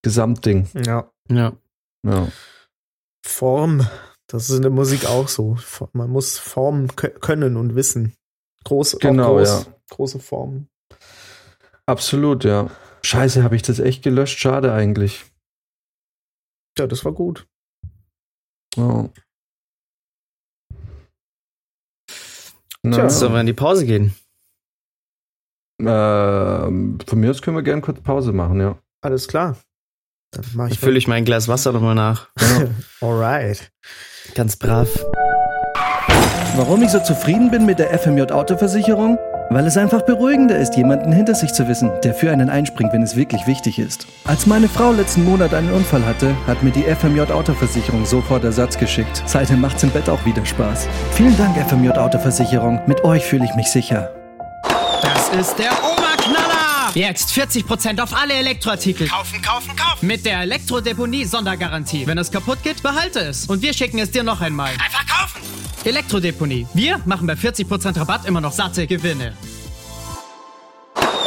[0.03, 0.69] Gesamtding.
[0.87, 1.11] Ja.
[1.29, 1.53] Ja.
[2.05, 2.29] Ja.
[3.27, 3.87] Form,
[4.29, 5.57] das ist in der Musik auch so.
[5.93, 8.13] Man muss Formen kö- können und wissen.
[8.67, 9.73] Groß, Genau, groß, ja.
[9.91, 10.69] große Formen.
[11.87, 12.69] Absolut, ja.
[13.05, 14.41] Scheiße, habe ich das echt gelöscht?
[14.41, 15.25] Schade eigentlich.
[16.77, 17.47] Ja, das war gut.
[18.77, 19.09] Oh.
[22.83, 24.15] Na, Sollen wir in die Pause gehen?
[25.79, 28.79] ähm, von mir aus können wir gerne kurz Pause machen, ja.
[29.03, 29.57] alles klar.
[30.33, 32.31] Dann mach Ich ich fülle ich mein Glas Wasser nochmal nach.
[33.01, 33.71] Alright.
[34.35, 34.89] Ganz brav.
[36.57, 39.19] Warum ich so zufrieden bin mit der FMJ Autoversicherung?
[39.51, 43.03] Weil es einfach beruhigender ist, jemanden hinter sich zu wissen, der für einen einspringt, wenn
[43.03, 44.07] es wirklich wichtig ist.
[44.25, 48.79] Als meine Frau letzten Monat einen Unfall hatte, hat mir die FMJ Autoversicherung sofort Ersatz
[48.79, 49.23] geschickt.
[49.27, 50.89] Seitdem macht's im Bett auch wieder Spaß.
[51.13, 52.81] Vielen Dank, FMJ Autoversicherung.
[52.87, 54.09] Mit euch fühle ich mich sicher.
[55.03, 56.56] Das ist der Oberknaller!
[56.97, 59.07] Jetzt 40% auf alle Elektroartikel.
[59.07, 60.07] Kaufen, kaufen, kaufen.
[60.07, 62.07] Mit der Elektrodeponie-Sondergarantie.
[62.07, 63.45] Wenn es kaputt geht, behalte es.
[63.45, 64.71] Und wir schicken es dir noch einmal.
[64.71, 65.43] Einfach kaufen.
[65.85, 66.67] Elektrodeponie.
[66.73, 69.37] Wir machen bei 40% Rabatt immer noch satte Gewinne.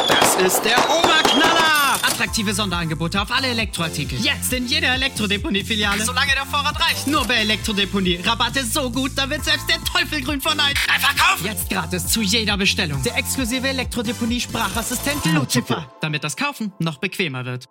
[0.08, 1.79] Das ist der Oberknaller.
[2.10, 4.18] Attraktive Sonderangebote auf alle Elektroartikel.
[4.20, 6.02] Jetzt in jeder Elektrodeponie-Filiale.
[6.04, 7.06] Solange der Vorrat reicht.
[7.06, 8.20] Nur bei Elektrodeponie.
[8.24, 10.76] Rabatte so gut, da wird selbst der Teufel grün vor Neid.
[10.92, 11.46] Einfach kaufen.
[11.46, 13.02] Jetzt gratis zu jeder Bestellung.
[13.04, 15.90] Der exklusive Elektrodeponie-Sprachassistent Lucifer.
[16.00, 17.66] Damit das Kaufen noch bequemer wird.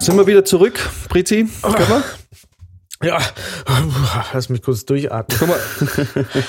[0.00, 0.78] Sind wir wieder zurück,
[1.08, 1.48] Priti?
[1.62, 2.04] Können wir?
[3.02, 3.20] Ja.
[4.32, 5.38] Lass mich kurz durchatmen.
[5.38, 6.26] Guck mal.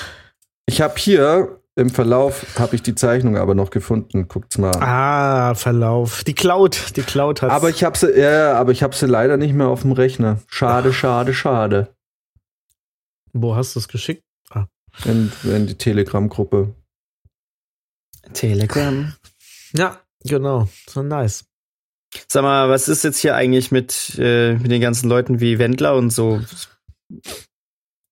[0.68, 4.28] Ich habe hier im Verlauf habe ich die Zeichnung aber noch gefunden.
[4.28, 4.74] Guckt's mal.
[4.80, 6.24] Ah, Verlauf.
[6.24, 6.96] Die Cloud.
[6.96, 7.50] Die Cloud hat.
[7.50, 9.92] Aber ich habe sie, ja, ja, aber ich habe sie leider nicht mehr auf dem
[9.92, 10.40] Rechner.
[10.48, 11.94] Schade, schade, schade.
[13.34, 14.22] Wo hast du es geschickt?
[15.04, 16.74] In, in die Telegram-Gruppe.
[18.32, 19.12] Telegram.
[19.76, 20.68] Ja, genau.
[20.88, 21.44] So nice.
[22.28, 25.96] Sag mal, was ist jetzt hier eigentlich mit, äh, mit den ganzen Leuten wie Wendler
[25.96, 26.40] und so?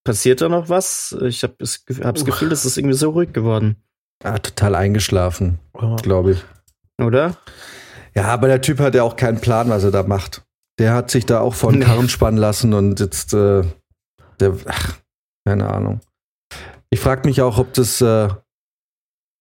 [0.04, 1.16] Passiert da noch was?
[1.22, 3.76] Ich habe das, hab das Gefühl, das ist irgendwie so ruhig geworden,
[4.22, 5.58] Ah, total eingeschlafen,
[6.02, 6.44] glaube ich.
[7.02, 7.36] oder?
[8.14, 10.44] Ja, aber der Typ hat ja auch keinen Plan, was er da macht.
[10.78, 11.84] Der hat sich da auch Nee.
[11.84, 13.64] Karren spannen lassen und jetzt, äh,
[14.40, 14.94] der, ach,
[15.46, 16.00] keine Ahnung.
[16.90, 18.28] Ich frage mich auch, ob das, äh,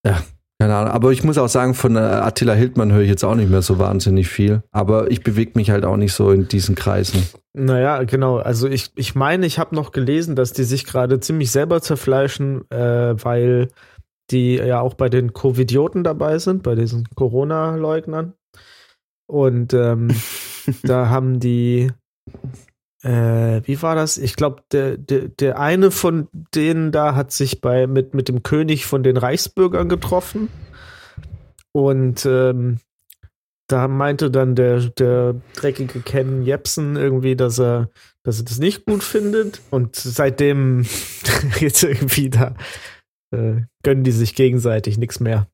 [0.06, 0.24] ja,
[0.64, 0.94] keine Ahnung.
[0.94, 3.62] Aber ich muss auch sagen, von äh, Attila Hildmann höre ich jetzt auch nicht mehr
[3.62, 4.64] so wahnsinnig viel.
[4.72, 7.28] Aber ich bewege mich halt auch nicht so in diesen Kreisen.
[7.52, 8.38] Naja, genau.
[8.38, 12.62] Also ich, ich meine, ich habe noch gelesen, dass die sich gerade ziemlich selber zerfleischen,
[12.72, 13.68] äh, weil
[14.32, 18.34] die ja auch bei den Covidioten dabei sind, bei diesen Corona-Leugnern.
[19.28, 20.12] Und ähm,
[20.84, 21.92] da haben die,
[23.04, 24.18] äh, wie war das?
[24.18, 28.44] Ich glaube, der, der, der eine von denen da hat sich bei, mit, mit dem
[28.44, 30.48] König von den Reichsbürgern getroffen.
[31.74, 32.78] Und ähm,
[33.68, 37.90] da meinte dann der, der dreckige Ken Jepsen irgendwie, dass er,
[38.24, 39.62] dass er das nicht gut findet.
[39.70, 40.86] Und seitdem
[41.60, 42.56] jetzt irgendwie da
[43.32, 45.48] äh, gönnen die sich gegenseitig nichts mehr.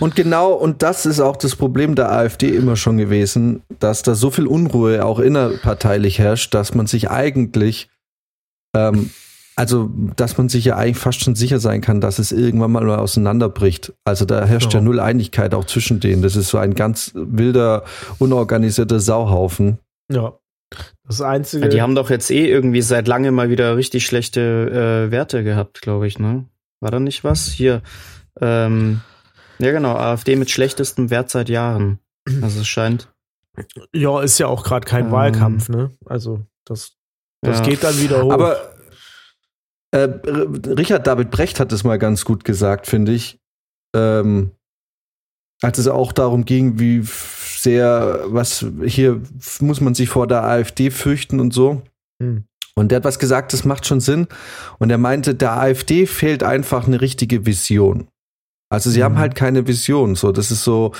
[0.00, 4.14] Und genau, und das ist auch das Problem der AfD immer schon gewesen, dass da
[4.14, 7.88] so viel Unruhe auch innerparteilich herrscht, dass man sich eigentlich,
[8.74, 9.10] ähm,
[9.56, 12.88] also, dass man sich ja eigentlich fast schon sicher sein kann, dass es irgendwann mal
[12.90, 13.92] auseinanderbricht.
[14.04, 14.84] Also da herrscht ja, Ja.
[14.84, 16.22] null Einigkeit auch zwischen denen.
[16.22, 17.84] Das ist so ein ganz wilder,
[18.18, 19.78] unorganisierter Sauhaufen.
[20.10, 20.32] Ja.
[21.06, 21.64] Das Einzige.
[21.64, 25.44] Ja, die haben doch jetzt eh irgendwie seit langem mal wieder richtig schlechte äh, Werte
[25.44, 26.46] gehabt, glaube ich, ne?
[26.80, 27.46] War da nicht was?
[27.46, 27.82] Hier,
[28.40, 29.02] ähm,
[29.58, 31.98] ja genau, AfD mit schlechtestem Wert seit Jahren.
[32.42, 33.12] Also es scheint.
[33.92, 35.12] ja, ist ja auch gerade kein Ähm.
[35.12, 35.90] Wahlkampf, ne?
[36.06, 36.92] Also, das,
[37.42, 37.64] das Ja.
[37.64, 38.32] geht dann wieder hoch.
[38.32, 38.56] Aber
[39.92, 40.08] äh,
[40.76, 43.38] Richard David Brecht hat es mal ganz gut gesagt, finde ich.
[43.94, 44.50] Ähm,
[45.62, 49.22] als es auch darum ging, wie sehr, was hier
[49.60, 51.82] muss man sich vor der AfD fürchten und so.
[52.20, 52.44] Hm.
[52.74, 54.26] Und der hat was gesagt, das macht schon Sinn.
[54.80, 58.08] Und er meinte, der AfD fehlt einfach eine richtige Vision.
[58.74, 59.18] Also sie haben Mhm.
[59.18, 60.14] halt keine Vision.
[60.16, 60.92] So, das ist so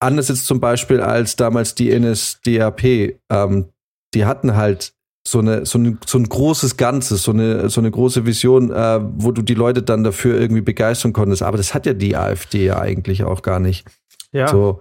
[0.00, 3.18] anders jetzt zum Beispiel als damals die NSDAP.
[3.30, 3.66] Ähm,
[4.14, 4.92] die hatten halt
[5.26, 9.00] so eine so, eine, so ein großes Ganzes, so eine so eine große Vision, äh,
[9.16, 11.42] wo du die Leute dann dafür irgendwie begeistern konntest.
[11.42, 13.86] Aber das hat ja die AfD ja eigentlich auch gar nicht.
[14.32, 14.48] ja.
[14.48, 14.80] So,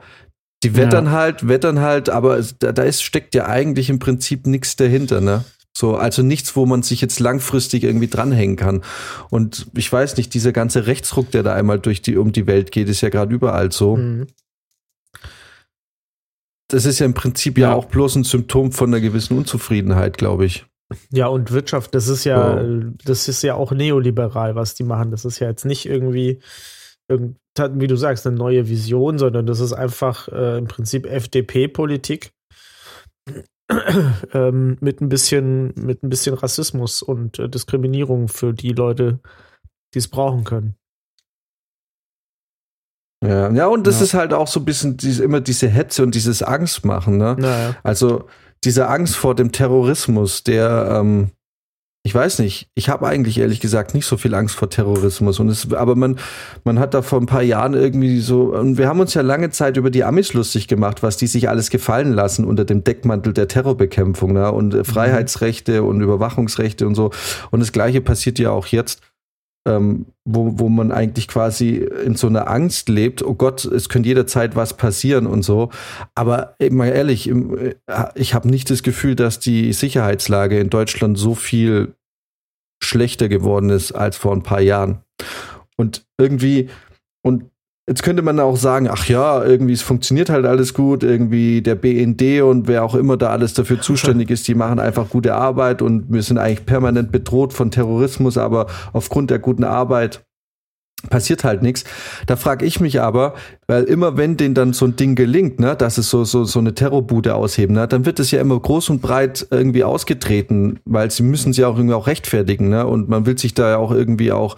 [0.63, 4.75] die wettern halt, wettern halt, aber da, da ist, steckt ja eigentlich im Prinzip nichts
[4.75, 5.43] dahinter, ne?
[5.75, 8.83] So, also nichts, wo man sich jetzt langfristig irgendwie dranhängen kann.
[9.29, 12.71] Und ich weiß nicht, dieser ganze Rechtsruck, der da einmal durch die, um die Welt
[12.71, 13.95] geht, ist ja gerade überall so.
[13.95, 14.27] Mhm.
[16.69, 17.69] Das ist ja im Prinzip ja.
[17.69, 17.75] Ja.
[17.75, 20.65] auch bloß ein Symptom von einer gewissen Unzufriedenheit, glaube ich.
[21.09, 22.81] Ja, und Wirtschaft, das ist ja, Ja.
[23.05, 25.11] das ist ja auch neoliberal, was die machen.
[25.11, 26.39] Das ist ja jetzt nicht irgendwie,
[27.09, 32.31] irgend- wie du sagst, eine neue Vision, sondern das ist einfach äh, im Prinzip FDP-Politik
[34.33, 39.19] ähm, mit ein bisschen, mit ein bisschen Rassismus und äh, Diskriminierung für die Leute,
[39.93, 40.75] die es brauchen können.
[43.23, 44.03] Ja, ja und das Ja.
[44.03, 47.35] ist halt auch so ein bisschen diese, immer diese Hetze und dieses Angstmachen, ne?
[47.37, 47.75] Naja.
[47.83, 48.27] Also
[48.63, 51.31] diese Angst vor dem Terrorismus, der, ähm,
[52.03, 55.39] ich weiß nicht, ich habe eigentlich ehrlich gesagt nicht so viel Angst vor Terrorismus.
[55.39, 56.17] Und es, aber man,
[56.63, 59.51] man hat da vor ein paar Jahren irgendwie so, und wir haben uns ja lange
[59.51, 63.33] Zeit über die Amis lustig gemacht, was die sich alles gefallen lassen unter dem Deckmantel
[63.33, 64.51] der Terrorbekämpfung, ne?
[64.51, 67.11] Und äh, Freiheitsrechte und Überwachungsrechte und so.
[67.51, 69.01] Und das gleiche passiert ja auch jetzt.
[69.67, 74.09] Ähm, wo, wo man eigentlich quasi in so einer Angst lebt, oh Gott, es könnte
[74.09, 75.69] jederzeit was passieren und so.
[76.15, 77.75] Aber mal ehrlich, äh,
[78.15, 81.93] ich habe nicht das Gefühl, dass die Sicherheitslage in Deutschland so viel
[82.83, 85.03] schlechter geworden ist als vor ein paar Jahren.
[85.77, 86.69] Und irgendwie,
[87.21, 87.50] und
[87.91, 91.75] jetzt könnte man auch sagen, ach ja, irgendwie es funktioniert halt alles gut, irgendwie der
[91.75, 95.81] BND und wer auch immer da alles dafür zuständig ist, die machen einfach gute Arbeit
[95.81, 100.23] und wir sind eigentlich permanent bedroht von Terrorismus, aber aufgrund der guten Arbeit
[101.09, 101.83] passiert halt nichts.
[102.27, 103.33] Da frage ich mich aber,
[103.67, 106.59] weil immer wenn denen dann so ein Ding gelingt, ne, dass es so so so
[106.59, 111.11] eine Terrorbude ausheben, ne, dann wird es ja immer groß und breit irgendwie ausgetreten, weil
[111.11, 113.91] sie müssen sie auch irgendwie auch rechtfertigen, ne, und man will sich da ja auch
[113.91, 114.57] irgendwie auch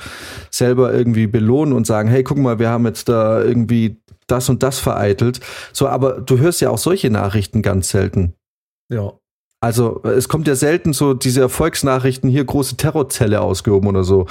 [0.52, 4.64] selber irgendwie belohnen und sagen, hey, guck mal, wir haben jetzt da irgendwie das und
[4.64, 5.40] das vereitelt.
[5.74, 8.34] So, aber du hörst ja auch solche Nachrichten ganz selten.
[8.90, 9.14] Ja.
[9.64, 14.26] Also es kommt ja selten so diese Erfolgsnachrichten, hier große Terrorzelle ausgehoben oder so.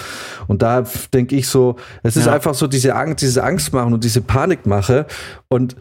[0.46, 2.34] Und da denke ich so, es ist Ja.
[2.34, 5.06] einfach so diese Angst, diese Angstmachen und diese Panikmache.
[5.48, 5.74] Und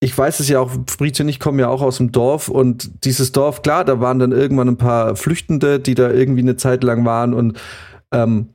[0.00, 3.04] ich weiß es ja auch, Fritz und ich kommen ja auch aus dem Dorf und
[3.04, 6.82] dieses Dorf, klar, da waren dann irgendwann ein paar Flüchtende, die da irgendwie eine Zeit
[6.82, 7.56] lang waren und
[8.12, 8.48] ähm,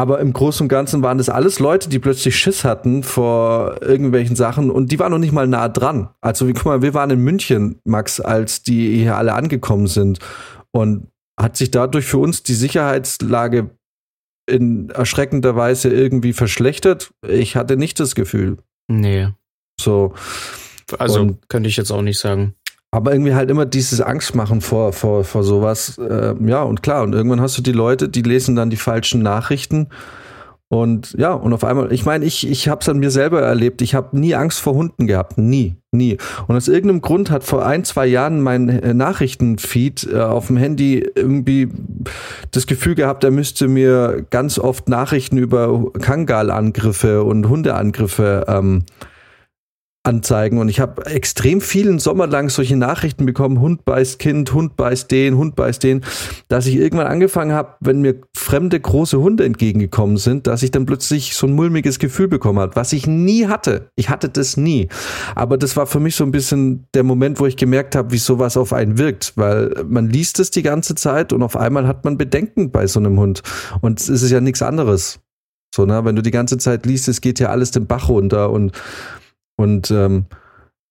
[0.00, 4.34] aber im Großen und Ganzen waren das alles Leute, die plötzlich Schiss hatten vor irgendwelchen
[4.34, 6.08] Sachen und die waren noch nicht mal nah dran.
[6.22, 10.18] Also, wie, guck mal, wir waren in München, Max, als die hier alle angekommen sind.
[10.72, 13.68] Und hat sich dadurch für uns die Sicherheitslage
[14.48, 17.12] in erschreckender Weise irgendwie verschlechtert?
[17.28, 18.56] Ich hatte nicht das Gefühl.
[18.88, 19.28] Nee.
[19.78, 20.14] So.
[20.98, 22.54] Also Und- könnte ich jetzt auch nicht sagen.
[22.92, 25.96] Aber irgendwie halt immer dieses Angstmachen vor, vor, vor sowas.
[25.98, 29.22] Äh, ja, und klar, und irgendwann hast du die Leute, die lesen dann die falschen
[29.22, 29.88] Nachrichten.
[30.72, 33.82] Und ja, und auf einmal, ich meine, ich, ich habe es an mir selber erlebt.
[33.82, 35.36] Ich habe nie Angst vor Hunden gehabt.
[35.36, 36.16] Nie, nie.
[36.46, 40.56] Und aus irgendeinem Grund hat vor ein, zwei Jahren mein äh, Nachrichtenfeed äh, auf dem
[40.56, 41.68] Handy irgendwie
[42.52, 48.84] das Gefühl gehabt, er müsste mir ganz oft Nachrichten über Kangal-Angriffe und Hundeangriffe ähm,
[50.02, 54.76] anzeigen und ich habe extrem vielen Sommer lang solche Nachrichten bekommen, Hund beißt Kind, Hund
[54.76, 56.02] beißt den, Hund beißt den,
[56.48, 60.86] dass ich irgendwann angefangen habe, wenn mir fremde große Hunde entgegengekommen sind, dass ich dann
[60.86, 63.90] plötzlich so ein mulmiges Gefühl bekommen habe, was ich nie hatte.
[63.94, 64.88] Ich hatte das nie.
[65.34, 68.18] Aber das war für mich so ein bisschen der Moment, wo ich gemerkt habe, wie
[68.18, 72.06] sowas auf einen wirkt, weil man liest es die ganze Zeit und auf einmal hat
[72.06, 73.42] man Bedenken bei so einem Hund
[73.82, 75.20] und es ist ja nichts anderes.
[75.74, 78.50] So, ne, wenn du die ganze Zeit liest, es geht ja alles den Bach runter
[78.50, 78.72] und
[79.60, 80.26] und, ähm,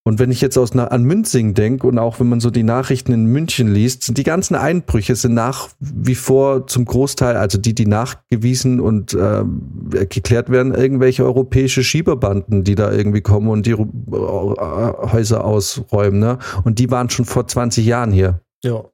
[0.03, 3.11] und wenn ich jetzt aus, an Münzing denke und auch wenn man so die Nachrichten
[3.11, 7.75] in München liest, sind die ganzen Einbrüche sind nach wie vor zum Großteil, also die,
[7.75, 13.71] die nachgewiesen und ähm, geklärt werden, irgendwelche europäische Schieberbanden, die da irgendwie kommen und die
[13.71, 16.19] äh, Häuser ausräumen.
[16.19, 16.39] Ne?
[16.63, 18.41] Und die waren schon vor 20 Jahren hier.
[18.63, 18.85] Ja,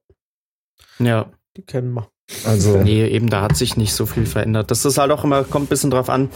[0.99, 1.28] Ja.
[1.55, 2.09] die kennen wir.
[2.45, 4.71] Also Nee, eben da hat sich nicht so viel verändert.
[4.71, 6.30] Das ist halt auch immer, kommt ein bisschen drauf an,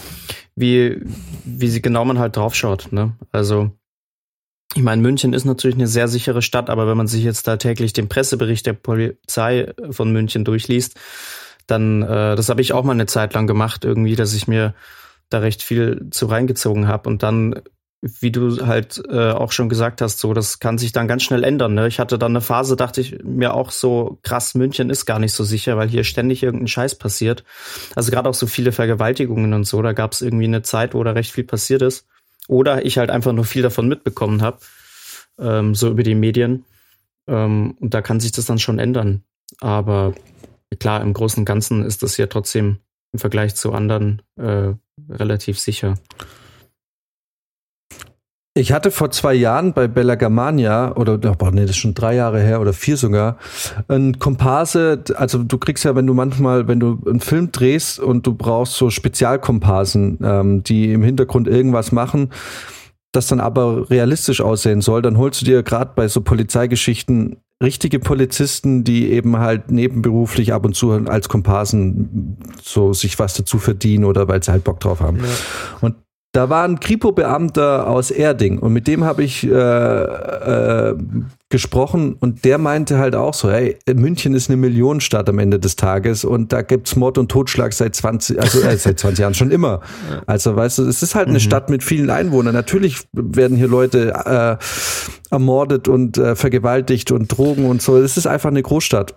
[0.59, 1.01] wie,
[1.45, 2.91] wie sie genau man halt draufschaut.
[2.91, 3.13] Ne?
[3.31, 3.71] Also,
[4.75, 7.57] ich meine, München ist natürlich eine sehr sichere Stadt, aber wenn man sich jetzt da
[7.57, 10.99] täglich den Pressebericht der Polizei von München durchliest,
[11.65, 14.75] dann, äh, das habe ich auch mal eine Zeit lang gemacht, irgendwie, dass ich mir
[15.29, 17.61] da recht viel zu reingezogen habe und dann
[18.01, 21.43] wie du halt äh, auch schon gesagt hast, so das kann sich dann ganz schnell
[21.43, 21.73] ändern.
[21.73, 21.87] Ne?
[21.87, 25.33] Ich hatte dann eine Phase, dachte ich mir auch so, krass, München ist gar nicht
[25.33, 27.43] so sicher, weil hier ständig irgendein Scheiß passiert.
[27.95, 31.03] Also gerade auch so viele Vergewaltigungen und so, da gab es irgendwie eine Zeit, wo
[31.03, 32.07] da recht viel passiert ist.
[32.47, 34.59] Oder ich halt einfach nur viel davon mitbekommen habe,
[35.37, 36.65] ähm, so über die Medien.
[37.27, 39.23] Ähm, und da kann sich das dann schon ändern.
[39.59, 40.13] Aber
[40.79, 42.77] klar, im Großen und Ganzen ist das ja trotzdem
[43.11, 44.73] im Vergleich zu anderen äh,
[45.09, 45.95] relativ sicher.
[48.59, 52.15] Ich hatte vor zwei Jahren bei Bella Germania, oder boah, nee, das ist schon drei
[52.15, 53.37] Jahre her oder vier sogar,
[53.87, 58.27] ein Komparse, also du kriegst ja, wenn du manchmal, wenn du einen Film drehst und
[58.27, 62.31] du brauchst so Spezialkomparsen, ähm, die im Hintergrund irgendwas machen,
[63.13, 67.99] das dann aber realistisch aussehen soll, dann holst du dir gerade bei so Polizeigeschichten richtige
[67.99, 74.03] Polizisten, die eben halt nebenberuflich ab und zu als Komparsen so sich was dazu verdienen
[74.03, 75.19] oder weil sie halt Bock drauf haben.
[75.81, 75.95] Und
[76.31, 80.95] da war ein Kripo-Beamter aus Erding und mit dem habe ich äh, äh,
[81.49, 85.75] gesprochen und der meinte halt auch so, hey, München ist eine Millionenstadt am Ende des
[85.75, 89.49] Tages und da gibt's Mord und Totschlag seit 20, also äh, seit 20 Jahren schon
[89.49, 89.81] immer.
[90.27, 92.53] Also weißt du, es ist halt eine Stadt mit vielen Einwohnern.
[92.53, 97.97] Natürlich werden hier Leute äh, ermordet und äh, vergewaltigt und Drogen und so.
[97.97, 99.15] Es ist einfach eine Großstadt.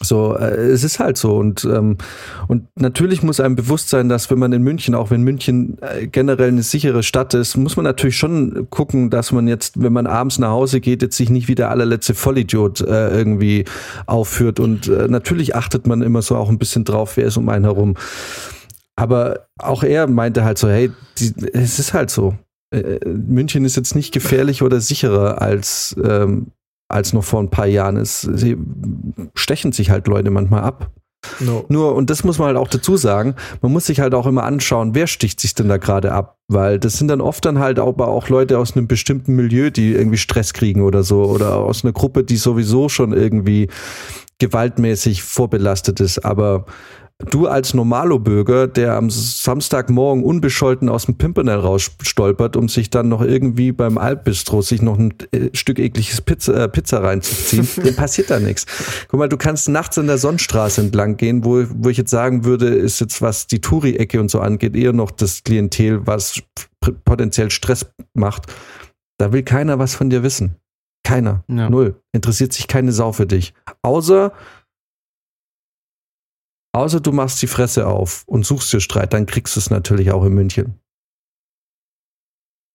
[0.00, 1.98] So, äh, es ist halt so und ähm,
[2.46, 6.06] und natürlich muss einem bewusst sein, dass wenn man in München, auch wenn München äh,
[6.06, 10.06] generell eine sichere Stadt ist, muss man natürlich schon gucken, dass man jetzt, wenn man
[10.06, 13.64] abends nach Hause geht, jetzt sich nicht wie der allerletzte Vollidiot äh, irgendwie
[14.06, 17.48] aufführt und äh, natürlich achtet man immer so auch ein bisschen drauf, wer ist um
[17.48, 17.96] einen herum.
[18.94, 22.36] Aber auch er meinte halt so, hey, die, es ist halt so.
[22.70, 26.52] Äh, München ist jetzt nicht gefährlich oder sicherer als ähm,
[26.88, 28.22] als noch vor ein paar Jahren ist.
[28.22, 28.56] Sie
[29.34, 30.90] stechen sich halt Leute manchmal ab.
[31.40, 31.64] No.
[31.68, 34.44] Nur, und das muss man halt auch dazu sagen, man muss sich halt auch immer
[34.44, 36.38] anschauen, wer sticht sich denn da gerade ab?
[36.48, 39.92] Weil das sind dann oft dann halt auch, auch Leute aus einem bestimmten Milieu, die
[39.92, 43.68] irgendwie Stress kriegen oder so, oder aus einer Gruppe, die sowieso schon irgendwie
[44.38, 46.24] gewaltmäßig vorbelastet ist.
[46.24, 46.66] Aber
[47.18, 53.22] du als Normalo-Bürger, der am Samstagmorgen unbescholten aus dem Pimpernel rausstolpert, um sich dann noch
[53.22, 58.30] irgendwie beim Altbistro sich noch ein äh, Stück ekliges Pizza, äh, Pizza reinzuziehen, dem passiert
[58.30, 58.66] da nichts.
[59.08, 62.44] Guck mal, du kannst nachts an der Sonnenstraße entlang gehen, wo, wo ich jetzt sagen
[62.44, 66.40] würde, ist jetzt, was die Touri-Ecke und so angeht, eher noch das Klientel, was
[67.04, 68.46] potenziell Stress macht.
[69.18, 70.54] Da will keiner was von dir wissen.
[71.02, 71.42] Keiner.
[71.48, 71.68] Ja.
[71.68, 72.00] Null.
[72.12, 73.54] Interessiert sich keine Sau für dich.
[73.82, 74.32] Außer
[76.72, 80.12] Außer du machst die Fresse auf und suchst dir Streit, dann kriegst du es natürlich
[80.12, 80.78] auch in München.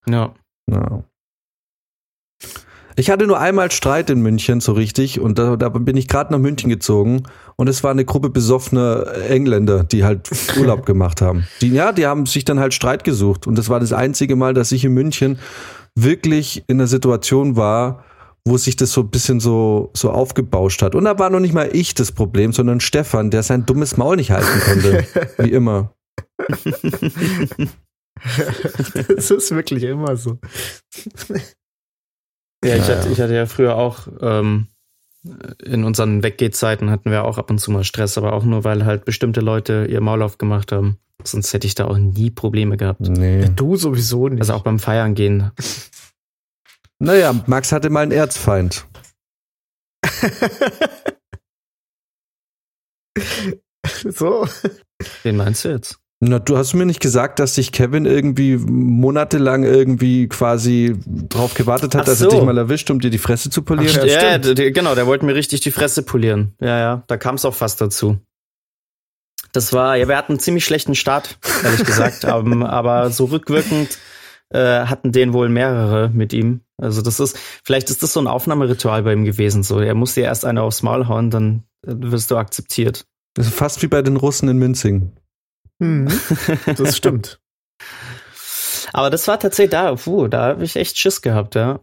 [0.08, 0.34] Ja.
[0.70, 1.04] Ja.
[2.96, 6.32] Ich hatte nur einmal Streit in München, so richtig, und da, da bin ich gerade
[6.32, 7.24] nach München gezogen
[7.56, 10.30] und es war eine Gruppe besoffener Engländer, die halt
[10.60, 11.48] Urlaub gemacht haben.
[11.62, 14.54] Die, ja, die haben sich dann halt Streit gesucht und das war das einzige Mal,
[14.54, 15.40] dass ich in München
[15.96, 18.04] wirklich in einer Situation war,
[18.46, 20.96] wo sich das so ein bisschen so, so aufgebauscht hat.
[20.96, 24.18] Und da war noch nicht mal ich das Problem, sondern Stefan, der sein dummes Maul
[24.18, 25.06] nicht halten konnte.
[25.38, 25.94] Wie immer.
[29.08, 30.40] das ist wirklich immer so.
[32.64, 33.12] Ja, ich, hatte, ja.
[33.12, 34.68] ich hatte ja früher auch ähm,
[35.64, 38.86] in unseren Weggehzeiten hatten wir auch ab und zu mal Stress, aber auch nur, weil
[38.86, 40.98] halt bestimmte Leute ihr Maul aufgemacht haben.
[41.24, 43.00] Sonst hätte ich da auch nie Probleme gehabt.
[43.02, 43.50] Nee.
[43.56, 44.42] Du sowieso nicht.
[44.42, 45.52] Also auch beim Feiern gehen.
[47.04, 48.86] Naja, Max hatte mal einen Erzfeind.
[54.10, 54.48] so.
[55.24, 55.98] Wen meinst du jetzt?
[56.22, 61.94] Na, du hast mir nicht gesagt, dass sich Kevin irgendwie monatelang irgendwie quasi drauf gewartet
[61.96, 62.38] hat, Ach dass er so.
[62.38, 64.00] dich mal erwischt, um dir die Fresse zu polieren.
[64.02, 66.56] Ach, ja, d- genau, der wollte mir richtig die Fresse polieren.
[66.62, 68.20] Ja, ja, da kam es auch fast dazu.
[69.52, 73.98] Das war, ja, wir hatten einen ziemlich schlechten Start, ehrlich gesagt, aber, aber so rückwirkend
[74.54, 76.62] äh, hatten den wohl mehrere mit ihm.
[76.78, 79.64] Also das ist, vielleicht ist das so ein Aufnahmeritual bei ihm gewesen.
[79.64, 83.06] So, er muss dir erst eine aufs Maul hauen, dann wirst du akzeptiert.
[83.36, 85.18] Das ist fast wie bei den Russen in Münzing.
[85.82, 86.08] Hm,
[86.78, 87.40] das stimmt.
[88.94, 91.80] Aber das war tatsächlich da, puh, da habe ich echt Schiss gehabt, ja.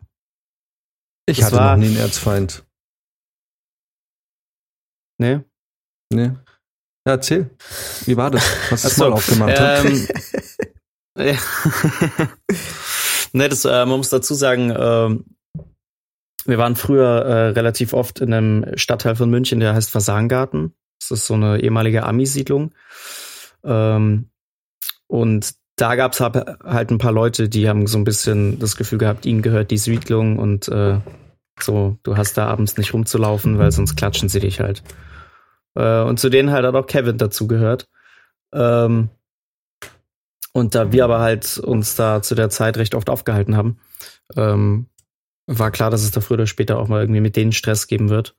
[1.26, 2.64] Ich Das hatte war- noch nie einen Erzfeind.
[5.18, 5.40] Nee?
[6.12, 6.32] Nee.
[7.06, 7.50] Ja, erzähl.
[8.06, 8.44] Wie war das?
[8.70, 9.84] Was so, mal aufgemacht hat?
[9.84, 10.08] Ähm,
[11.16, 11.36] ja.
[13.32, 15.24] ne, das, äh, man muss dazu sagen, ähm,
[16.46, 20.74] wir waren früher äh, relativ oft in einem Stadtteil von München, der heißt Fasangarten.
[21.00, 22.72] Das ist so eine ehemalige Ami-Siedlung.
[23.64, 24.30] Ähm,
[25.06, 28.98] und da gab es halt ein paar Leute, die haben so ein bisschen das Gefühl
[28.98, 30.98] gehabt, ihnen gehört die Siedlung und äh,
[31.58, 34.82] so, du hast da abends nicht rumzulaufen, weil sonst klatschen sie dich halt.
[35.74, 37.88] Äh, und zu denen halt hat auch Kevin dazu gehört.
[38.52, 39.08] Ähm,
[40.53, 43.78] und da wir aber halt uns da zu der Zeit recht oft aufgehalten haben,
[44.36, 44.86] ähm,
[45.46, 48.09] war klar, dass es da früher oder später auch mal irgendwie mit denen Stress geben
[48.09, 48.36] wird.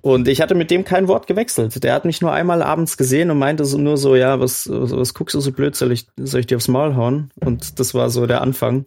[0.00, 1.82] Und ich hatte mit dem kein Wort gewechselt.
[1.82, 4.90] Der hat mich nur einmal abends gesehen und meinte so, nur so, ja, was, was,
[4.90, 7.30] was guckst du so blöd, soll ich, soll ich dir aufs Maul hauen?
[7.40, 8.84] Und das war so der Anfang.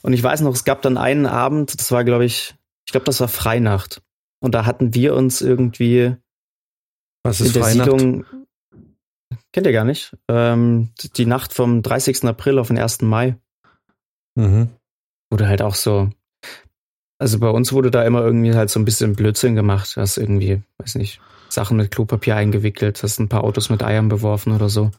[0.00, 2.54] Und ich weiß noch, es gab dann einen Abend, das war, glaube ich,
[2.86, 4.00] ich glaube, das war Freinacht.
[4.40, 6.16] Und da hatten wir uns irgendwie
[7.22, 7.90] Was in ist der Weihnacht?
[7.90, 8.24] Siedlung.
[9.54, 10.16] Kennt ihr gar nicht?
[10.28, 12.24] Ähm, die Nacht vom 30.
[12.24, 13.02] April auf den 1.
[13.02, 13.36] Mai
[14.36, 14.70] Mhm.
[15.30, 16.10] wurde halt auch so.
[17.20, 19.94] Also bei uns wurde da immer irgendwie halt so ein bisschen Blödsinn gemacht.
[19.96, 24.52] Hast irgendwie, weiß nicht, Sachen mit Klopapier eingewickelt, hast ein paar Autos mit Eiern beworfen
[24.52, 24.90] oder so.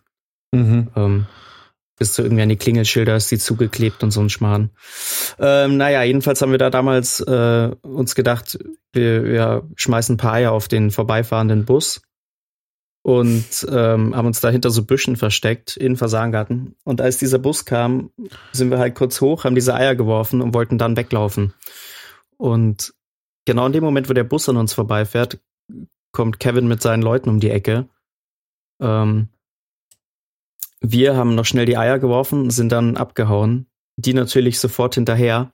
[0.53, 0.87] Mhm.
[0.95, 1.25] Ähm,
[1.99, 4.69] bist du irgendwie an die Klingelschilder, ist die zugeklebt und so ein Schmarrn.
[5.37, 8.57] Ähm, naja, jedenfalls haben wir da damals äh, uns gedacht,
[8.93, 12.01] wir, wir schmeißen ein paar Eier auf den vorbeifahrenden Bus
[13.05, 16.73] und ähm, haben uns da hinter so Büschen versteckt in Fasangarten.
[16.85, 18.09] Und als dieser Bus kam,
[18.51, 21.53] sind wir halt kurz hoch, haben diese Eier geworfen und wollten dann weglaufen.
[22.37, 22.95] Und
[23.45, 25.37] genau in dem Moment, wo der Bus an uns vorbeifährt,
[26.13, 27.87] kommt Kevin mit seinen Leuten um die Ecke.
[28.81, 29.27] Ähm,
[30.81, 33.67] wir haben noch schnell die Eier geworfen, sind dann abgehauen.
[33.97, 35.51] die natürlich sofort hinterher.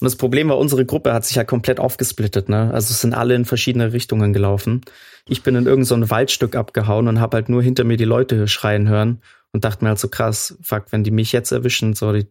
[0.00, 2.70] Und das Problem war, unsere Gruppe hat sich ja komplett aufgesplittet, ne?
[2.74, 4.82] Also es sind alle in verschiedene Richtungen gelaufen.
[5.26, 8.48] Ich bin in irgendein so Waldstück abgehauen und habe halt nur hinter mir die Leute
[8.48, 9.20] schreien hören
[9.52, 12.26] und dachte mir halt so krass, fuck, wenn die mich jetzt erwischen, so, die,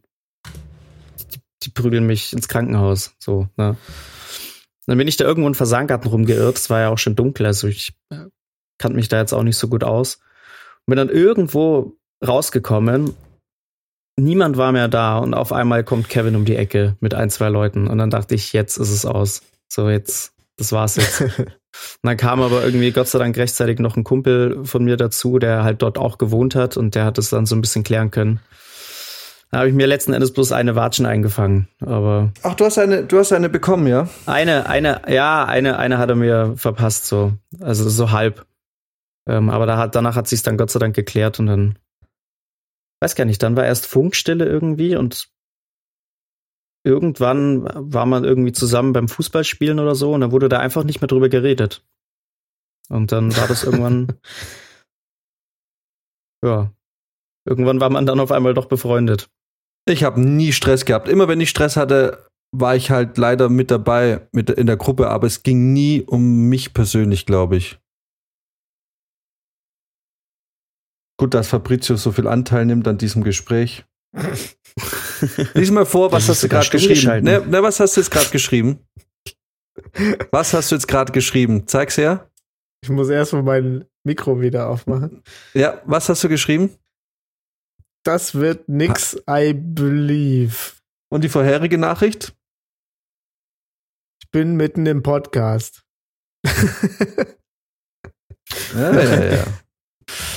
[1.34, 3.78] die, die prügeln mich ins Krankenhaus, so, ne?
[4.86, 7.68] Dann bin ich da irgendwo in Fasangarten rumgeirrt, es war ja auch schon dunkel, also
[7.68, 8.26] ich äh,
[8.80, 10.16] kannte mich da jetzt auch nicht so gut aus.
[10.16, 13.14] Und bin dann irgendwo rausgekommen
[14.20, 17.50] niemand war mehr da und auf einmal kommt Kevin um die Ecke mit ein, zwei
[17.50, 19.42] Leuten und dann dachte ich, jetzt ist es aus.
[19.68, 21.22] So, jetzt, das war's jetzt.
[21.22, 21.48] und
[22.04, 25.64] dann kam aber irgendwie Gott sei Dank rechtzeitig noch ein Kumpel von mir dazu, der
[25.64, 28.40] halt dort auch gewohnt hat und der hat es dann so ein bisschen klären können.
[29.52, 32.32] Da habe ich mir letzten Endes bloß eine Watschen eingefangen, aber.
[32.44, 34.08] Ach, du hast eine, du hast eine bekommen, ja?
[34.28, 37.34] Eine, eine, ja, eine, eine hat er mir verpasst, so.
[37.60, 38.46] Also so halb.
[39.28, 41.80] Ähm, aber da hat, danach hat sich's dann Gott sei Dank geklärt und dann
[43.02, 45.30] weiß gar nicht, dann war erst Funkstille irgendwie und
[46.84, 51.02] irgendwann war man irgendwie zusammen beim Fußballspielen oder so und dann wurde da einfach nicht
[51.02, 51.84] mehr drüber geredet.
[52.90, 54.08] Und dann war das irgendwann,
[56.44, 56.72] ja,
[57.46, 59.30] irgendwann war man dann auf einmal doch befreundet.
[59.88, 61.08] Ich habe nie Stress gehabt.
[61.08, 65.10] Immer wenn ich Stress hatte, war ich halt leider mit dabei mit in der Gruppe,
[65.10, 67.80] aber es ging nie um mich persönlich, glaube ich.
[71.20, 73.86] Gut, dass Fabrizio so viel Anteil nimmt an diesem Gespräch.
[75.54, 77.24] Lies mal vor, was hast du gerade geschrieben?
[77.24, 78.80] Ne, ne, was hast du jetzt gerade geschrieben?
[80.32, 81.68] Was hast du jetzt gerade geschrieben?
[81.68, 82.30] Zeig's her.
[82.82, 85.24] Ich muss erstmal mein Mikro wieder aufmachen.
[85.54, 86.76] Ja, was hast du geschrieben?
[88.04, 90.74] Das wird nix, I believe.
[91.10, 92.34] Und die vorherige Nachricht?
[94.22, 95.84] Ich bin mitten im Podcast.
[98.74, 99.44] ja, ja, ja.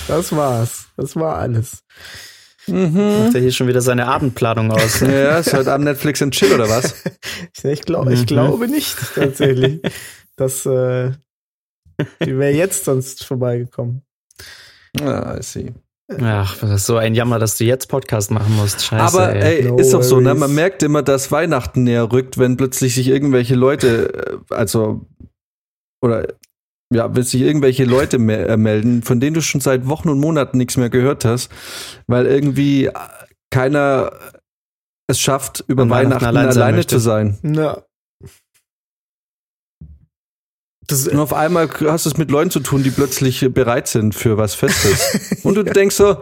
[0.08, 0.88] Das war's.
[0.96, 1.84] Das war alles.
[2.66, 3.24] Mhm.
[3.24, 5.00] Macht er hier schon wieder seine Abendplanung aus?
[5.00, 6.94] ja, ist heute Abend Netflix and Chill oder was?
[7.64, 8.26] ich, glaub, ich mhm.
[8.26, 9.80] glaube nicht, tatsächlich.
[10.36, 11.12] dass äh,
[12.20, 14.02] die wäre jetzt sonst vorbeigekommen.
[15.00, 15.72] Ah, I see.
[16.20, 18.84] Ach, das ist so ein Jammer, dass du jetzt Podcast machen musst.
[18.84, 19.02] Scheiße.
[19.02, 20.34] Aber ey, no ist doch so, ne?
[20.34, 25.06] Man merkt immer, dass Weihnachten näher rückt, wenn plötzlich sich irgendwelche Leute, äh, also
[26.02, 26.26] oder
[26.94, 30.18] ja, wenn sich irgendwelche Leute me äh, melden, von denen du schon seit Wochen und
[30.18, 31.50] Monaten nichts mehr gehört hast,
[32.06, 32.90] weil irgendwie
[33.50, 34.12] keiner
[35.06, 37.38] es schafft, über Weihnachten, Weihnachten, allein alleine zu sein.
[37.42, 37.82] Ja.
[40.88, 44.14] Das, und auf einmal hast du es mit Leuten zu tun, die plötzlich bereit sind
[44.14, 45.40] für was Festes.
[45.44, 46.16] und du denkst so,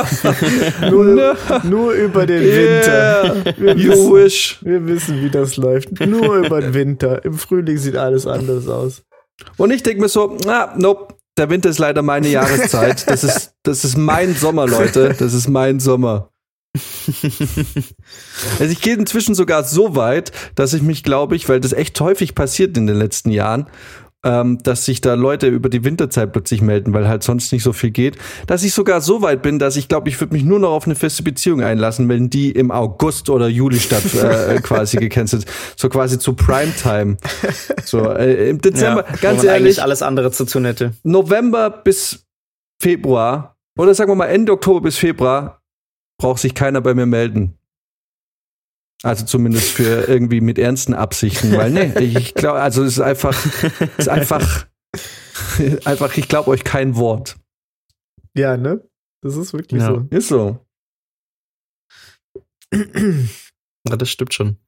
[0.90, 3.54] nur, nur, über den yeah, Winter.
[3.58, 4.58] Wir wissen, wish.
[4.62, 6.00] wir wissen, wie das läuft.
[6.06, 7.24] Nur über den Winter.
[7.24, 9.02] Im Frühling sieht alles anders aus.
[9.56, 13.06] Und ich denke mir so, na, nope, der Winter ist leider meine Jahreszeit.
[13.12, 15.14] Das ist, das ist mein Sommer, Leute.
[15.18, 16.28] Das ist mein Sommer.
[18.58, 22.00] also ich gehe inzwischen sogar so weit, dass ich mich, glaube ich, weil das echt
[22.00, 23.66] häufig passiert in den letzten Jahren,
[24.24, 27.72] ähm, dass sich da Leute über die Winterzeit plötzlich melden, weil halt sonst nicht so
[27.72, 28.16] viel geht,
[28.46, 30.86] dass ich sogar so weit bin, dass ich glaube, ich würde mich nur noch auf
[30.86, 35.46] eine feste Beziehung einlassen, wenn die im August oder Juli statt äh, quasi gecancelt,
[35.76, 37.16] so quasi zu Primetime.
[37.84, 40.92] So äh, im Dezember, ja, ganz ehrlich, alles andere zu tun hätte.
[41.02, 42.24] November bis
[42.80, 45.62] Februar oder sagen wir mal Ende Oktober bis Februar
[46.18, 47.58] braucht sich keiner bei mir melden.
[49.02, 53.36] Also zumindest für irgendwie mit ernsten Absichten, weil ne, ich glaube, also es ist einfach,
[53.98, 54.66] es ist einfach,
[55.84, 57.36] einfach, ich glaube euch kein Wort.
[58.36, 58.88] Ja, ne?
[59.22, 59.88] Das ist wirklich ja.
[59.88, 60.06] so.
[60.10, 60.58] Ist so.
[63.88, 64.58] Ja, das stimmt schon.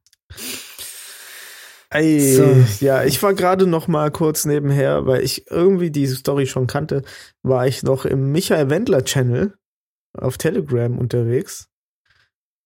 [1.88, 2.64] Ey, so.
[2.84, 7.04] Ja, ich war gerade noch mal kurz nebenher, weil ich irgendwie diese Story schon kannte,
[7.44, 9.56] war ich noch im Michael Wendler Channel
[10.18, 11.68] auf Telegram unterwegs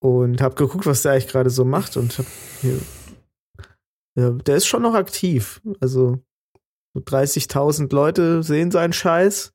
[0.01, 2.27] und habe geguckt, was der eigentlich gerade so macht und hab
[2.61, 2.81] hier,
[4.17, 5.61] ja, der ist schon noch aktiv.
[5.81, 6.19] Also
[6.97, 9.53] 30.000 Leute sehen seinen Scheiß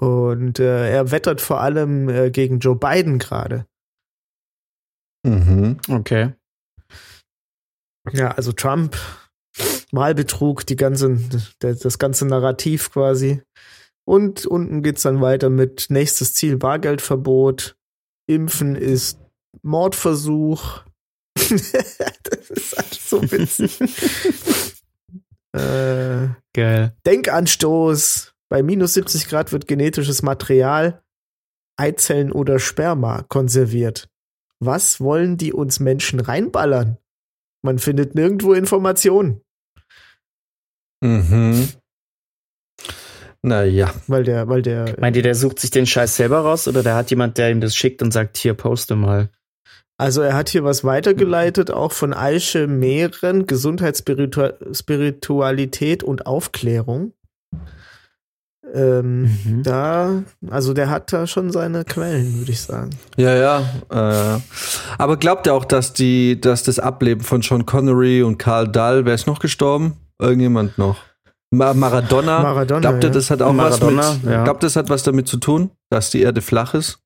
[0.00, 3.66] und äh, er wettert vor allem äh, gegen Joe Biden gerade.
[5.26, 5.78] Mhm.
[5.88, 6.34] Okay.
[8.12, 8.96] Ja, also Trump,
[9.92, 11.18] Wahlbetrug, die ganze,
[11.58, 13.42] das ganze Narrativ quasi.
[14.06, 17.76] Und unten geht's dann weiter mit nächstes Ziel Bargeldverbot.
[18.28, 19.18] Impfen ist
[19.62, 20.82] Mordversuch.
[21.34, 23.80] das ist halt so witzig.
[25.52, 26.96] äh, Geil.
[27.06, 28.34] Denkanstoß.
[28.50, 31.02] Bei minus 70 Grad wird genetisches Material,
[31.76, 34.08] Eizellen oder Sperma konserviert.
[34.60, 36.98] Was wollen die uns Menschen reinballern?
[37.62, 39.42] Man findet nirgendwo Informationen.
[41.00, 41.68] Mhm.
[43.42, 43.90] Naja.
[44.06, 44.94] Weil der, weil der.
[44.98, 47.60] Meint ihr, der sucht sich den Scheiß selber raus oder der hat jemand, der ihm
[47.60, 49.30] das schickt und sagt, hier, poste mal?
[49.96, 57.12] Also er hat hier was weitergeleitet, auch von Aische Mehren, Gesundheitsspiritualität und Aufklärung.
[58.74, 59.62] Ähm, Mhm.
[59.62, 62.90] Da, also der hat da schon seine Quellen, würde ich sagen.
[63.16, 63.60] Ja, ja.
[63.90, 64.40] Äh,
[64.98, 69.04] aber glaubt ihr auch, dass die, dass das Ableben von Sean Connery und Karl Dahl,
[69.04, 69.96] wer ist noch gestorben?
[70.20, 70.98] Irgendjemand noch?
[71.50, 72.40] Ma Maradona.
[72.40, 73.14] Maradona, Glaubt ihr, ja.
[73.14, 74.30] das hat auch Maradona, was mit?
[74.32, 74.44] ja.
[74.44, 77.00] Glaubt das hat was damit zu tun, dass die Erde flach ist?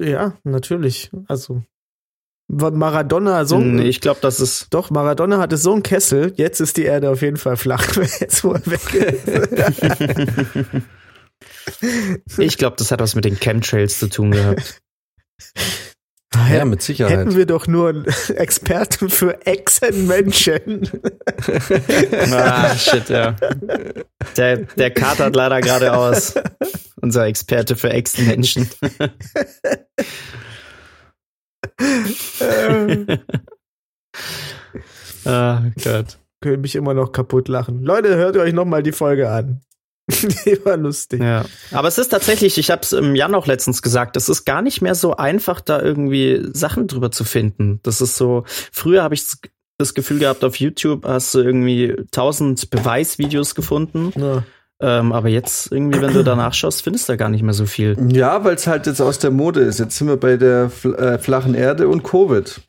[0.00, 1.10] Ja, natürlich.
[1.28, 1.62] Also
[2.50, 4.68] Maradona so Nee, ich glaube, das ist.
[4.70, 6.32] doch Maradona hatte so einen Kessel.
[6.36, 7.94] Jetzt ist die Erde auf jeden Fall flach.
[8.20, 8.94] Jetzt wo er weg
[11.80, 12.38] ist.
[12.38, 14.80] Ich glaube, das hat was mit den Chemtrails zu tun gehabt.
[16.34, 17.18] Ja, mit Sicherheit.
[17.18, 18.04] Hätten wir doch nur einen
[18.36, 20.90] Experten für Echsenmenschen.
[22.32, 23.34] ah, shit, ja.
[24.36, 26.34] Der, der katert leider gerade aus.
[27.00, 28.68] Unser Experte für Echsenmenschen.
[35.24, 36.18] ah, Gott.
[36.40, 37.82] Können mich immer noch kaputt lachen.
[37.82, 39.62] Leute, hört euch noch mal die Folge an.
[40.46, 41.20] die war lustig.
[41.20, 41.44] Ja.
[41.70, 44.62] Aber es ist tatsächlich, ich habe es im Jan auch letztens gesagt, es ist gar
[44.62, 47.80] nicht mehr so einfach, da irgendwie Sachen drüber zu finden.
[47.82, 49.24] Das ist so, früher habe ich
[49.76, 54.12] das Gefühl gehabt, auf YouTube hast du irgendwie tausend Beweisvideos gefunden.
[54.16, 54.42] Ja.
[54.80, 57.66] Ähm, aber jetzt irgendwie, wenn du da nachschaust, findest du da gar nicht mehr so
[57.66, 57.96] viel.
[58.12, 59.78] Ja, weil es halt jetzt aus der Mode ist.
[59.78, 62.60] Jetzt sind wir bei der fl äh, flachen Erde und Covid.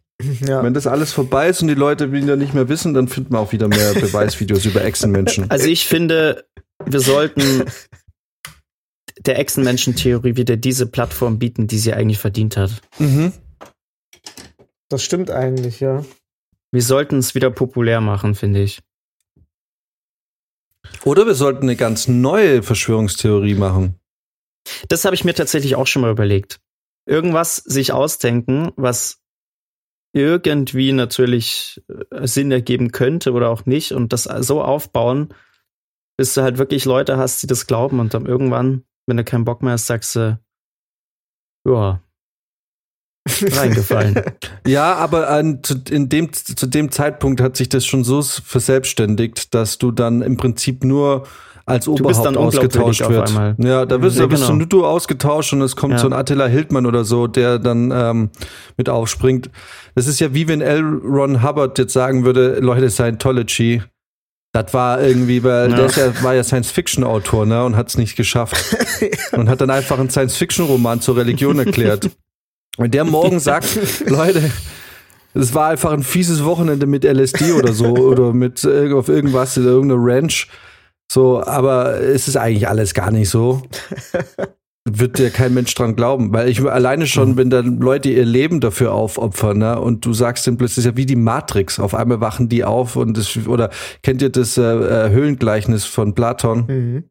[0.45, 0.63] Ja.
[0.63, 3.39] Wenn das alles vorbei ist und die Leute wieder nicht mehr wissen, dann finden wir
[3.39, 5.49] auch wieder mehr Beweisvideos über Echsenmenschen.
[5.49, 6.43] Also ich finde,
[6.85, 7.65] wir sollten
[9.19, 12.81] der Echsenmenschen-Theorie wieder diese Plattform bieten, die sie eigentlich verdient hat.
[12.99, 13.33] Mhm.
[14.87, 16.03] Das stimmt eigentlich, ja.
[16.71, 18.81] Wir sollten es wieder populär machen, finde ich.
[21.03, 23.99] Oder wir sollten eine ganz neue Verschwörungstheorie machen.
[24.87, 26.59] Das habe ich mir tatsächlich auch schon mal überlegt.
[27.05, 29.19] Irgendwas sich ausdenken, was
[30.13, 35.33] irgendwie natürlich äh, Sinn ergeben könnte oder auch nicht und das so aufbauen,
[36.19, 39.45] bis du halt wirklich Leute hast, die das glauben und dann irgendwann, wenn du keinen
[39.45, 40.37] Bock mehr hast, sagst du,
[41.65, 42.01] ja,
[43.41, 44.21] reingefallen.
[44.67, 49.53] Ja, aber an, zu, in dem, zu dem Zeitpunkt hat sich das schon so verselbstständigt,
[49.55, 51.25] dass du dann im Prinzip nur
[51.65, 53.29] als bist Oberhaupt ausgetauscht auf wird.
[53.29, 53.55] einmal.
[53.59, 54.51] Ja, da wirst, Ja, da bist genau.
[54.53, 55.99] du nur du ausgetauscht und es kommt Ja.
[55.99, 58.29] so ein Attila Hildmann oder so, der dann ähm,
[58.75, 59.49] mit aufspringt.
[59.95, 60.81] Das ist ja wie wenn L.
[60.81, 63.83] Ron Hubbard jetzt sagen würde, Leute, Scientology,
[64.51, 65.87] das war irgendwie, weil Ja.
[65.87, 68.55] der ja, war ja Science-Fiction-Autor, ne, und hat es nicht geschafft.
[69.31, 72.09] und hat dann einfach einen Science-Fiction-Roman zur Religion erklärt.
[72.77, 73.77] Wenn der morgen sagt,
[74.07, 74.49] Leute,
[75.33, 79.65] es war einfach ein fieses Wochenende mit LSD oder so oder mit auf irgendwas in
[79.65, 80.47] irgendeiner Ranch.
[81.11, 83.61] So, aber es ist eigentlich alles gar nicht so.
[84.97, 88.59] Wird dir kein Mensch dran glauben, weil ich alleine schon, wenn dann Leute ihr Leben
[88.61, 92.49] dafür aufopfern, ne, und du sagst dann plötzlich, ja wie die Matrix, auf einmal wachen
[92.49, 93.69] die auf und das, oder
[94.03, 96.65] kennt ihr das äh, äh, Höhlengleichnis von Platon?
[96.67, 97.03] Mhm.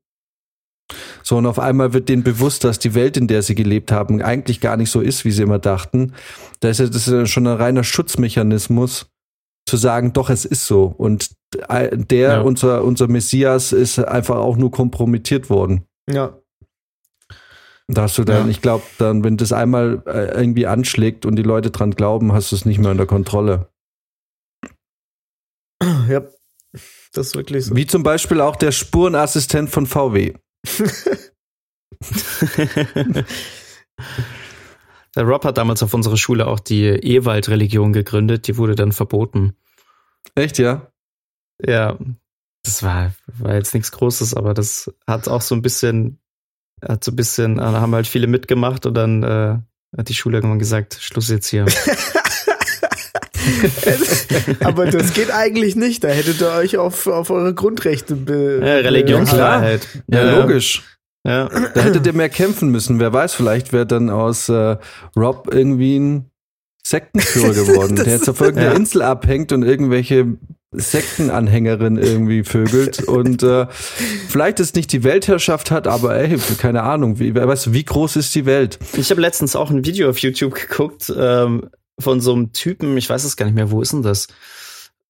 [1.22, 4.22] So, und auf einmal wird denen bewusst, dass die Welt, in der sie gelebt haben,
[4.22, 6.14] eigentlich gar nicht so ist, wie sie immer dachten.
[6.60, 9.10] Da ist ja, das ist ja schon ein reiner Schutzmechanismus,
[9.68, 10.94] zu sagen, doch, es ist so.
[10.96, 11.30] Und
[11.68, 12.40] äh, der, Ja.
[12.40, 15.84] unser, unser Messias, ist einfach auch nur kompromittiert worden.
[16.10, 16.38] Ja.
[17.90, 18.50] Da hast du dann, Ja.
[18.50, 22.52] ich glaube, dann, wenn das einmal äh, irgendwie anschlägt und die Leute dran glauben, hast
[22.52, 23.68] du es nicht mehr unter Kontrolle.
[26.08, 26.22] Ja.
[27.12, 27.74] Das ist wirklich so.
[27.74, 30.34] Wie zum Beispiel auch der Spurenassistent von VW.
[35.16, 39.56] Der Rob hat damals auf unserer Schule auch die Ewald-Religion gegründet, die wurde dann verboten.
[40.34, 40.92] Echt, ja?
[41.64, 41.98] Ja,
[42.62, 46.20] das war, war jetzt nichts Großes, aber das hat auch so ein bisschen,
[46.86, 49.58] hat so ein bisschen, da haben halt viele mitgemacht und dann äh,
[49.96, 51.66] hat die Schule irgendwann gesagt, Schluss jetzt hier.
[54.60, 56.04] Aber das geht eigentlich nicht.
[56.04, 59.86] Da hättet ihr euch auf, auf eure Grundrechte be Ja, Religionsfreiheit.
[60.08, 60.82] Ja, logisch.
[61.26, 61.48] Ja.
[61.48, 63.00] Da hättet ihr mehr kämpfen müssen.
[63.00, 64.76] Wer weiß, vielleicht wäre dann aus äh,
[65.16, 66.30] Rob irgendwie ein
[66.84, 68.76] Sektenführer geworden, der jetzt auf irgendeiner Ja.
[68.76, 70.36] Insel abhängt und irgendwelche
[70.70, 77.18] Sektenanhängerin irgendwie vögelt und äh, vielleicht es nicht die Weltherrschaft hat, aber ey, keine Ahnung,
[77.18, 78.78] wie, wer weiß, wie groß ist die Welt?
[78.92, 83.08] Ich habe letztens auch ein Video auf YouTube geguckt ähm, von so einem Typen, ich
[83.08, 84.28] weiß es gar nicht mehr, wo ist denn das?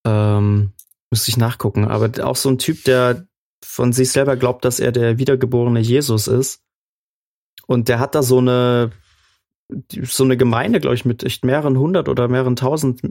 [0.04, 0.70] Ähm,
[1.10, 3.26] müsste ich nachgucken, aber auch so ein Typ, der
[3.64, 6.60] von sich selber glaubt, dass er der wiedergeborene Jesus ist.
[7.66, 8.92] Und der hat da so eine
[10.02, 13.02] so eine Gemeinde, glaube ich, mit echt mehreren hundert oder mehreren tausend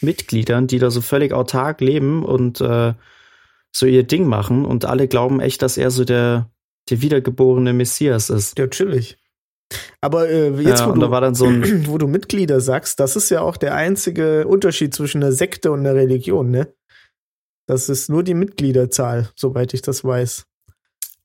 [0.00, 2.94] Mitgliedern, die da so völlig autark leben und äh,
[3.72, 6.50] so ihr Ding machen und alle glauben echt, dass er so der
[6.90, 8.58] der wiedergeborene Messias ist.
[8.58, 9.18] Ja, chillig.
[10.00, 12.60] Aber äh, jetzt, Ja, wo, und da du, war dann so ein, wo du Mitglieder
[12.60, 16.72] sagst, das ist ja auch der einzige Unterschied zwischen einer Sekte und einer Religion, ne?
[17.66, 20.46] Das ist nur die Mitgliederzahl, soweit ich das weiß.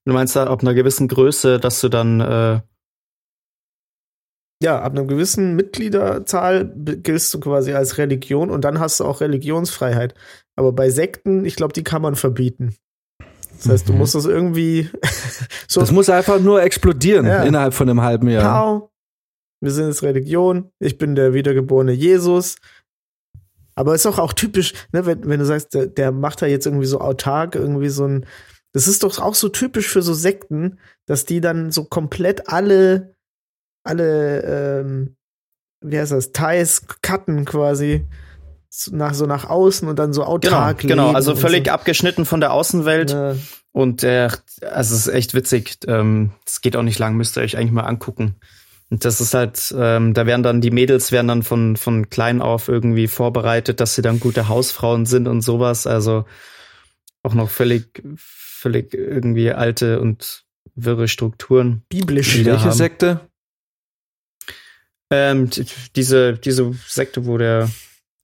[0.05, 2.61] du meinst da ab einer gewissen Größe, dass du dann, äh,
[4.61, 9.21] Ja, ab einer gewissen Mitgliederzahl giltst du quasi als Religion und dann hast du auch
[9.21, 10.13] Religionsfreiheit.
[10.55, 12.75] Aber bei Sekten, ich glaube, die kann man verbieten.
[13.57, 13.99] Das heißt, du Mhm.
[13.99, 14.89] musst das irgendwie
[15.67, 17.43] so Das muss einfach nur explodieren Ja.
[17.43, 18.63] innerhalb von einem halben Jahr.
[18.63, 18.91] Pau.
[19.63, 20.71] Wir sind jetzt Religion.
[20.79, 22.57] Ich bin der wiedergeborene Jesus.
[23.75, 26.65] Aber ist doch auch typisch, ne, wenn, wenn du sagst, der, der macht da jetzt
[26.65, 28.25] irgendwie so autark, irgendwie so ein.
[28.73, 33.15] Das ist doch auch so typisch für so Sekten, dass die dann so komplett alle,
[33.83, 35.15] alle, ähm,
[35.81, 38.05] wie heißt das, Ties cutten quasi
[38.69, 41.73] so nach, so nach außen und dann so genau, autark genau, leben also völlig so.
[41.73, 43.11] abgeschnitten von der Außenwelt.
[43.11, 43.35] Ja.
[43.73, 45.77] Und der, also es ist echt witzig.
[45.87, 48.35] Ähm, Es geht auch nicht lang, müsst ihr euch eigentlich mal angucken.
[48.89, 52.41] Und das ist halt, ähm, da werden dann die Mädels werden dann von von klein
[52.41, 55.87] auf irgendwie vorbereitet, dass sie dann gute Hausfrauen sind und sowas.
[55.87, 56.25] Also
[57.23, 60.43] auch noch völlig, völlig irgendwie alte und
[60.75, 61.83] wirre Strukturen.
[61.87, 62.33] Biblisch.
[62.33, 62.73] die da Welche haben.
[62.73, 63.21] Sekte?
[65.11, 65.49] Ähm,
[65.95, 67.69] diese diese Sekte, wo der,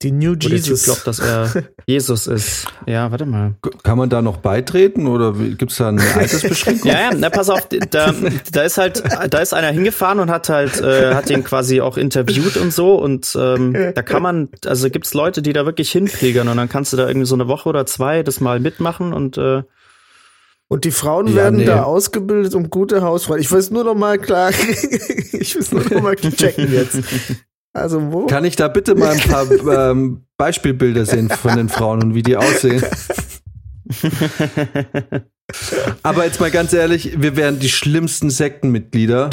[0.02, 0.84] Die New wo der Typ Jesus.
[0.84, 2.66] glaubt, dass er Jesus ist.
[2.86, 3.54] Ja, warte mal.
[3.82, 6.90] Kann man da noch beitreten oder gibt es da eine Altersbeschränkung?
[6.90, 8.14] Ja, ja, na pass auf, da,
[8.52, 11.96] da ist halt, da ist einer hingefahren und hat halt, äh, hat den quasi auch
[11.96, 16.48] interviewt und so und ähm, da kann man, also gibt's Leute, die da wirklich hinpilgern
[16.48, 19.36] und dann kannst du da irgendwie so eine Woche oder zwei das mal mitmachen und
[19.38, 19.62] äh,
[20.68, 21.64] Und die Frauen Ja, werden nee.
[21.64, 23.40] da ausgebildet um gute Hausfrauen.
[23.40, 24.50] Ich will es nur noch mal klar,
[25.32, 26.98] ich will es nur noch mal checken jetzt.
[27.72, 28.26] Also wo?
[28.26, 29.46] Kann ich da bitte mal ein paar
[29.90, 32.84] ähm, Beispielbilder sehen von den Frauen und wie die aussehen?
[36.02, 39.30] Aber jetzt mal ganz ehrlich, wir wären die schlimmsten Sektenmitglieder.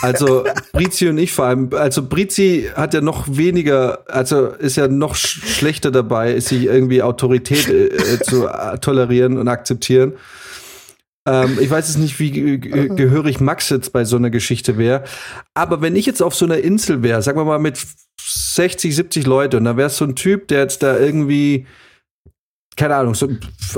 [0.00, 1.70] Also Brizi und ich vor allem.
[1.72, 7.02] Also Brizi hat ja noch weniger, also ist ja noch sch schlechter dabei, sich irgendwie
[7.02, 8.48] Autorität äh, äh, zu
[8.80, 10.14] tolerieren und akzeptieren.
[11.26, 14.76] Ähm, ich weiß jetzt nicht, wie ge ge gehörig Max jetzt bei so einer Geschichte
[14.76, 15.04] wäre.
[15.54, 17.84] Aber wenn ich jetzt auf so einer Insel wäre, sagen wir mal mit
[18.20, 21.66] 60, 70 Leute, und da wäre so ein Typ, der jetzt da irgendwie,
[22.76, 23.28] keine Ahnung, so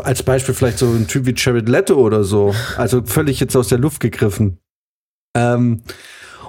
[0.03, 3.69] als Beispiel vielleicht so ein Typ wie Jared Leto oder so, also völlig jetzt aus
[3.69, 4.59] der Luft gegriffen.
[5.37, 5.83] Ähm,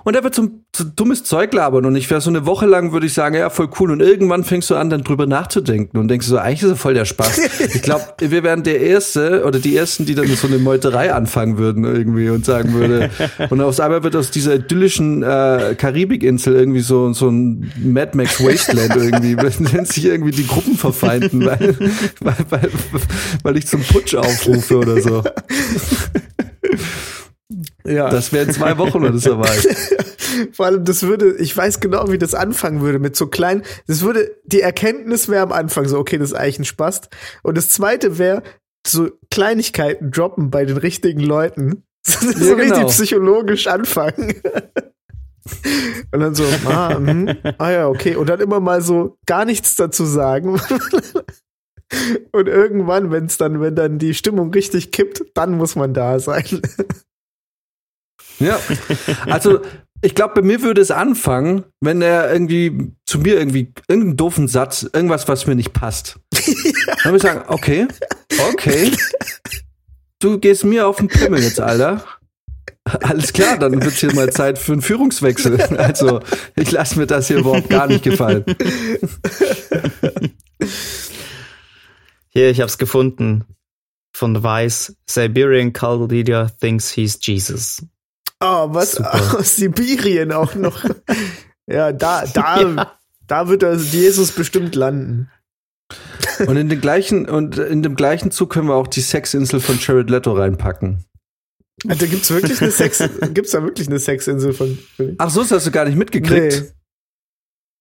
[0.08, 2.94] und er wird so, so dummes Zeug labern und ich wäre so eine Woche lang,
[2.94, 3.92] würde ich sagen, ja, voll cool.
[3.92, 6.94] Und irgendwann fängst du an, dann drüber nachzudenken und denkst so, eigentlich ist er voll
[6.94, 7.38] der Spaß.
[7.76, 11.58] ich glaube, wir wären der Erste oder die Ersten, die dann so eine Meuterei anfangen
[11.58, 13.10] würden irgendwie und sagen würde.
[13.50, 18.42] Und aufs einmal wird aus dieser idyllischen äh, Karibikinsel irgendwie so, so ein Mad Max
[18.42, 19.36] Wasteland irgendwie,
[19.74, 21.76] wenn sich irgendwie die Gruppen verfeinden, weil,
[22.22, 22.70] weil, weil,
[23.44, 25.22] weil ich zum Putsch aufrufe oder so.
[27.88, 28.10] Ja.
[28.10, 29.68] Das wäre in zwei Wochen oder so weit.
[30.52, 34.02] Vor allem, das würde, ich weiß genau, wie das anfangen würde mit so kleinen, das
[34.02, 37.02] würde, die Erkenntnis wäre am Anfang so, okay, das ist eigentlich ein Spaß.
[37.44, 38.44] Und das zweite wäre,
[38.86, 41.84] so Kleinigkeiten droppen bei den richtigen Leuten.
[42.06, 42.76] so Ja, genau.
[42.76, 44.36] richtig psychologisch anfangen.
[46.12, 48.18] Und dann so, ah, hm, ah ja, okay.
[48.18, 50.60] Und dann immer mal so gar nichts dazu sagen.
[52.32, 56.20] Und irgendwann, wenn es dann, wenn dann die Stimmung richtig kippt, dann muss man da
[56.20, 56.62] sein.
[58.40, 58.60] Ja.
[59.26, 59.62] Also,
[60.02, 64.48] ich glaube, bei mir würde es anfangen, wenn er irgendwie zu mir irgendwie irgendeinen doofen
[64.48, 66.20] Satz, irgendwas, was mir nicht passt.
[66.34, 67.88] Dann würde ich sagen, okay,
[68.50, 68.92] okay.
[70.20, 72.04] Du gehst mir auf den Pimmel jetzt, Alter.
[72.84, 75.58] Alles klar, dann wird's hier mal Zeit für einen Führungswechsel.
[75.78, 76.22] Also,
[76.56, 78.46] ich lasse mir das hier überhaupt gar nicht gefallen.
[82.30, 83.44] hier, ich hab's gefunden.
[84.14, 84.96] Von The Vice.
[85.06, 87.86] Siberian cult leader thinks he's Jesus.
[88.40, 89.14] Oh, was Super.
[89.40, 90.84] aus Sibirien auch noch.
[91.68, 92.92] ja, da, da, Ja.
[93.28, 95.30] da wird Jesus bestimmt landen.
[96.46, 99.80] Und in den gleichen, und in dem gleichen Zug können wir auch die Sexinsel von
[99.80, 101.06] Jared Leto reinpacken.
[101.84, 103.04] Da gibt's wirklich eine Sex,
[103.34, 104.78] gibt's da wirklich eine Sexinsel von?
[105.20, 106.62] Ach so, das hast du gar nicht mitgekriegt.
[106.62, 106.72] Nee.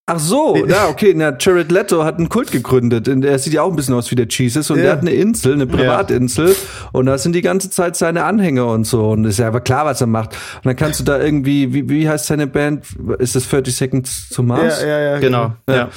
[0.09, 0.65] Ach so, Nee.
[0.69, 3.09] na okay, na, Jared Leto hat einen Kult gegründet.
[3.09, 4.83] Und er sieht ja auch ein bisschen aus wie der Jesus und Ja.
[4.85, 6.55] der hat eine Insel, eine Privatinsel
[6.93, 9.85] und da sind die ganze Zeit seine Anhänger und so und ist ja aber klar,
[9.85, 10.35] was er macht.
[10.57, 12.85] Und dann kannst du da irgendwie, wie, wie heißt seine Band?
[13.19, 14.81] Ist das 30 Seconds to Mars?
[14.81, 15.19] Ja, ja, ja.
[15.19, 15.53] Genau.
[15.69, 15.89] Ja.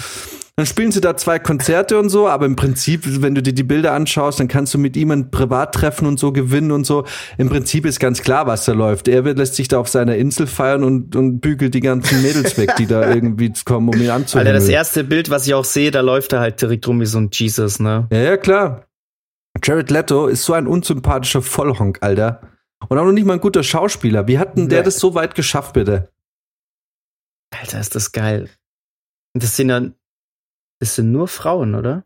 [0.60, 3.64] Dann spielen sie da zwei Konzerte und so, aber im Prinzip, wenn du dir die
[3.64, 7.06] Bilder anschaust, dann kannst du mit ihm ein Privattreffen und so gewinnen und so.
[7.38, 9.08] Im Prinzip ist ganz klar, was da läuft.
[9.08, 12.58] Er wird, lässt sich da auf seiner Insel feiern und, und bügelt die ganzen Mädels
[12.58, 14.54] weg, die da irgendwie kommen, um ihn Alter, anzuhören.
[14.54, 17.20] das erste Bild, was ich auch sehe, da läuft er halt direkt rum wie so
[17.20, 18.10] ein Jesus, ne?
[18.12, 18.86] Ja, ja, klar.
[19.64, 22.42] Jared Leto ist so ein unsympathischer Vollhonk, Alter.
[22.90, 24.28] Und auch noch nicht mal ein guter Schauspieler.
[24.28, 24.84] Wie hat denn der Nee.
[24.86, 26.10] das so weit geschafft, bitte?
[27.58, 28.50] Alter, ist das geil.
[29.34, 29.96] Und Das sind dann,
[30.80, 32.04] das sind nur Frauen, oder?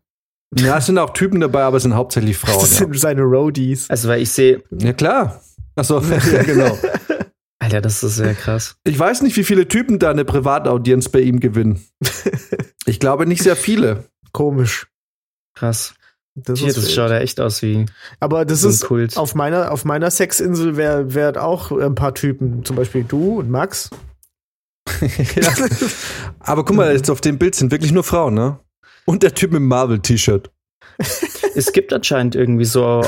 [0.56, 2.60] Ja, es sind auch Typen dabei, aber es sind hauptsächlich Frauen.
[2.60, 3.90] Das Ja, sind seine Roadies.
[3.90, 5.42] Also, weil ich sehe, ja klar.
[5.76, 6.00] Achso,
[6.32, 6.78] ja, genau.
[7.60, 8.76] Alter, das ist sehr krass.
[8.84, 11.84] Ich weiß nicht, wie viele Typen da eine Privataudienz bei ihm gewinnen.
[12.86, 14.04] Ich glaube nicht sehr viele.
[14.34, 14.88] Komisch.
[15.56, 15.94] Krass.
[16.36, 17.86] Das Hier, das schaut ja echt aus wie
[18.20, 19.18] Aber das so ein ist Kult.
[19.18, 23.50] auf meiner auf meiner Sexinsel wäre wär auch ein paar Typen, zum Beispiel du und
[23.50, 23.92] Max.
[25.02, 25.54] ja.
[26.40, 28.60] Aber guck mal, jetzt auf dem Bild sind wirklich nur Frauen, ne?
[29.06, 30.52] Und der Typ mit Marvel-T-Shirt.
[31.56, 33.04] Es gibt anscheinend irgendwie so,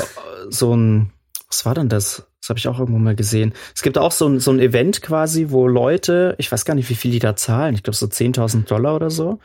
[0.50, 1.10] so ein,
[1.48, 2.28] was war denn das?
[2.40, 3.54] Das habe ich auch irgendwo mal gesehen.
[3.74, 6.88] Es gibt auch so ein, so ein Event quasi, wo Leute, ich weiß gar nicht,
[6.88, 9.40] wie viel die da zahlen, ich glaube so 10.000 Dollar oder so.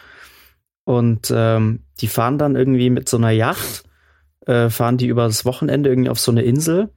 [0.83, 3.85] Und ähm, die fahren dann irgendwie mit so einer Yacht,
[4.45, 6.89] äh, fahren die über das Wochenende irgendwie auf so eine Insel.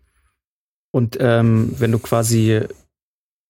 [0.91, 2.61] Und ähm, wenn du quasi,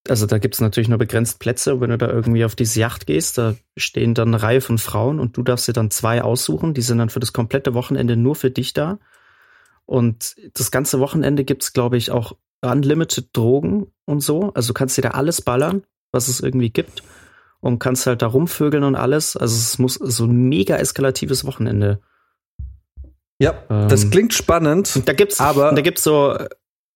[0.09, 3.06] also da gibt es natürlich nur begrenzt Plätze, wenn du da irgendwie auf diese Yacht
[3.06, 6.74] gehst, da stehen dann eine Reihe von Frauen und du darfst dir dann zwei aussuchen,
[6.74, 8.98] die sind dann für das komplette Wochenende nur für dich da.
[9.86, 12.32] Und das ganze Wochenende gibt's, glaube ich, auch
[12.62, 14.52] unlimited Drogen und so.
[14.55, 15.82] Also du kannst dir da alles ballern,
[16.12, 17.02] was es irgendwie gibt.
[17.60, 19.36] Und kannst halt da rumvögeln und alles.
[19.36, 22.01] Also es muss so ein mega eskalatives Wochenende.
[23.39, 23.89] Ja, Ähm.
[23.89, 24.94] das klingt spannend.
[24.97, 26.36] Und da gibt's, Aber- und da gibt's so,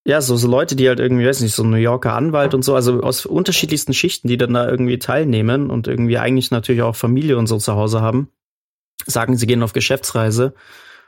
[0.09, 2.62] ja, so, so Leute, die halt irgendwie, weiß nicht, so ein New Yorker Anwalt und
[2.62, 6.97] so, also aus unterschiedlichsten Schichten, die dann da irgendwie teilnehmen und irgendwie eigentlich natürlich auch
[6.97, 8.28] Familie und so zu Hause haben,
[9.05, 10.55] sagen, sie gehen auf Geschäftsreise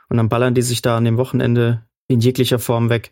[0.09, 3.11] und dann ballern die sich da an dem Wochenende in jeglicher Form weg.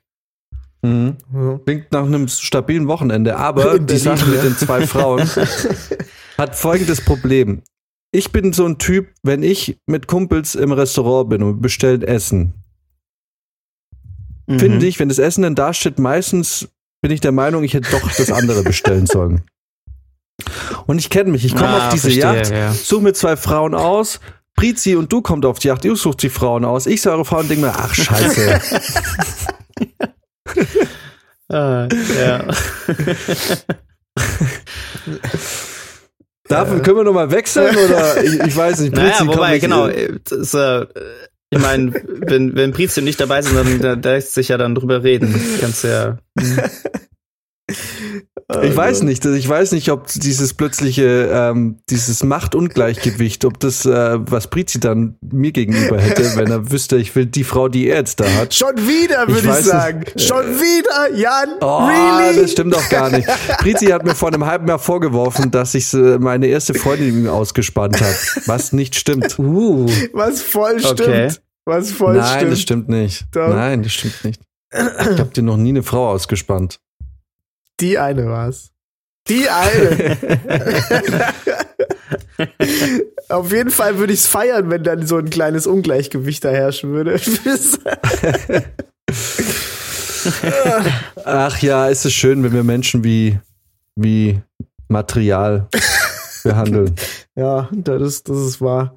[0.84, 1.18] Mhm.
[1.66, 3.38] Klingt nach einem stabilen Wochenende.
[3.38, 5.28] Aber die Sache mit den zwei Frauen
[6.38, 7.64] hat folgendes Problem.
[8.12, 12.54] Ich bin so ein Typ, wenn ich mit Kumpels im Restaurant bin und bestellt Essen,
[14.50, 14.60] Mhm.
[14.60, 16.68] finde ich, wenn das Essen dann da steht, meistens
[17.02, 19.44] bin ich der Meinung, ich hätte doch das andere bestellen sollen.
[20.88, 22.72] Und ich kenne mich, ich komme Ah, auf diese verstehe, Yacht, ja.
[22.74, 24.20] suche mir zwei Frauen aus,
[24.56, 27.26] Prizi und du kommt auf die Yacht, ihr sucht die Frauen aus, ich sage eure
[27.26, 28.60] Frauen und denke mir, ach scheiße.
[31.52, 31.88] Ah,
[32.20, 32.46] ja.
[36.48, 39.88] Darf, können wir nochmal wechseln oder ich, ich weiß nicht, naja, Prizi kommt wobei, genau,
[39.88, 40.86] äh, das, äh,
[41.52, 45.04] ich meine, wenn, wenn Prizi nicht dabei sind, dann da, lässt sich ja dann drüber
[45.04, 45.34] reden.
[45.60, 46.20] Kannst ja.
[48.64, 54.18] Ich weiß nicht, ich weiß nicht, ob dieses plötzliche, ähm, dieses Machtungleichgewicht, ob das, äh,
[54.20, 57.98] was Prizi dann mir gegenüber hätte, wenn er wüsste, ich will die Frau, die er
[57.98, 58.54] jetzt da hat.
[58.56, 60.00] Schon wieder, Ich würde ich, weiß sagen.
[60.00, 60.22] nicht.
[60.22, 61.50] Schon wieder, Jan.
[61.62, 62.42] Oh, really?
[62.42, 63.28] das stimmt doch gar nicht.
[63.60, 67.30] Prizi hat mir vor einem halben Jahr vorgeworfen, dass ich äh, meine erste Freundin ihm
[67.30, 68.16] ausgespannt habe,
[68.48, 69.38] was nicht stimmt.
[69.38, 69.86] Uh.
[70.14, 71.02] Was voll stimmt.
[71.02, 71.30] Okay.
[71.66, 72.52] Was voll Nein, stimmt.
[72.52, 73.26] das stimmt nicht.
[73.32, 73.50] Doch.
[73.50, 74.42] Nein, das stimmt nicht.
[74.72, 76.80] Ich habe dir noch nie eine Frau ausgespannt.
[77.80, 78.72] Die eine war's.
[79.28, 80.18] Die eine.
[83.30, 86.92] Auf jeden Fall würde ich es feiern, wenn dann so ein kleines Ungleichgewicht da herrschen
[86.92, 87.20] würde.
[91.26, 93.40] Ach ja, ist es schön, wenn wir Menschen wie,
[93.96, 94.42] wie
[94.88, 95.68] Material
[96.44, 96.96] behandeln.
[97.36, 98.96] ja, das ist, das ist wahr.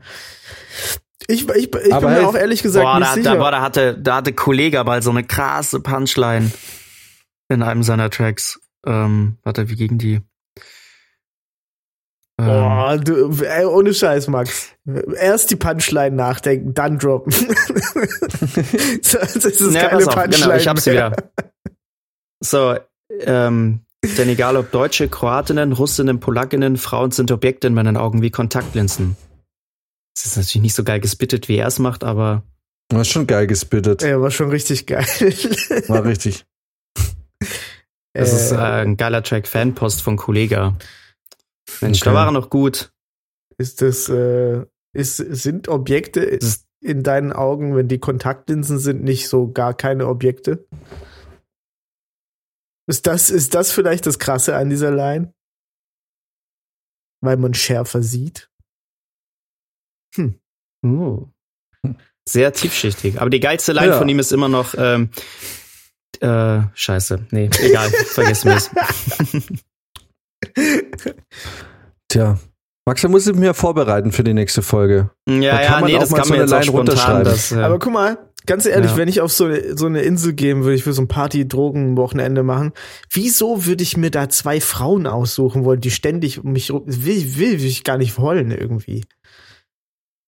[1.28, 3.34] Ich, ich, ich Aber bin mir auch ehrlich gesagt Boah, nicht da, sicher.
[3.34, 6.50] da, boah, da hatte, da hatte Kollege mal so eine krasse Punchline
[7.48, 8.59] in einem seiner Tracks.
[8.86, 10.20] Ähm, warte, wie ging die?
[12.40, 14.68] Ähm, Boah, du, ey, ohne Scheiß, Max.
[15.16, 17.32] Erst die Punchline nachdenken, dann droppen.
[19.02, 20.28] das ist Ja, keine pass auf, Punchline.
[20.44, 20.94] genau, ich hab's mehr.
[21.12, 21.30] wieder.
[22.42, 22.76] So,
[23.20, 23.80] ähm,
[24.18, 29.16] denn egal ob Deutsche, Kroatinnen, Russinnen, Polakinnen, Frauen sind Objekte in meinen Augen wie Kontaktlinsen.
[30.16, 32.42] Das ist natürlich nicht so geil gespittet, wie er es macht, aber
[32.90, 34.02] War schon geil gespittet.
[34.02, 35.06] Ja, war schon richtig geil.
[35.88, 36.44] War richtig.
[38.14, 40.76] Das ist äh, Äh, ein geiler Track Fanpost von Kollega.
[41.80, 42.10] Mensch, Okay.
[42.10, 42.93] da war er noch gut.
[43.59, 44.64] ist das, äh,
[44.94, 46.39] ist, sind Objekte
[46.80, 50.66] in deinen Augen, wenn die Kontaktlinsen sind, nicht so gar keine Objekte?
[52.89, 55.32] Ist das, ist das vielleicht das Krasse an dieser Line?
[57.22, 58.51] Weil man schärfer sieht?
[60.84, 61.26] uh,
[62.28, 63.20] sehr tiefschichtig.
[63.20, 63.98] Aber die geilste Line Ja.
[63.98, 65.10] von ihm ist immer noch, ähm,
[66.20, 67.26] äh, scheiße.
[67.30, 68.70] Nee, egal, vergessen wir es.
[72.09, 72.39] Tja.
[72.84, 75.10] Max, da muss ich mich ja vorbereiten für die nächste Folge.
[75.26, 76.64] Da Ja, kann ja, man nee, auch das mal kann so man jetzt auch Line
[76.64, 76.89] spontan.
[76.97, 77.24] runterschreiben.
[77.24, 78.97] Das, äh, Aber guck mal, ganz ehrlich, Ja.
[78.97, 82.43] wenn ich auf so eine, so eine Insel gehen würde, ich will so ein Party-Drogen-Wochenende
[82.43, 82.72] machen,
[83.12, 87.36] wieso würde ich mir da zwei Frauen aussuchen wollen, die ständig um mich rum, will,
[87.36, 89.05] will ich gar nicht wollen irgendwie.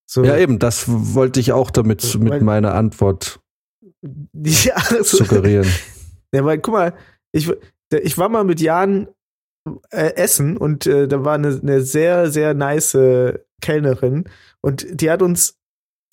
[0.09, 0.23] So.
[0.23, 3.41] Ja, eben, das wollte ich auch damit mit meiner Antwort
[4.33, 5.69] Ja, also, suggerieren.
[6.33, 6.95] Ja, weil, guck mal,
[7.33, 7.51] ich,
[7.91, 9.09] ich war mal mit Jan
[9.91, 12.97] äh, essen und äh, da war eine, eine sehr, sehr nice
[13.61, 14.29] Kellnerin
[14.61, 15.59] und die hat uns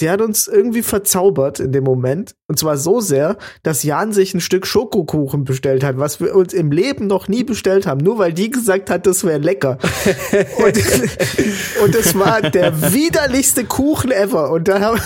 [0.02, 2.36] die hat uns irgendwie verzaubert in dem Moment.
[2.48, 6.54] Und zwar so sehr, dass Jan sich ein Stück Schokokuchen bestellt hat, was wir uns
[6.54, 9.78] im Leben noch nie bestellt haben, nur weil die gesagt hat, das wäre lecker.
[10.58, 14.52] und, und das war der widerlichste Kuchen ever.
[14.52, 15.00] Und dann haben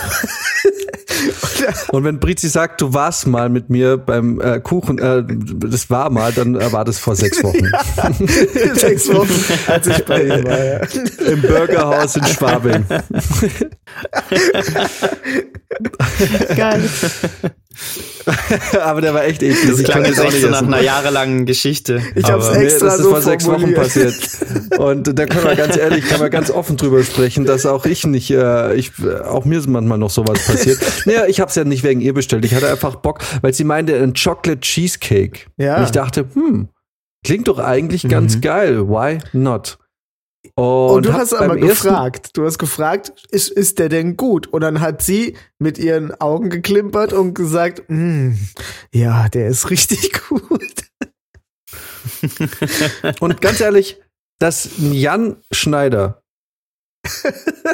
[1.89, 6.09] Und wenn Brizi sagt, du warst mal mit mir beim äh, Kuchen, äh, das war
[6.09, 7.65] mal, dann äh, war das vor sechs Wochen.
[7.65, 9.33] ja, sechs Wochen,
[9.67, 10.63] als ich bei ihm war.
[10.63, 10.81] Ja.
[11.31, 12.85] Im Burgerhaus in Schwabing.
[16.55, 16.89] Geil.
[18.81, 19.69] Aber der war echt eklig.
[19.69, 22.01] Das Ich klang kann jetzt das auch echt nicht so nach einer jahrelangen Geschichte.
[22.15, 24.15] Ich hab's Aber- Nee, extra das ist so vor sechs Wochen passiert.
[24.77, 28.05] Und da können wir ganz ehrlich, kann man ganz offen drüber sprechen, dass auch ich
[28.05, 28.91] nicht, äh, ich,
[29.25, 30.79] auch mir ist manchmal noch sowas passiert.
[31.05, 32.45] Naja, ich habe es ja nicht wegen ihr bestellt.
[32.45, 35.41] Ich hatte einfach Bock, weil sie meinte, ein Chocolate Cheesecake.
[35.57, 35.77] Ja.
[35.77, 36.69] Und ich dachte, hm,
[37.23, 38.41] klingt doch eigentlich ganz Mhm.
[38.41, 38.87] geil.
[38.89, 39.77] Why not?
[40.55, 44.47] Und, Und, du hast aber gefragt, du hast gefragt, ist, ist der denn gut?
[44.47, 48.33] Und dann hat sie mit ihren Augen geklimpert und gesagt, "Mm,
[48.93, 50.61] ja, der ist richtig gut.
[53.19, 53.99] Und ganz ehrlich,
[54.39, 56.21] dass Jan Schneider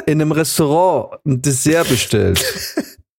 [0.06, 2.44] in einem Restaurant ein Dessert bestellt,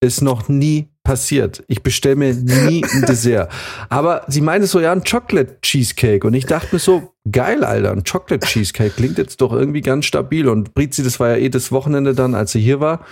[0.02, 1.64] ist noch nie passiert.
[1.68, 3.52] Ich bestelle mir nie ein Dessert.
[3.90, 6.26] Aber sie meinte so, ja, ein Chocolate Cheesecake.
[6.26, 10.06] Und ich dachte mir so, geil, Alter, ein Chocolate Cheesecake klingt jetzt doch irgendwie ganz
[10.06, 10.48] stabil.
[10.48, 13.06] Und Brizi, das war ja eh das Wochenende dann, als sie hier war.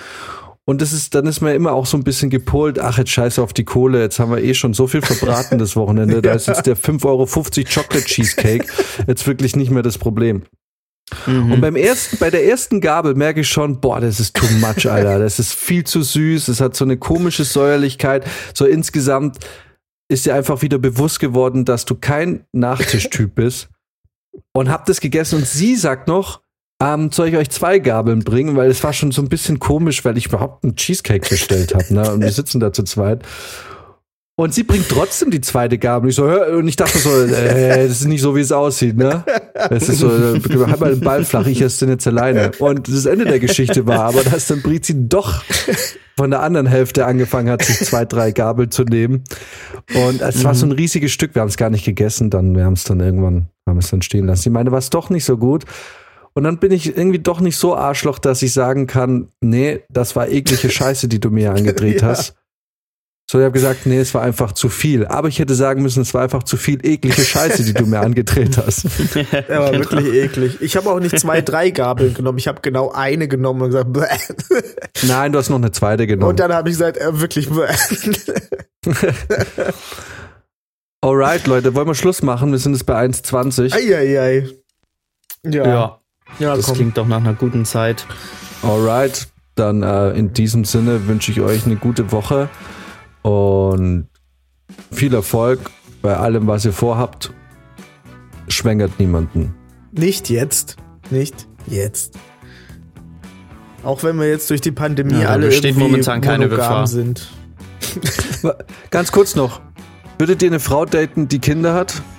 [0.65, 3.41] Und das ist, dann ist man immer auch so ein bisschen gepolt, ach, jetzt scheiße
[3.41, 6.47] auf die Kohle, jetzt haben wir eh schon so viel verbraten das Wochenende, da ist
[6.47, 8.67] jetzt der 5,50 Euro Chocolate Cheesecake
[9.07, 10.43] jetzt wirklich nicht mehr das Problem.
[11.25, 11.53] Mhm.
[11.53, 14.89] Und beim ersten, bei der ersten Gabel merke ich schon, boah, das ist too much,
[14.89, 15.19] Alter.
[15.19, 16.47] Das ist viel zu süß.
[16.47, 18.25] Es hat so eine komische Säuerlichkeit.
[18.53, 19.39] So insgesamt
[20.09, 23.70] ist dir einfach wieder bewusst geworden, dass du kein Nachtischtyp bist.
[24.53, 26.41] Und hab das gegessen und sie sagt noch,
[26.81, 28.55] ähm, soll ich euch zwei Gabeln bringen?
[28.55, 31.93] Weil es war schon so ein bisschen komisch, weil ich überhaupt einen Cheesecake bestellt habe.
[31.93, 32.11] Ne?
[32.11, 33.23] Und wir sitzen da zu zweit.
[34.37, 36.09] Und sie bringt trotzdem die zweite Gabel.
[36.09, 39.23] Ich so, und ich dachte so, äh, das ist nicht so, wie es aussieht, ne?
[39.69, 42.51] Das ist so, äh, halt mal den Ball flach, ich esse den jetzt alleine.
[42.59, 45.43] Und das Ende der Geschichte war aber, dass dann Brizi doch
[46.17, 49.23] von der anderen Hälfte angefangen hat, sich zwei, drei Gabel zu nehmen.
[49.93, 51.35] Und es war so ein riesiges Stück.
[51.35, 54.01] Wir haben es gar nicht gegessen, dann, wir haben es dann irgendwann, haben es dann
[54.01, 54.41] stehen lassen.
[54.43, 55.65] Sie meine, war es doch nicht so gut.
[56.33, 60.15] Und dann bin ich irgendwie doch nicht so Arschloch, dass ich sagen kann, nee, das
[60.15, 62.07] war eklige Scheiße, die du mir angedreht Ja.
[62.07, 62.35] hast.
[63.31, 65.07] So, ich habe gesagt, nee, es war einfach zu viel.
[65.07, 68.01] Aber ich hätte sagen müssen, es war einfach zu viel eklige Scheiße, die du mir
[68.01, 68.83] angedreht hast.
[69.31, 70.57] Der war wirklich eklig.
[70.59, 72.39] Ich habe auch nicht zwei, drei Gabeln genommen.
[72.39, 74.05] Ich habe genau eine genommen und gesagt, Bäh.
[75.07, 76.31] Nein, du hast noch eine zweite genommen.
[76.31, 77.49] und dann habe ich gesagt, äh, wirklich.
[77.49, 77.67] Bäh.
[81.01, 82.51] Alright, Leute, wollen wir Schluss machen?
[82.51, 83.73] Wir sind jetzt bei 1,20.
[83.73, 84.49] Eieiei.
[85.45, 85.65] Ja.
[85.65, 85.99] Ja,
[86.39, 86.75] Ja, das komm.
[86.75, 88.05] klingt doch nach einer guten Zeit.
[88.61, 92.49] Alright, dann äh, in diesem Sinne wünsche ich euch eine gute Woche
[93.21, 94.07] und
[94.91, 95.59] viel Erfolg
[96.01, 97.33] bei allem, was ihr vorhabt.
[98.47, 99.53] Schwängert niemanden.
[99.91, 100.77] Nicht jetzt.
[101.09, 102.17] Nicht jetzt.
[103.83, 106.87] Auch wenn wir jetzt durch die Pandemie Ja, alle besteht irgendwie momentan keine Gefahr.
[106.87, 107.31] sind.
[108.91, 109.61] Ganz kurz noch.
[110.17, 112.01] Würdet ihr eine Frau daten, die Kinder hat?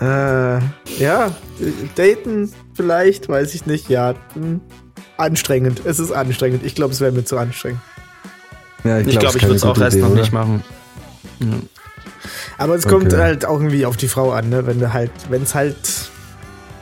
[0.00, 0.58] Äh,
[0.98, 1.30] ja,
[1.94, 3.88] daten vielleicht, weiß ich nicht.
[3.88, 4.60] Ja, hm,
[5.16, 5.82] anstrengend.
[5.84, 6.64] Es ist anstrengend.
[6.64, 7.80] Ich glaube, es wäre mir zu anstrengend.
[8.84, 10.62] Ja, Ich glaube, ich würde es auch erst noch nicht machen.
[12.58, 13.16] Aber es kommt Okay.
[13.22, 14.66] halt auch irgendwie auf die Frau an, ne?
[14.66, 15.76] Wenn du halt, wenn es halt,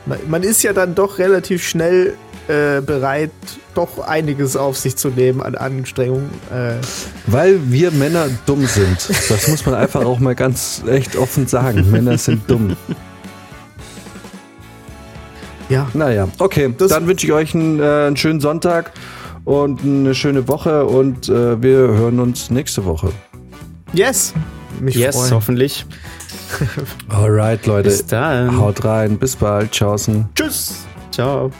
[0.06, 2.14] man, man ist ja dann doch relativ schnell
[2.48, 3.32] äh, bereit,
[3.74, 6.30] doch einiges auf sich zu nehmen an Anstrengungen.
[6.52, 6.74] Äh,
[7.26, 9.08] Weil wir Männer dumm sind.
[9.28, 11.90] Das muss man einfach auch mal ganz echt offen sagen.
[11.90, 12.76] Männer sind dumm.
[15.68, 16.72] ja, Naja, okay.
[16.78, 18.92] Das- dann wünsche ich euch einen, äh, einen schönen Sonntag
[19.46, 23.10] und eine schöne Woche und äh, wir hören uns nächste Woche.
[23.94, 24.34] yes.
[24.78, 25.30] Mich Yes, freuen.
[25.32, 25.86] hoffentlich.
[27.08, 27.88] Alright, Leute.
[27.88, 28.58] Bis dann.
[28.60, 29.16] Haut rein.
[29.18, 29.70] Bis bald.
[29.72, 30.28] Tschaußen.
[30.34, 30.84] Tschüss.
[31.10, 31.50] Ciao.